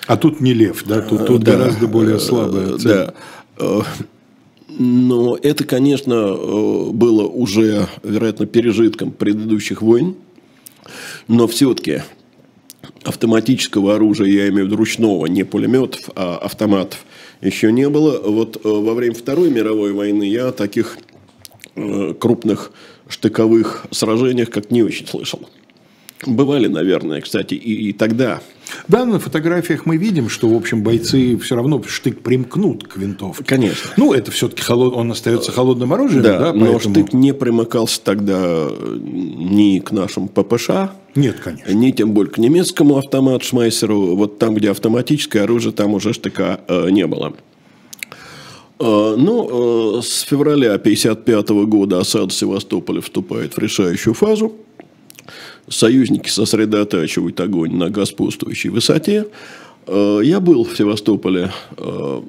а 0.06 0.16
тут 0.16 0.40
не 0.40 0.52
лев, 0.52 0.84
да, 0.84 1.00
тут, 1.00 1.26
тут 1.26 1.42
да, 1.42 1.52
гораздо 1.52 1.86
более 1.86 2.18
слабая 2.18 2.76
цель. 2.76 2.88
Да. 2.88 3.14
Э, 3.58 3.80
но 4.68 5.38
это, 5.40 5.64
конечно, 5.64 6.12
э, 6.12 6.90
было 6.90 7.26
уже, 7.26 7.88
вероятно, 8.02 8.46
пережитком 8.46 9.12
предыдущих 9.12 9.80
войн. 9.80 10.16
Но 11.26 11.46
все-таки 11.46 12.02
автоматического 13.02 13.94
оружия, 13.94 14.26
я 14.26 14.48
имею 14.48 14.64
в 14.64 14.66
виду 14.66 14.76
ручного, 14.76 15.26
не 15.26 15.44
пулеметов, 15.44 16.10
а 16.16 16.36
автоматов, 16.36 17.04
еще 17.44 17.70
не 17.72 17.88
было. 17.88 18.18
Вот 18.18 18.56
э, 18.56 18.68
во 18.68 18.94
время 18.94 19.14
Второй 19.14 19.50
мировой 19.50 19.92
войны 19.92 20.24
я 20.24 20.48
о 20.48 20.52
таких 20.52 20.98
крупных 22.20 22.70
штыковых 23.08 23.86
сражениях 23.90 24.50
как 24.50 24.70
не 24.70 24.82
очень 24.82 25.06
слышал. 25.06 25.48
Бывали, 26.24 26.68
наверное, 26.68 27.20
кстати, 27.20 27.54
и, 27.54 27.88
и 27.88 27.92
тогда. 27.92 28.40
Да, 28.88 29.04
на 29.04 29.18
фотографиях 29.18 29.86
мы 29.86 29.96
видим, 29.96 30.28
что, 30.28 30.48
в 30.48 30.54
общем, 30.54 30.82
бойцы 30.82 31.36
все 31.38 31.56
равно 31.56 31.82
штык 31.86 32.20
примкнут 32.20 32.86
к 32.88 32.96
винтовке. 32.96 33.44
Конечно. 33.44 33.90
Ну, 33.96 34.12
это 34.12 34.30
все-таки 34.30 34.62
холод... 34.62 34.94
он 34.94 35.12
остается 35.12 35.52
холодным 35.52 35.92
оружием, 35.92 36.22
да, 36.22 36.38
да 36.38 36.44
поэтому... 36.52 36.72
но 36.72 36.78
штык 36.78 37.12
не 37.12 37.32
примыкался 37.32 38.00
тогда 38.02 38.68
ни 38.96 39.78
к 39.80 39.92
нашему 39.92 40.28
ППШ, 40.28 40.70
нет, 41.14 41.38
конечно. 41.38 41.70
Ни 41.70 41.92
тем 41.92 42.12
более 42.12 42.32
к 42.32 42.38
немецкому 42.38 42.96
автомат 42.96 43.44
Шмайсеру. 43.44 44.16
Вот 44.16 44.38
там, 44.38 44.54
где 44.54 44.70
автоматическое 44.70 45.44
оружие, 45.44 45.72
там 45.72 45.94
уже 45.94 46.12
штыка 46.12 46.60
э, 46.66 46.90
не 46.90 47.06
было. 47.06 47.34
Э, 48.80 49.14
ну, 49.16 49.98
э, 49.98 50.02
с 50.02 50.22
февраля 50.22 50.74
1955 50.74 51.48
года 51.68 52.00
осада 52.00 52.32
Севастополя 52.32 53.00
вступает 53.00 53.54
в 53.54 53.58
решающую 53.58 54.14
фазу 54.14 54.52
союзники 55.68 56.28
сосредотачивают 56.28 57.40
огонь 57.40 57.74
на 57.74 57.90
господствующей 57.90 58.70
высоте. 58.70 59.26
Э, 59.86 60.20
я 60.22 60.40
был 60.40 60.64
в 60.64 60.76
Севастополе 60.76 61.50
э, 61.76 62.22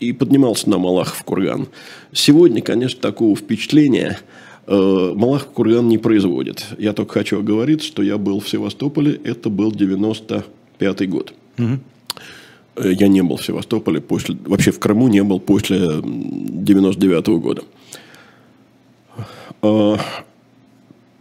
и 0.00 0.12
поднимался 0.12 0.70
на 0.70 0.78
Малахов 0.78 1.22
курган. 1.24 1.68
Сегодня, 2.12 2.62
конечно, 2.62 3.00
такого 3.00 3.34
впечатления 3.36 4.18
э, 4.66 5.12
Малахов 5.14 5.48
курган 5.48 5.88
не 5.88 5.98
производит. 5.98 6.66
Я 6.78 6.92
только 6.92 7.14
хочу 7.14 7.38
оговориться, 7.38 7.86
что 7.86 8.02
я 8.02 8.18
был 8.18 8.40
в 8.40 8.48
Севастополе, 8.48 9.20
это 9.24 9.50
был 9.50 9.72
95 9.72 11.08
год. 11.08 11.34
Угу. 11.58 12.88
Я 12.90 13.08
не 13.08 13.22
был 13.22 13.36
в 13.36 13.44
Севастополе 13.44 14.02
после, 14.02 14.36
вообще 14.44 14.70
в 14.70 14.78
Крыму 14.78 15.08
не 15.08 15.22
был 15.22 15.40
после 15.40 16.02
99 16.02 17.28
-го 17.28 17.40
года 17.40 17.62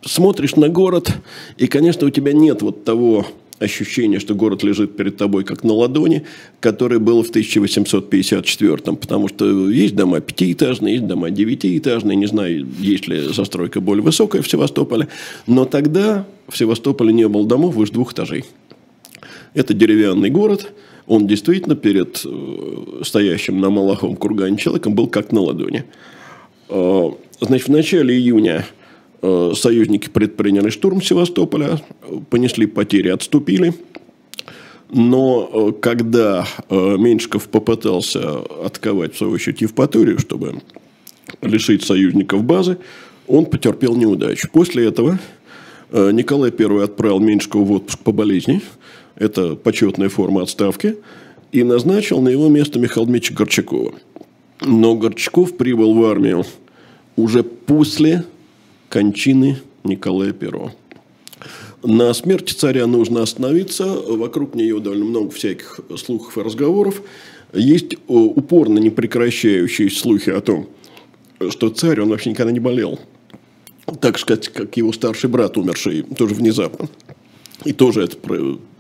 смотришь 0.06 0.56
на 0.56 0.70
город, 0.70 1.12
и, 1.58 1.68
конечно, 1.68 2.08
у 2.08 2.10
тебя 2.10 2.32
нет 2.32 2.62
вот 2.62 2.84
того 2.84 3.26
ощущения, 3.60 4.20
что 4.20 4.36
город 4.36 4.64
лежит 4.64 4.98
перед 4.98 5.18
тобой 5.18 5.44
как 5.44 5.64
на 5.64 5.74
ладони, 5.74 6.24
которое 6.60 7.00
было 7.00 7.24
в 7.24 7.30
1854 7.30 8.78
потому 8.98 9.30
что 9.30 9.70
есть 9.70 9.96
дома 9.96 10.20
пятиэтажные, 10.20 10.96
есть 10.96 11.08
дома 11.08 11.30
девятиэтажные, 11.30 12.16
не 12.16 12.26
знаю, 12.26 12.68
есть 12.80 13.08
ли 13.08 13.20
застройка 13.22 13.80
более 13.80 14.04
высокая 14.04 14.42
в 14.42 14.50
Севастополе, 14.50 15.08
но 15.48 15.66
тогда 15.66 16.26
в 16.50 16.58
Севастополе 16.58 17.14
не 17.14 17.28
было 17.28 17.48
домов 17.48 17.76
выше 17.76 17.94
двух 17.94 18.14
этажей. 18.14 18.44
Это 19.54 19.74
деревянный 19.74 20.30
город, 20.30 20.74
он 21.08 21.28
действительно 21.28 21.76
перед 21.76 22.24
э, 22.26 23.02
стоящим 23.04 23.62
на 23.62 23.70
Малаховом 23.70 24.18
кургане 24.18 24.58
человеком 24.58 24.96
был 24.96 25.08
как 25.08 25.32
на 25.32 25.40
ладони. 25.40 25.86
Э, 26.68 27.10
значит, 27.40 27.68
в 27.68 27.72
начале 27.72 28.16
июня 28.16 28.66
союзники 29.56 30.10
предприняли 30.10 30.70
штурм 30.70 31.02
Севастополя, 31.02 31.82
понесли 32.30 32.66
потери, 32.66 33.10
отступили. 33.10 33.74
Но 34.92 35.50
э, 35.52 35.82
когда 35.82 36.46
э, 36.70 36.98
Меньшиков 36.98 37.48
попытался 37.50 38.40
атаковать, 38.64 39.16
в 39.16 39.18
свою 39.18 39.34
очередь, 39.34 39.62
Евпаторию, 39.62 40.20
чтобы 40.20 40.62
лишить 41.42 41.84
союзников 41.84 42.44
базы, 42.44 42.78
он 43.28 43.46
потерпел 43.46 43.96
неудачу. 43.96 44.50
После 44.52 44.86
этого 44.86 45.20
Николай 45.92 46.52
I 46.58 46.84
отправил 46.84 47.20
Меньшикова 47.20 47.64
в 47.64 47.72
отпуск 47.72 48.00
по 48.00 48.12
болезни. 48.12 48.62
Это 49.16 49.56
почетная 49.56 50.10
форма 50.10 50.44
отставки. 50.44 50.98
И 51.52 51.64
назначил 51.64 52.22
на 52.22 52.30
его 52.30 52.50
место 52.50 52.80
Михаила 52.80 53.08
Дмитриевича 53.08 53.38
Горчакова. 53.38 53.94
Но 54.62 54.96
Горчаков 54.96 55.58
прибыл 55.58 55.94
в 55.94 56.06
армию 56.06 56.44
уже 57.16 57.44
после 57.44 58.26
кончины 58.90 59.58
Николая 59.84 60.34
I. 60.34 60.72
На 61.84 62.14
смерти 62.14 62.54
царя 62.54 62.88
нужно 62.88 63.22
остановиться. 63.22 63.86
Вокруг 63.86 64.56
нее 64.56 64.80
довольно 64.80 65.06
много 65.06 65.30
всяких 65.30 65.80
слухов 65.98 66.38
и 66.38 66.42
разговоров. 66.42 67.02
Есть 67.54 67.94
э, 67.94 67.98
упорно 68.08 68.80
непрекращающиеся 68.80 70.00
слухи 70.00 70.32
о 70.32 70.42
том, 70.42 70.68
что 71.50 71.70
царь, 71.70 72.02
он 72.02 72.10
вообще 72.10 72.32
никогда 72.32 72.52
не 72.52 72.60
болел. 72.60 73.00
Так 74.02 74.18
сказать, 74.18 74.50
как 74.50 74.76
его 74.78 74.92
старший 74.94 75.30
брат, 75.30 75.58
умерший 75.58 76.02
тоже 76.02 76.34
внезапно. 76.34 76.90
И 77.64 77.72
тоже 77.72 78.04
это 78.04 78.18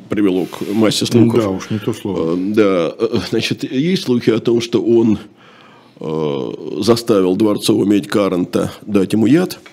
привело 0.09 0.45
к 0.45 0.61
массе 0.73 1.05
слухов. 1.05 1.39
Да, 1.39 1.49
уж 1.49 1.69
не 1.69 1.77
то 1.77 1.93
слово. 1.93 2.33
Э, 2.33 2.37
да, 2.37 2.95
э, 2.97 3.19
значит, 3.29 3.71
есть 3.71 4.03
слухи 4.03 4.31
о 4.31 4.39
том, 4.39 4.61
что 4.61 4.83
он 4.83 5.19
заставил 5.97 7.37
Дворцова 7.37 7.85
медь 7.85 8.07
Карента 8.07 8.73
дать 8.85 9.13
ему 9.13 9.27
яд– 9.27 9.59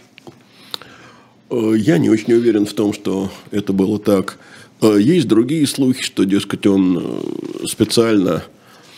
я 1.52 1.98
не 1.98 2.10
очень 2.10 2.32
уверен 2.32 2.66
в 2.66 2.72
том, 2.72 2.92
что 2.92 3.30
это 3.50 3.72
было 3.72 3.98
так. 3.98 4.38
Э, 4.80 4.96
есть 4.98 5.28
другие 5.28 5.66
слухи, 5.66 6.02
что, 6.02 6.24
дескать, 6.24 6.66
он 6.66 6.98
э, 6.98 7.66
специально 7.66 8.42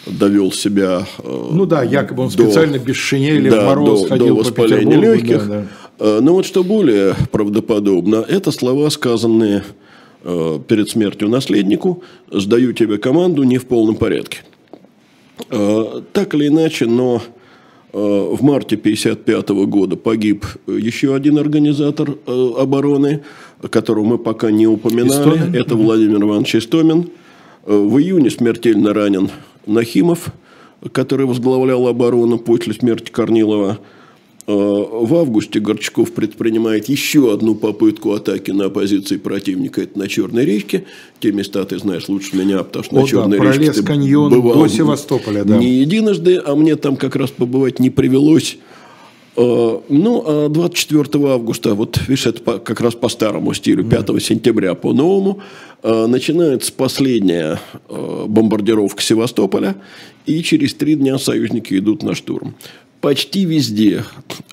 довел 0.07 0.53
себя. 0.53 1.07
Ну 1.23 1.67
да, 1.67 1.83
якобы 1.83 2.25
он 2.25 2.29
до, 2.29 2.45
специально 2.45 2.79
без 2.79 2.97
шинели 2.97 3.51
да, 3.51 3.63
в 3.63 3.67
мороз 3.67 4.03
до, 4.03 4.09
ходил 4.09 4.29
до 4.29 4.35
воспаления 4.35 4.99
по 4.99 5.03
легких. 5.03 5.49
Да, 5.49 5.67
да. 5.99 6.21
Но 6.21 6.35
вот 6.35 6.47
что 6.47 6.65
более 6.65 7.15
правдоподобно, 7.31 8.17
это 8.29 8.51
слова, 8.51 8.91
сказанные 8.91 9.63
перед 10.23 10.91
смертью 10.91 11.29
наследнику, 11.29 12.03
сдаю 12.31 12.73
тебе 12.73 12.99
команду 12.99 13.45
не 13.45 13.59
в 13.59 13.67
полном 13.67 13.95
порядке. 13.95 14.39
Так 15.49 16.35
или 16.35 16.49
иначе, 16.49 16.87
но 16.87 17.23
в 17.95 18.43
марте 18.43 18.75
1955 18.75 19.51
года 19.69 19.97
погиб 19.97 20.45
еще 20.67 21.15
один 21.15 21.39
организатор 21.39 22.11
э, 22.27 22.51
обороны, 22.59 23.23
которого 23.71 24.05
мы 24.05 24.19
пока 24.19 24.51
не 24.51 24.67
упоминали. 24.67 25.11
Истомин? 25.11 25.55
Это 25.55 25.77
Владимир 25.77 26.23
Иванович 26.23 26.57
Истомин. 26.57 27.11
Э, 27.65 27.77
в 27.77 27.97
июне 27.99 28.31
смертельно 28.31 28.93
ранен 28.93 29.31
Нахимов. 29.67 30.33
который 30.93 31.25
возглавлял 31.25 31.87
оборону 31.87 32.39
после 32.39 32.75
смерти 32.75 33.11
Корнилова. 33.11 33.79
Э, 34.47 34.53
в 34.53 35.15
августе 35.15 35.59
Горчаков 35.59 36.13
предпринимает 36.13 36.91
еще 36.91 37.33
одну 37.33 37.55
попытку 37.55 38.13
атаки 38.13 38.51
на 38.51 38.69
позиции 38.69 39.17
противника. 39.17 39.81
Это 39.83 39.99
на 39.99 40.07
Черной 40.07 40.45
речке. 40.45 40.85
Те 41.21 41.33
места 41.33 41.65
ты 41.65 41.79
знаешь 41.79 42.09
лучше 42.09 42.37
меня, 42.37 42.63
потому 42.63 42.85
что 42.85 42.97
О, 42.97 43.01
на 43.01 43.07
Черной 43.07 43.39
да, 43.39 43.53
речке 43.53 43.73
ты 43.73 43.83
каньон 43.83 44.31
бывал 44.31 44.63
до 44.63 44.69
Севастополя. 44.69 45.45
Да. 45.45 45.57
Не 45.57 45.69
единожды, 45.69 46.43
а 46.45 46.55
мне 46.57 46.77
там 46.77 46.97
как 46.97 47.17
раз 47.17 47.31
побывать 47.31 47.79
не 47.79 47.89
привелось. 47.89 48.59
Э, 49.37 49.79
ну, 49.89 50.25
а 50.27 50.49
24 50.51 51.27
августа, 51.27 51.75
вот 51.75 51.99
видишь, 52.07 52.27
это 52.27 52.59
как 52.59 52.83
раз 52.83 52.95
по 52.95 53.09
старому 53.09 53.55
стилю, 53.55 53.83
5 53.83 54.23
сентября 54.23 54.75
по 54.75 54.93
новому, 54.93 55.41
э, 55.83 56.07
начинается 56.07 56.71
последняя 56.71 57.59
бомбардировка 57.89 59.01
Севастополя, 59.01 59.75
и 60.27 60.43
через 60.43 60.75
три 60.75 60.97
дня 60.97 61.17
союзники 61.17 61.79
идут 61.79 62.03
на 62.03 62.15
штурм 62.15 62.55
почти 63.05 63.45
везде 63.45 64.03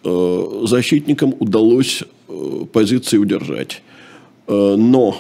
э, 0.04 0.62
защитникам 0.66 1.34
удалось 1.39 2.04
э, 2.28 2.66
позиции 2.74 3.18
удержать. 3.18 3.82
Э, 4.45 4.76
но 4.78 5.16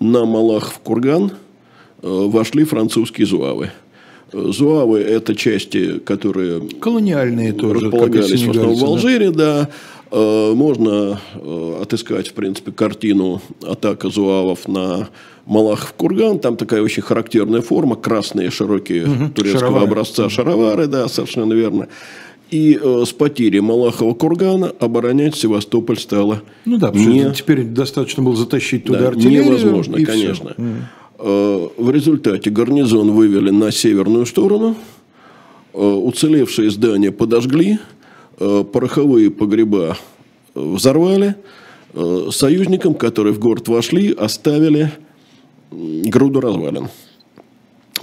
на 0.00 0.24
Малахов 0.24 0.78
курган 0.78 1.32
вошли 2.00 2.64
французские 2.64 3.26
зуавы. 3.26 3.72
Зуавы– 4.32 4.98
это 5.00 5.34
части, 5.34 5.98
которые 5.98 6.62
колониальные 6.80 7.52
тоже, 7.52 7.86
располагались 7.86 8.42
в 8.42 8.50
основном 8.50 8.74
в 8.76 8.84
Алжире, 8.84 9.30
да. 9.30 9.68
да. 10.10 10.16
Можно 10.54 11.20
отыскать, 11.80 12.28
в 12.28 12.32
принципе, 12.34 12.70
картину 12.70 13.42
атака 13.62 14.08
зуавов 14.08 14.68
на 14.68 15.08
Малахов 15.46 15.94
курган. 15.94 16.38
Там 16.38 16.56
такая 16.56 16.82
очень 16.82 17.02
характерная 17.02 17.60
форма, 17.60 17.96
красные 17.96 18.50
широкие 18.50 19.06
угу, 19.06 19.28
турецкого 19.34 19.60
шаровары. 19.60 19.86
образца 19.86 20.28
шаровары, 20.28 20.86
да, 20.86 21.08
совершенно 21.08 21.54
верно. 21.54 21.88
И 22.50 22.78
э, 22.80 23.04
с 23.04 23.12
потери 23.12 23.58
Малахова 23.58 24.14
кургана 24.14 24.72
оборонять 24.78 25.34
Севастополь 25.34 25.98
стало 25.98 26.42
Ну 26.64 26.78
да, 26.78 26.92
не... 26.92 27.32
теперь 27.34 27.64
достаточно 27.64 28.22
было 28.22 28.36
затащить 28.36 28.84
туда 28.84 29.00
да, 29.00 29.08
артиллерию. 29.08 29.46
Невозможно, 29.46 30.04
конечно. 30.04 30.54
Все. 30.54 30.64
Э, 31.18 31.68
в 31.76 31.90
результате 31.90 32.50
гарнизон 32.50 33.10
вывели 33.10 33.50
на 33.50 33.72
северную 33.72 34.26
сторону. 34.26 34.76
Э, 35.74 35.78
уцелевшие 35.78 36.70
здания 36.70 37.10
подожгли. 37.10 37.78
Э, 38.38 38.64
пороховые 38.70 39.30
погреба 39.30 39.96
взорвали. 40.54 41.34
Э, 41.94 42.28
союзникам, 42.30 42.94
которые 42.94 43.32
в 43.32 43.40
город 43.40 43.66
вошли, 43.68 44.12
оставили 44.12 44.92
груду 45.70 46.40
развалин. 46.40 46.88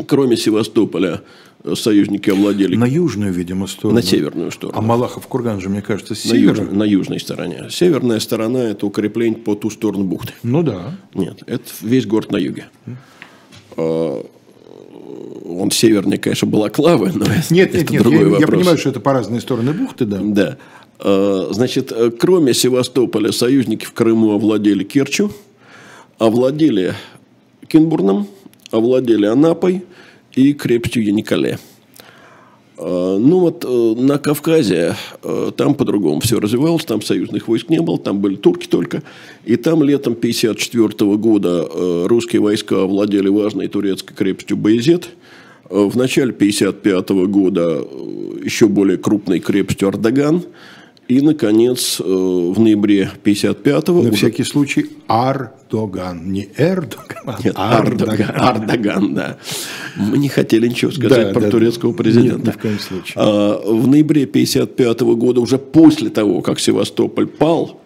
Кроме 0.08 0.36
Севастополя, 0.36 1.22
союзники 1.76 2.30
овладели. 2.30 2.76
На 2.76 2.86
южную, 2.86 3.32
видимо, 3.32 3.68
сторону. 3.68 4.00
На 4.00 4.06
северную 4.06 4.52
сторону. 4.52 4.78
А 4.78 4.82
Малахов 4.82 5.28
курган 5.28 5.62
же, 5.62 5.70
мне 5.70 5.82
кажется, 5.82 6.14
с 6.14 6.26
на 6.26 6.32
севера. 6.32 6.64
Юж, 6.64 6.72
на 6.72 6.84
южной 6.84 7.20
стороне. 7.20 7.68
Северная 7.70 8.20
сторона– 8.20 8.64
это 8.70 8.86
укрепление 8.86 9.40
по 9.40 9.56
ту 9.56 9.70
сторону 9.70 10.04
бухты. 10.04 10.34
Ну 10.44 10.62
да. 10.64 10.98
Нет, 11.14 11.44
это 11.48 11.64
весь 11.82 12.06
город 12.06 12.32
на 12.32 12.38
юге. 12.38 12.66
А, 13.78 14.26
он 15.46 15.72
северный, 15.72 16.18
конечно, 16.18 16.48
Балаклавы, 16.48 17.12
но 17.14 17.26
нет, 17.50 17.70
это 17.70 17.80
нет, 17.80 17.90
нет, 17.92 18.04
другой 18.04 18.20
я, 18.20 18.26
вопрос. 18.26 18.42
Я 18.42 18.48
понимаю, 18.48 18.78
что 18.78 18.90
это 18.90 19.00
по 19.00 19.14
разные 19.14 19.42
стороны 19.42 19.72
бухты, 19.72 20.06
да. 20.06 20.20
Да. 20.22 20.58
А, 21.00 21.50
значит, 21.52 21.94
кроме 22.20 22.54
Севастополя, 22.54 23.32
союзники 23.32 23.86
в 23.86 23.94
Крыму 23.94 24.32
овладели 24.32 24.84
Керчью, 24.84 25.32
овладели 26.18 26.94
Кинбурном, 27.68 28.28
овладели 28.72 29.28
Анапой– 29.28 29.86
и 30.36 30.54
крепостью 30.54 31.04
Яникале. 31.04 31.60
А, 32.78 33.18
ну 33.18 33.40
вот 33.40 33.66
э, 33.66 34.02
на 34.02 34.18
Кавказе 34.18 34.96
э, 35.24 35.52
там 35.56 35.76
по-другому 35.76 36.20
все 36.22 36.40
развивалось, 36.40 36.86
там 36.86 37.02
союзных 37.02 37.48
войск 37.48 37.70
не 37.70 37.82
было, 37.82 37.98
там 37.98 38.20
были 38.20 38.36
турки 38.36 38.68
только. 38.68 39.04
И 39.46 39.56
там 39.56 39.84
летом 39.84 40.14
1954 40.14 41.16
года 41.18 41.68
э, 41.70 42.06
русские 42.08 42.42
войска 42.42 42.84
овладели 42.84 43.30
важной 43.30 43.68
турецкой 43.68 44.16
крепостью 44.16 44.58
Баязет. 44.58 45.10
В 45.70 45.96
начале 45.98 46.32
1955 46.32 47.10
года 47.30 47.84
еще 48.44 48.68
более 48.68 48.98
крупной 48.98 49.40
крепостью 49.40 49.88
Ардаган– 49.88 50.44
и, 51.14 51.22
наконец, 51.22 52.00
э, 52.00 52.04
в 52.04 52.60
ноябре 52.60 53.12
55-го... 53.24 54.02
На 54.02 54.10
уже... 54.10 54.12
всякий 54.14 54.44
случай 54.44 54.88
Ардоган. 55.08 56.32
Не 56.32 56.50
Эрдоган, 56.58 57.36
Нет, 57.44 57.54
Ардоган. 57.56 58.32
Ардоган, 58.36 59.14
да. 59.14 59.38
Мы 59.96 60.18
не 60.18 60.28
хотели 60.28 60.68
ничего 60.68 60.92
сказать 60.92 61.28
да, 61.28 61.34
про 61.34 61.42
да, 61.42 61.52
турецкого 61.52 61.94
президента. 61.94 62.38
Нет, 62.38 62.48
ни 62.48 62.52
в 62.52 62.58
коем 62.58 62.80
случае. 62.80 63.14
А, 63.16 63.62
в 63.64 63.88
ноябре 63.88 64.26
55 64.26 65.02
-го 65.02 65.16
года, 65.16 65.42
уже 65.42 65.60
после 65.60 66.10
того, 66.10 66.42
как 66.42 66.60
Севастополь 66.60 67.28
пал, 67.28 67.80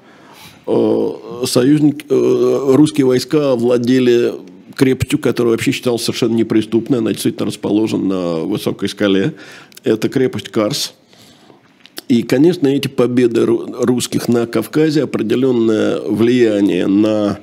э, 0.65 1.09
союзник, 1.45 2.05
э, 2.09 2.73
русские 2.75 3.07
войска 3.07 3.55
владели 3.55 4.35
крепостью, 4.75 5.19
которая 5.19 5.51
вообще 5.51 5.73
считалась 5.73 6.03
совершенно 6.03 6.35
неприступной. 6.35 6.99
Она 6.99 7.11
действительно 7.11 7.47
расположена 7.47 8.05
на 8.05 8.33
высокой 8.45 8.87
скале. 8.87 9.33
Это 9.83 10.07
крепость 10.07 10.47
Карс– 10.47 10.93
и, 12.07 12.23
конечно, 12.23 12.67
эти 12.67 12.87
победы 12.87 13.45
русских 13.45 14.29
на 14.29 14.47
Кавказе 14.47 15.03
определенное 15.03 15.99
влияние 15.99 16.87
на 16.87 17.39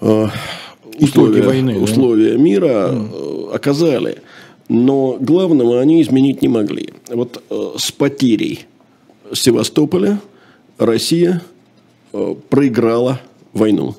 э, 0.00 0.26
условия, 0.98 1.42
войны, 1.42 1.78
условия 1.78 2.32
да? 2.32 2.38
мира 2.38 2.88
mm. 2.90 3.54
оказали. 3.54 4.18
Но 4.68 5.16
главного 5.20 5.80
они 5.80 6.02
изменить 6.02 6.42
не 6.42 6.48
могли. 6.48 6.90
Вот 7.08 7.42
э, 7.48 7.70
с 7.78 7.92
потерей 7.92 8.66
Севастополя 9.32 10.20
Россия 10.76 11.40
э, 12.12 12.34
проиграла 12.48 13.20
войну. 13.52 13.94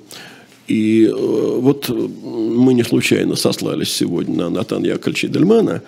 И 0.67 1.05
э, 1.05 1.13
вот 1.13 1.87
мы 1.87 2.73
не 2.73 2.83
случайно 2.83 3.37
сослались 3.37 3.93
сегодня 3.93 4.35
на 4.35 4.49
Натана 4.49 4.87
Яковлевича 4.87 5.29
Дельмана. 5.29 5.83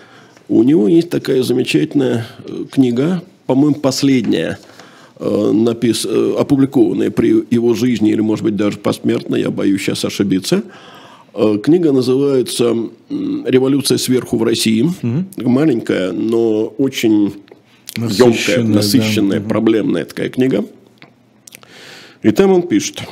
У 0.48 0.64
него 0.64 0.88
есть 0.88 1.10
такая 1.10 1.44
замечательная 1.44 2.26
книга 2.72 3.22
по-моему, 3.46 3.76
последняя 3.76 4.58
э, 5.20 5.52
напис, 5.52 6.06
э, 6.06 6.36
опубликованная 6.38 7.12
при 7.12 7.46
его 7.50 7.74
жизни, 7.74 8.12
или, 8.12 8.22
может 8.22 8.44
быть, 8.44 8.56
даже 8.56 8.78
посмертно, 8.78 9.36
я 9.36 9.52
боюсь 9.52 9.82
сейчас 9.82 10.06
ошибиться. 10.06 10.64
Э, 11.34 11.58
книга 11.62 11.92
называется 11.92 12.76
«Революция 13.10 13.98
сверху 13.98 14.38
в 14.38 14.44
России». 14.44 14.84
Угу. 14.84 15.50
Маленькая, 15.50 16.12
но 16.12 16.68
очень 16.78 17.34
насыщенная, 17.98 18.58
емкая, 18.58 18.64
насыщенная, 18.64 19.40
да. 19.40 19.50
проблемная 19.50 20.06
такая 20.06 20.30
книга. 20.30 20.66
И 22.22 22.32
там 22.32 22.52
он 22.52 22.62
пишет, 22.62 23.04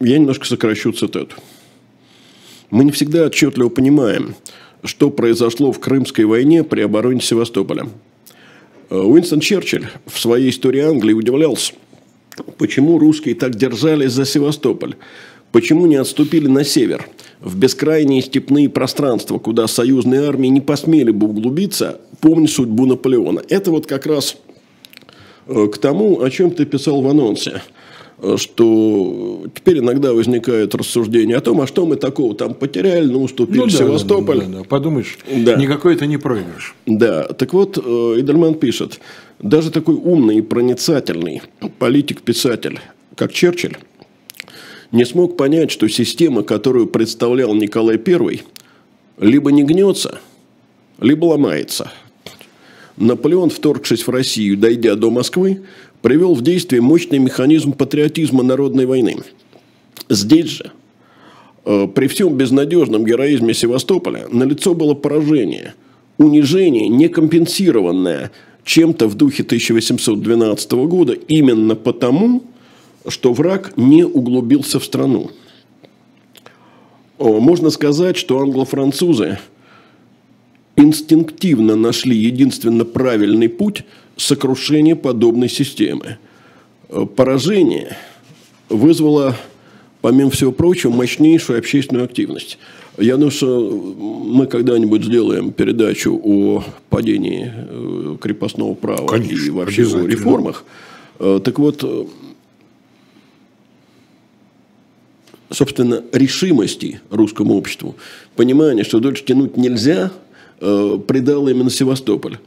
я 0.00 0.18
немножко 0.18 0.46
сокращу 0.46 0.92
цитату. 0.92 1.36
Мы 2.70 2.84
не 2.84 2.92
всегда 2.92 3.26
отчетливо 3.26 3.68
понимаем, 3.68 4.34
что 4.82 5.10
произошло 5.10 5.70
в 5.72 5.78
Крымской 5.78 6.24
войне 6.24 6.64
при 6.64 6.80
обороне 6.80 7.20
Севастополя– 7.20 7.88
Уинстон 8.90 9.40
Черчилль 9.40 9.86
в 10.06 10.18
своей 10.18 10.50
истории 10.50 10.80
Англии 10.80 11.12
удивлялся, 11.12 11.72
почему 12.58 12.98
русские 12.98 13.34
так 13.34 13.54
держались 13.56 14.12
за 14.12 14.24
Севастополь, 14.24 14.94
почему 15.52 15.86
не 15.86 15.96
отступили 15.96 16.46
на 16.46 16.64
север, 16.64 17.06
в 17.40 17.56
бескрайние 17.56 18.22
степные 18.22 18.68
пространства, 18.68 19.38
куда 19.38 19.66
союзные 19.66 20.28
армии 20.28 20.48
не 20.48 20.60
посмели 20.60 21.10
бы 21.10 21.28
углубиться, 21.28 22.00
помни 22.20 22.46
судьбу 22.46 22.86
Наполеона. 22.86 23.42
Это 23.48 23.70
вот 23.70 23.86
как 23.86 24.06
раз 24.06 24.36
э, 25.46 25.66
к 25.66 25.78
тому, 25.78 26.22
о 26.22 26.30
чем 26.30 26.50
ты 26.50 26.64
писал 26.64 27.02
в 27.02 27.08
анонсе– 27.08 27.62
что 28.36 29.44
теперь 29.54 29.78
иногда 29.78 30.12
возникает 30.12 30.74
рассуждение 30.74 31.36
о 31.36 31.40
том, 31.40 31.60
а 31.60 31.66
что 31.66 31.84
мы 31.84 31.96
такого 31.96 32.34
там 32.34 32.54
потеряли, 32.54 33.06
ну, 33.06 33.22
уступили 33.22 33.58
ну, 33.58 33.66
да, 33.66 33.70
Севастополь. 33.72 34.38
Да, 34.40 34.46
да, 34.46 34.58
да. 34.58 34.64
Подумаешь, 34.64 35.18
да. 35.30 35.56
никакой 35.56 35.94
это 35.94 36.06
не 36.06 36.16
проигрыш. 36.16 36.74
Да, 36.86 37.24
так 37.24 37.52
вот, 37.52 37.78
э, 37.78 37.80
Идельман 38.18 38.54
пишет, 38.54 39.00
даже 39.38 39.70
такой 39.70 39.96
умный 39.96 40.38
и 40.38 40.42
проницательный 40.42 41.42
политик-писатель, 41.78 42.80
как 43.14 43.32
Черчилль, 43.32 43.76
не 44.92 45.04
смог 45.04 45.36
понять, 45.36 45.70
что 45.70 45.88
система, 45.88 46.42
которую 46.42 46.86
представлял 46.86 47.54
Николай 47.54 48.00
I, 48.04 48.42
либо 49.18 49.52
не 49.52 49.62
гнется, 49.62 50.20
либо 51.00 51.26
ломается. 51.26 51.92
Наполеон, 52.96 53.50
вторгшись 53.50 54.06
в 54.06 54.10
Россию, 54.10 54.56
дойдя 54.56 54.94
до 54.94 55.10
Москвы, 55.10 55.62
привел 56.06 56.36
в 56.36 56.40
действие 56.40 56.80
мощный 56.80 57.18
механизм 57.18 57.72
патриотизма 57.72 58.44
народной 58.44 58.86
войны. 58.86 59.16
Здесь 60.08 60.46
же, 60.46 60.70
э, 61.64 61.88
при 61.92 62.06
всем 62.06 62.36
безнадежном 62.36 63.04
героизме 63.04 63.52
Севастополя, 63.52 64.28
налицо 64.30 64.76
было 64.76 64.94
поражение, 64.94 65.74
унижение, 66.16 66.86
некомпенсированное 66.86 68.30
чем-то 68.62 69.08
в 69.08 69.16
духе 69.16 69.42
1812 69.42 70.86
года 70.86 71.12
именно 71.12 71.74
потому, 71.74 72.44
что 73.08 73.32
враг 73.32 73.72
не 73.76 74.04
углубился 74.04 74.78
в 74.78 74.84
страну. 74.84 75.32
Можно 77.18 77.70
сказать, 77.70 78.16
что 78.16 78.38
англо-французы 78.38 79.40
инстинктивно 80.76 81.74
нашли 81.74 82.16
единственно 82.16 82.84
правильный 82.84 83.48
путь 83.48 83.82
сокрушения 84.16 84.96
подобной 84.96 85.48
системы. 85.48 86.18
Э, 86.88 87.04
поражение 87.04 87.96
вызвало, 88.68 89.36
помимо 90.00 90.30
всего 90.30 90.52
прочего, 90.52 90.90
мощнейшую 90.90 91.58
общественную 91.58 92.04
активность. 92.06 92.58
Я 92.98 93.16
думаю, 93.16 93.30
что 93.30 93.70
мы 93.70 94.46
когда-нибудь 94.46 95.04
сделаем 95.04 95.52
передачу 95.52 96.18
о 96.22 96.64
падении 96.88 97.52
э, 97.54 98.16
крепостного 98.20 98.74
права 98.74 99.06
Конечно, 99.06 99.46
и 99.46 99.50
вообще 99.50 99.82
о 99.82 100.06
реформах. 100.06 100.64
Э, 101.18 101.40
так 101.44 101.58
вот, 101.58 101.84
собственно, 105.50 106.02
решимости 106.12 107.00
русскому 107.10 107.54
обществу, 107.56 107.96
понимание, 108.34 108.82
что 108.82 108.98
дольше 108.98 109.24
тянуть 109.24 109.56
нельзя, 109.56 110.10
придало 110.58 111.50
именно 111.50 111.68
Севастополь. 111.68 112.38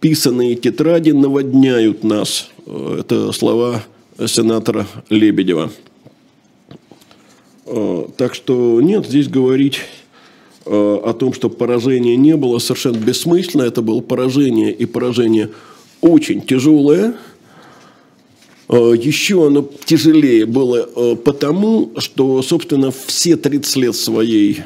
Писанные 0.00 0.54
тетради 0.54 1.10
наводняют 1.10 2.04
нас. 2.04 2.50
Э, 2.66 2.98
это 3.00 3.32
слова 3.32 3.82
сенатора 4.26 4.86
Лебедева. 5.08 5.70
Э, 7.66 8.06
так 8.16 8.34
что 8.34 8.80
нет, 8.80 9.06
здесь 9.06 9.28
говорить 9.28 9.80
о 10.66 11.14
том, 11.18 11.32
что 11.32 11.48
поражения 11.48 12.16
не 12.16 12.36
было, 12.36 12.58
совершенно 12.58 12.98
бессмысленно. 12.98 13.62
Это 13.62 13.80
было 13.82 14.02
поражение, 14.02 14.72
и 14.72 14.84
поражение 14.84 15.50
очень 16.00 16.42
тяжелое– 16.42 17.14
Э, 18.70 18.94
Еще 18.96 19.46
оно 19.48 19.68
тяжелее 19.84 20.46
было 20.46 20.88
э, 20.94 21.16
потому, 21.16 21.92
что, 21.98 22.40
собственно, 22.42 22.92
все 23.06 23.36
30 23.36 23.76
лет 23.76 23.96
своей 23.96 24.60
э, 24.60 24.62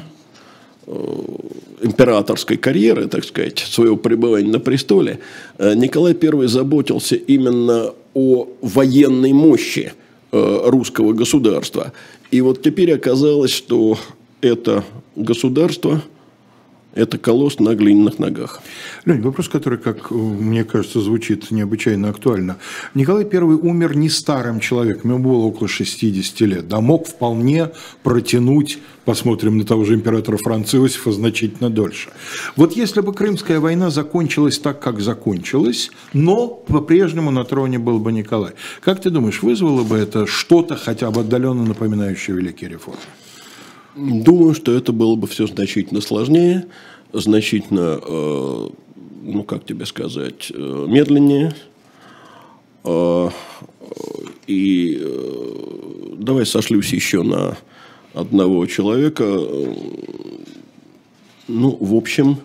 императорской 1.80 2.56
карьеры, 2.56 3.08
так 3.08 3.24
сказать, 3.24 3.58
своего 3.58 3.96
пребывания 3.96 4.48
на 4.50 4.60
престоле, 4.60 5.18
Николай 5.58 6.16
I 6.20 6.46
заботился 6.46 7.16
именно 7.16 7.92
о 8.14 8.48
военной 8.60 9.32
мощи 9.32 9.92
русского 10.30 11.12
государства. 11.12 11.92
И 12.30 12.40
вот 12.40 12.62
теперь 12.62 12.92
оказалось, 12.92 13.52
что 13.52 13.98
это 14.40 14.84
государство– 15.16 16.02
это 16.94 17.18
колосс 17.18 17.58
на 17.58 17.74
глиняных 17.74 18.18
ногах. 18.18 18.62
Лень, 19.04 19.20
вопрос, 19.20 19.48
который, 19.48 19.78
как 19.78 20.10
мне 20.10 20.64
кажется, 20.64 21.00
звучит 21.00 21.50
необычайно 21.50 22.08
актуально. 22.10 22.56
Николай 22.94 23.26
I 23.30 23.38
умер 23.38 23.96
не 23.96 24.08
старым 24.08 24.60
человеком, 24.60 25.12
ему 25.12 25.22
было 25.22 25.44
около 25.44 25.68
60 25.68 26.40
лет. 26.42 26.68
Да 26.68 26.80
мог 26.80 27.06
вполне 27.06 27.70
протянуть, 28.02 28.78
посмотрим 29.04 29.58
на 29.58 29.64
того 29.64 29.84
же 29.84 29.94
императора 29.94 30.36
Франца 30.36 30.78
Иосифа, 30.78 31.12
значительно 31.12 31.70
дольше. 31.70 32.10
Вот 32.56 32.76
если 32.76 33.00
бы 33.00 33.12
Крымская 33.12 33.60
война 33.60 33.90
закончилась 33.90 34.58
так, 34.58 34.80
как 34.80 35.00
закончилась, 35.00 35.90
но 36.12 36.48
по-прежнему 36.48 37.30
на 37.30 37.44
троне 37.44 37.78
был 37.78 37.98
бы 37.98 38.12
Николай, 38.12 38.52
как 38.80 39.02
ты 39.02 39.10
думаешь, 39.10 39.42
вызвало 39.42 39.82
бы 39.82 39.96
это 39.96 40.26
что-то 40.26 40.76
хотя 40.76 41.10
бы 41.10 41.20
отдаленно 41.20 41.64
напоминающее 41.64 42.36
великие 42.36 42.70
реформы? 42.70 43.00
Думаю, 43.96 44.54
что 44.54 44.72
это 44.72 44.92
было 44.92 45.14
бы 45.14 45.28
все 45.28 45.46
значительно 45.46 46.00
сложнее, 46.00 46.66
значительно, 47.12 48.00
э, 48.02 48.68
ну 49.22 49.44
как 49.44 49.64
тебе 49.64 49.86
сказать, 49.86 50.50
э, 50.52 50.86
медленнее. 50.88 51.54
Э, 52.82 53.28
и 54.48 55.00
давай 56.18 56.44
сошлюсь 56.44 56.92
еще 56.92 57.22
на 57.22 57.56
одного 58.12 58.66
человека, 58.66 59.24
ну, 61.48 61.76
в 61.80 61.94
общем, 61.94 62.38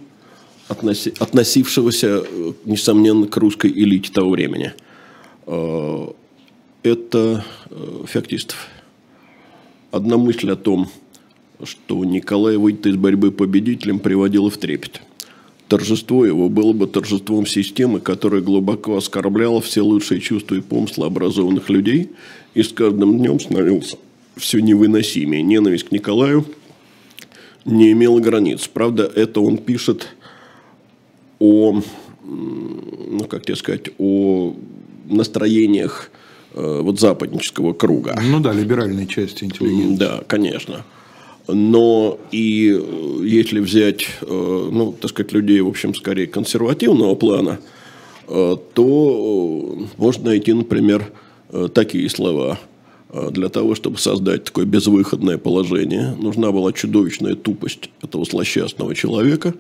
относи, 0.68 1.14
относившегося, 1.20 2.24
несомненно, 2.66 3.28
к 3.28 3.36
русской 3.38 3.72
элите 3.72 4.12
того 4.12 4.32
времени. 4.32 4.74
Это 6.84 7.44
Феоктистов. 8.08 8.68
Одна 9.92 10.18
мысль 10.18 10.52
о 10.52 10.56
том, 10.56 10.90
что 11.64 12.04
Николай 12.06 12.58
выйдет 12.58 12.88
из 12.88 12.96
борьбы 12.96 13.32
победителем 13.32 14.00
приводило 14.00 14.50
в 14.50 14.58
трепет. 14.58 15.02
Торжество 15.68 16.26
его 16.26 16.50
было 16.50 16.74
бы 16.74 16.88
торжеством 16.88 17.46
системы, 17.46 18.00
которая 18.00 18.42
глубоко 18.42 18.98
оскорбляла 18.98 19.62
все 19.62 19.82
лучшие 19.82 20.20
чувства 20.20 20.56
и 20.56 20.62
помыслы 20.62 21.06
образованных 21.06 21.70
людей, 21.70 22.10
и 22.56 22.64
с 22.64 22.70
каждым 22.70 23.20
днем 23.20 23.40
становился 23.40 23.98
все 24.36 24.62
невыносимее. 24.62 25.44
Ненависть 25.44 25.90
к 25.90 25.92
Николаю 25.92 26.46
не 27.66 27.92
имела 27.92 28.20
границ. 28.20 28.68
Правда, 28.68 29.04
это 29.04 29.42
он 29.42 29.58
пишет 29.58 30.08
о, 31.38 31.82
ну, 32.24 33.26
как 33.30 33.46
тебе 33.46 33.56
сказать, 33.56 33.90
о 34.00 34.56
настроениях 35.06 36.10
э, 36.56 36.82
вот 36.82 37.00
западнического 37.00 37.74
круга. 37.74 38.20
Ну 38.20 38.40
да, 38.40 38.54
либеральной 38.54 39.06
части 39.06 39.44
интеллигенции. 39.44 39.98
Да, 39.98 40.24
конечно 40.26 40.84
но 41.54 42.20
и 42.32 42.72
э, 42.72 43.20
если 43.24 43.60
взять, 43.60 44.08
э, 44.22 44.70
ну, 44.72 44.94
так 45.00 45.10
сказать, 45.10 45.32
людей, 45.32 45.62
в 45.62 45.68
общем, 45.68 45.96
скорее 45.96 46.28
консервативного 46.28 47.16
плана, 47.16 47.60
э, 48.28 48.56
то 48.74 49.78
можно 49.98 50.26
найти, 50.26 50.54
например, 50.54 51.12
такие 51.74 52.08
слова. 52.10 52.60
Для 53.32 53.50
того, 53.50 53.74
чтобы 53.74 53.98
создать 53.98 54.44
такое 54.44 54.66
безвыходное 54.66 55.40
положение, 55.40 56.16
нужна 56.20 56.52
была 56.52 56.72
чудовищная 56.72 57.34
тупость 57.34 57.90
этого 58.04 58.24
злосчастного 58.24 58.94
человека, 58.94 59.56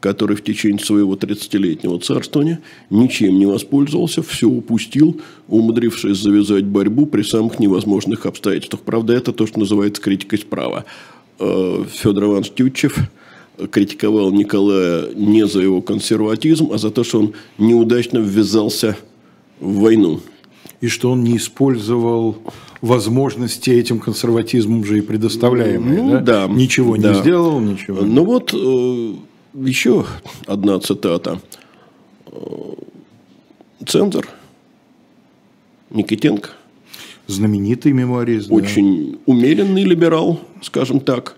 который 0.00 0.36
в 0.36 0.42
течение 0.42 0.82
своего 0.82 1.14
30-летнего 1.14 1.98
царствования 1.98 2.60
ничем 2.88 3.38
не 3.38 3.44
воспользовался, 3.44 4.22
все 4.22 4.48
упустил, 4.48 5.20
умудрившись 5.48 6.16
завязать 6.16 6.64
борьбу 6.64 7.04
при 7.04 7.22
самых 7.22 7.58
невозможных 7.58 8.24
обстоятельствах. 8.24 8.80
Правда, 8.82 9.12
это 9.12 9.32
то, 9.32 9.46
что 9.46 9.58
называется 9.58 10.00
критикой 10.00 10.38
справа. 10.38 10.86
Э, 11.38 11.84
Федор 11.88 12.24
Иванович 12.24 12.50
Тютчев 12.50 12.98
критиковал 13.70 14.32
Николая 14.32 15.08
не 15.14 15.46
за 15.46 15.60
его 15.60 15.80
консерватизм, 15.80 16.70
а 16.72 16.78
за 16.78 16.90
то, 16.90 17.04
что 17.04 17.20
он 17.20 17.34
неудачно 17.58 18.18
ввязался 18.18 18.96
в 19.60 19.80
войну. 19.80 20.20
И 20.80 20.88
что 20.88 21.12
он 21.12 21.24
не 21.24 21.36
использовал 21.36 22.36
возможности 22.80 23.70
этим 23.70 24.00
консерватизмом 24.00 24.84
же 24.84 24.98
и 24.98 25.00
предоставляемые. 25.00 26.02
Ну, 26.02 26.10
да? 26.12 26.20
да. 26.20 26.46
Ничего 26.48 26.96
да. 26.96 27.12
не 27.12 27.20
сделал, 27.20 27.60
ничего. 27.60 28.02
Ну 28.02 28.24
вот 28.24 28.52
э, 28.52 29.14
еще 29.54 30.04
одна 30.46 30.78
цитата. 30.80 31.40
Э, 32.26 32.40
Центр 33.86 34.28
Никитенко– 35.90 36.50
знаменитый 37.26 37.92
мемуарист. 37.92 38.50
Очень 38.50 39.12
да. 39.12 39.18
умеренный 39.26 39.84
либерал, 39.84 40.40
скажем 40.62 41.00
так. 41.00 41.36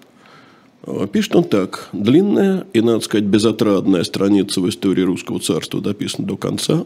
А, 0.82 1.06
пишет 1.06 1.36
он 1.36 1.44
так. 1.44 1.88
Длинная 1.92 2.66
и, 2.72 2.80
надо 2.80 3.00
сказать, 3.00 3.24
безотрадная 3.24 4.04
страница 4.04 4.60
в 4.60 4.68
истории 4.68 5.02
русского 5.02 5.40
царства 5.40 5.80
дописана 5.80 6.26
до 6.26 6.36
конца. 6.36 6.84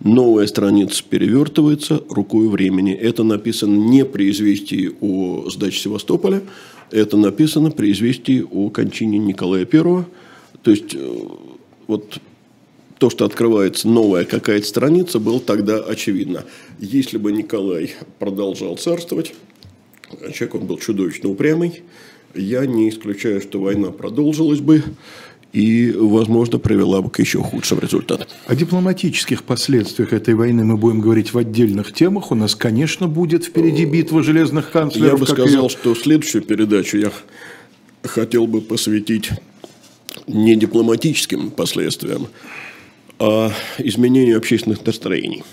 Новая 0.00 0.46
страница 0.46 1.04
перевертывается 1.08 2.02
рукой 2.08 2.48
времени. 2.48 2.92
Это 2.92 3.22
написано 3.22 3.76
не 3.76 4.04
при 4.04 4.30
известии 4.30 4.90
о 5.00 5.48
сдаче 5.50 5.78
Севастополя, 5.78 6.42
это 6.90 7.16
написано 7.16 7.70
при 7.70 7.92
известии 7.92 8.44
о 8.48 8.70
кончине 8.70 9.18
Николая 9.18 9.66
I. 9.70 10.04
То 10.62 10.70
есть, 10.70 10.94
э, 10.94 11.18
вот 11.86 12.18
то, 12.98 13.10
что 13.10 13.24
открывается 13.24 13.88
новая 13.88 14.24
какая-то 14.24 14.66
страница, 14.66 15.18
было 15.18 15.40
тогда 15.40 15.78
очевидно. 15.78 16.44
Если 16.78 17.18
бы 17.18 17.32
Николай 17.32 17.92
продолжал 18.18 18.76
царствовать, 18.76 19.34
человек 20.32 20.54
он 20.54 20.66
был 20.66 20.78
чудовищно 20.78 21.28
упрямый, 21.28 21.82
я 22.34 22.66
не 22.66 22.88
исключаю, 22.88 23.40
что 23.40 23.60
война 23.60 23.90
продолжилась 23.90 24.60
бы 24.60 24.82
и, 25.52 25.92
возможно, 25.96 26.58
привела 26.58 27.00
бы 27.00 27.10
к 27.10 27.20
еще 27.20 27.38
худшим 27.38 27.78
результатам. 27.78 28.26
О 28.46 28.56
дипломатических 28.56 29.44
последствиях 29.44 30.12
этой 30.12 30.34
войны 30.34 30.64
мы 30.64 30.76
будем 30.76 31.00
говорить 31.00 31.32
в 31.32 31.38
отдельных 31.38 31.92
темах. 31.92 32.32
У 32.32 32.34
нас, 32.34 32.56
конечно, 32.56 33.06
будет 33.06 33.44
впереди 33.44 33.84
битва 33.84 34.24
железных 34.24 34.72
канцлеров. 34.72 35.12
Я 35.12 35.16
бы 35.16 35.26
сказал, 35.26 35.64
ее... 35.64 35.68
что 35.68 35.94
следующую 35.94 36.42
передачу 36.42 36.98
я 36.98 37.12
хотел 38.02 38.48
бы 38.48 38.60
посвятить 38.60 39.30
не 40.26 40.56
дипломатическим 40.56 41.50
последствиям, 41.50 42.26
а 42.26 42.28
изменению 43.78 44.38
общественных 44.38 44.84
настроений. 44.84 45.44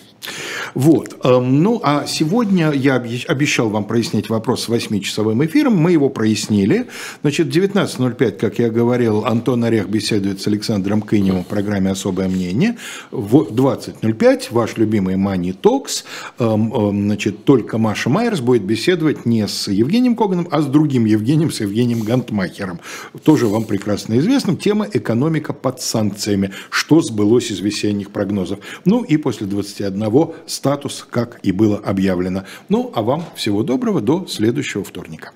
Вот. 0.74 1.20
Эм, 1.24 1.64
ну, 1.64 1.80
а 1.84 2.06
сегодня 2.06 2.72
я 2.72 2.96
обещал 2.96 3.70
вам 3.70 3.86
прояснить 3.86 4.30
вопрос 4.30 4.64
с 4.64 4.70
8-часовым 4.70 5.46
эфиром. 5.46 5.76
Мы 5.76 5.94
его 5.94 6.10
прояснили. 6.10 6.88
Значит, 7.22 7.48
19.05, 7.48 8.32
как 8.32 8.60
я 8.60 8.70
говорил, 8.70 9.26
Антон 9.26 9.64
Орех 9.64 9.90
беседует 9.90 10.42
с 10.42 10.48
Александром 10.48 11.02
Кыневым 11.02 11.44
в 11.44 11.48
программе 11.48 11.92
«Особое 11.92 12.28
мнение». 12.28 12.78
В 13.12 13.48
20.05 13.50 14.48
ваш 14.52 14.78
любимый 14.78 15.16
Talks. 15.16 16.04
Эм, 16.40 16.74
эм, 16.74 17.06
значит, 17.06 17.44
только 17.46 17.78
Маша 17.78 18.10
Майерс 18.10 18.40
будет 18.40 18.64
беседовать 18.64 19.26
не 19.26 19.48
с 19.48 19.68
Евгением 19.68 20.16
Коганом, 20.16 20.48
а 20.52 20.62
с 20.62 20.66
другим 20.66 21.06
Евгением, 21.06 21.52
с 21.52 21.62
Евгением 21.62 22.02
Гантмахером. 22.02 22.80
Тоже 23.24 23.48
вам 23.48 23.64
прекрасно 23.64 24.20
известным. 24.20 24.58
Тема 24.58 24.88
«Экономика 24.92 25.54
под 25.54 25.82
санкциями». 25.82 26.52
Что 26.70 27.02
сбылось 27.02 27.52
из 27.52 27.60
весенних 27.60 28.12
прогнозов. 28.12 28.60
Ну 28.86 29.04
и 29.04 29.18
после 29.18 29.48
21 29.48 30.11
статус, 30.46 31.06
как 31.10 31.40
и 31.44 31.52
было 31.52 31.78
объявлено. 31.78 32.44
Ну, 32.70 32.92
а 32.94 33.02
вам 33.02 33.24
всего 33.36 33.64
доброго 33.64 34.02
до 34.02 34.26
следующего 34.28 34.84
вторника. 34.84 35.32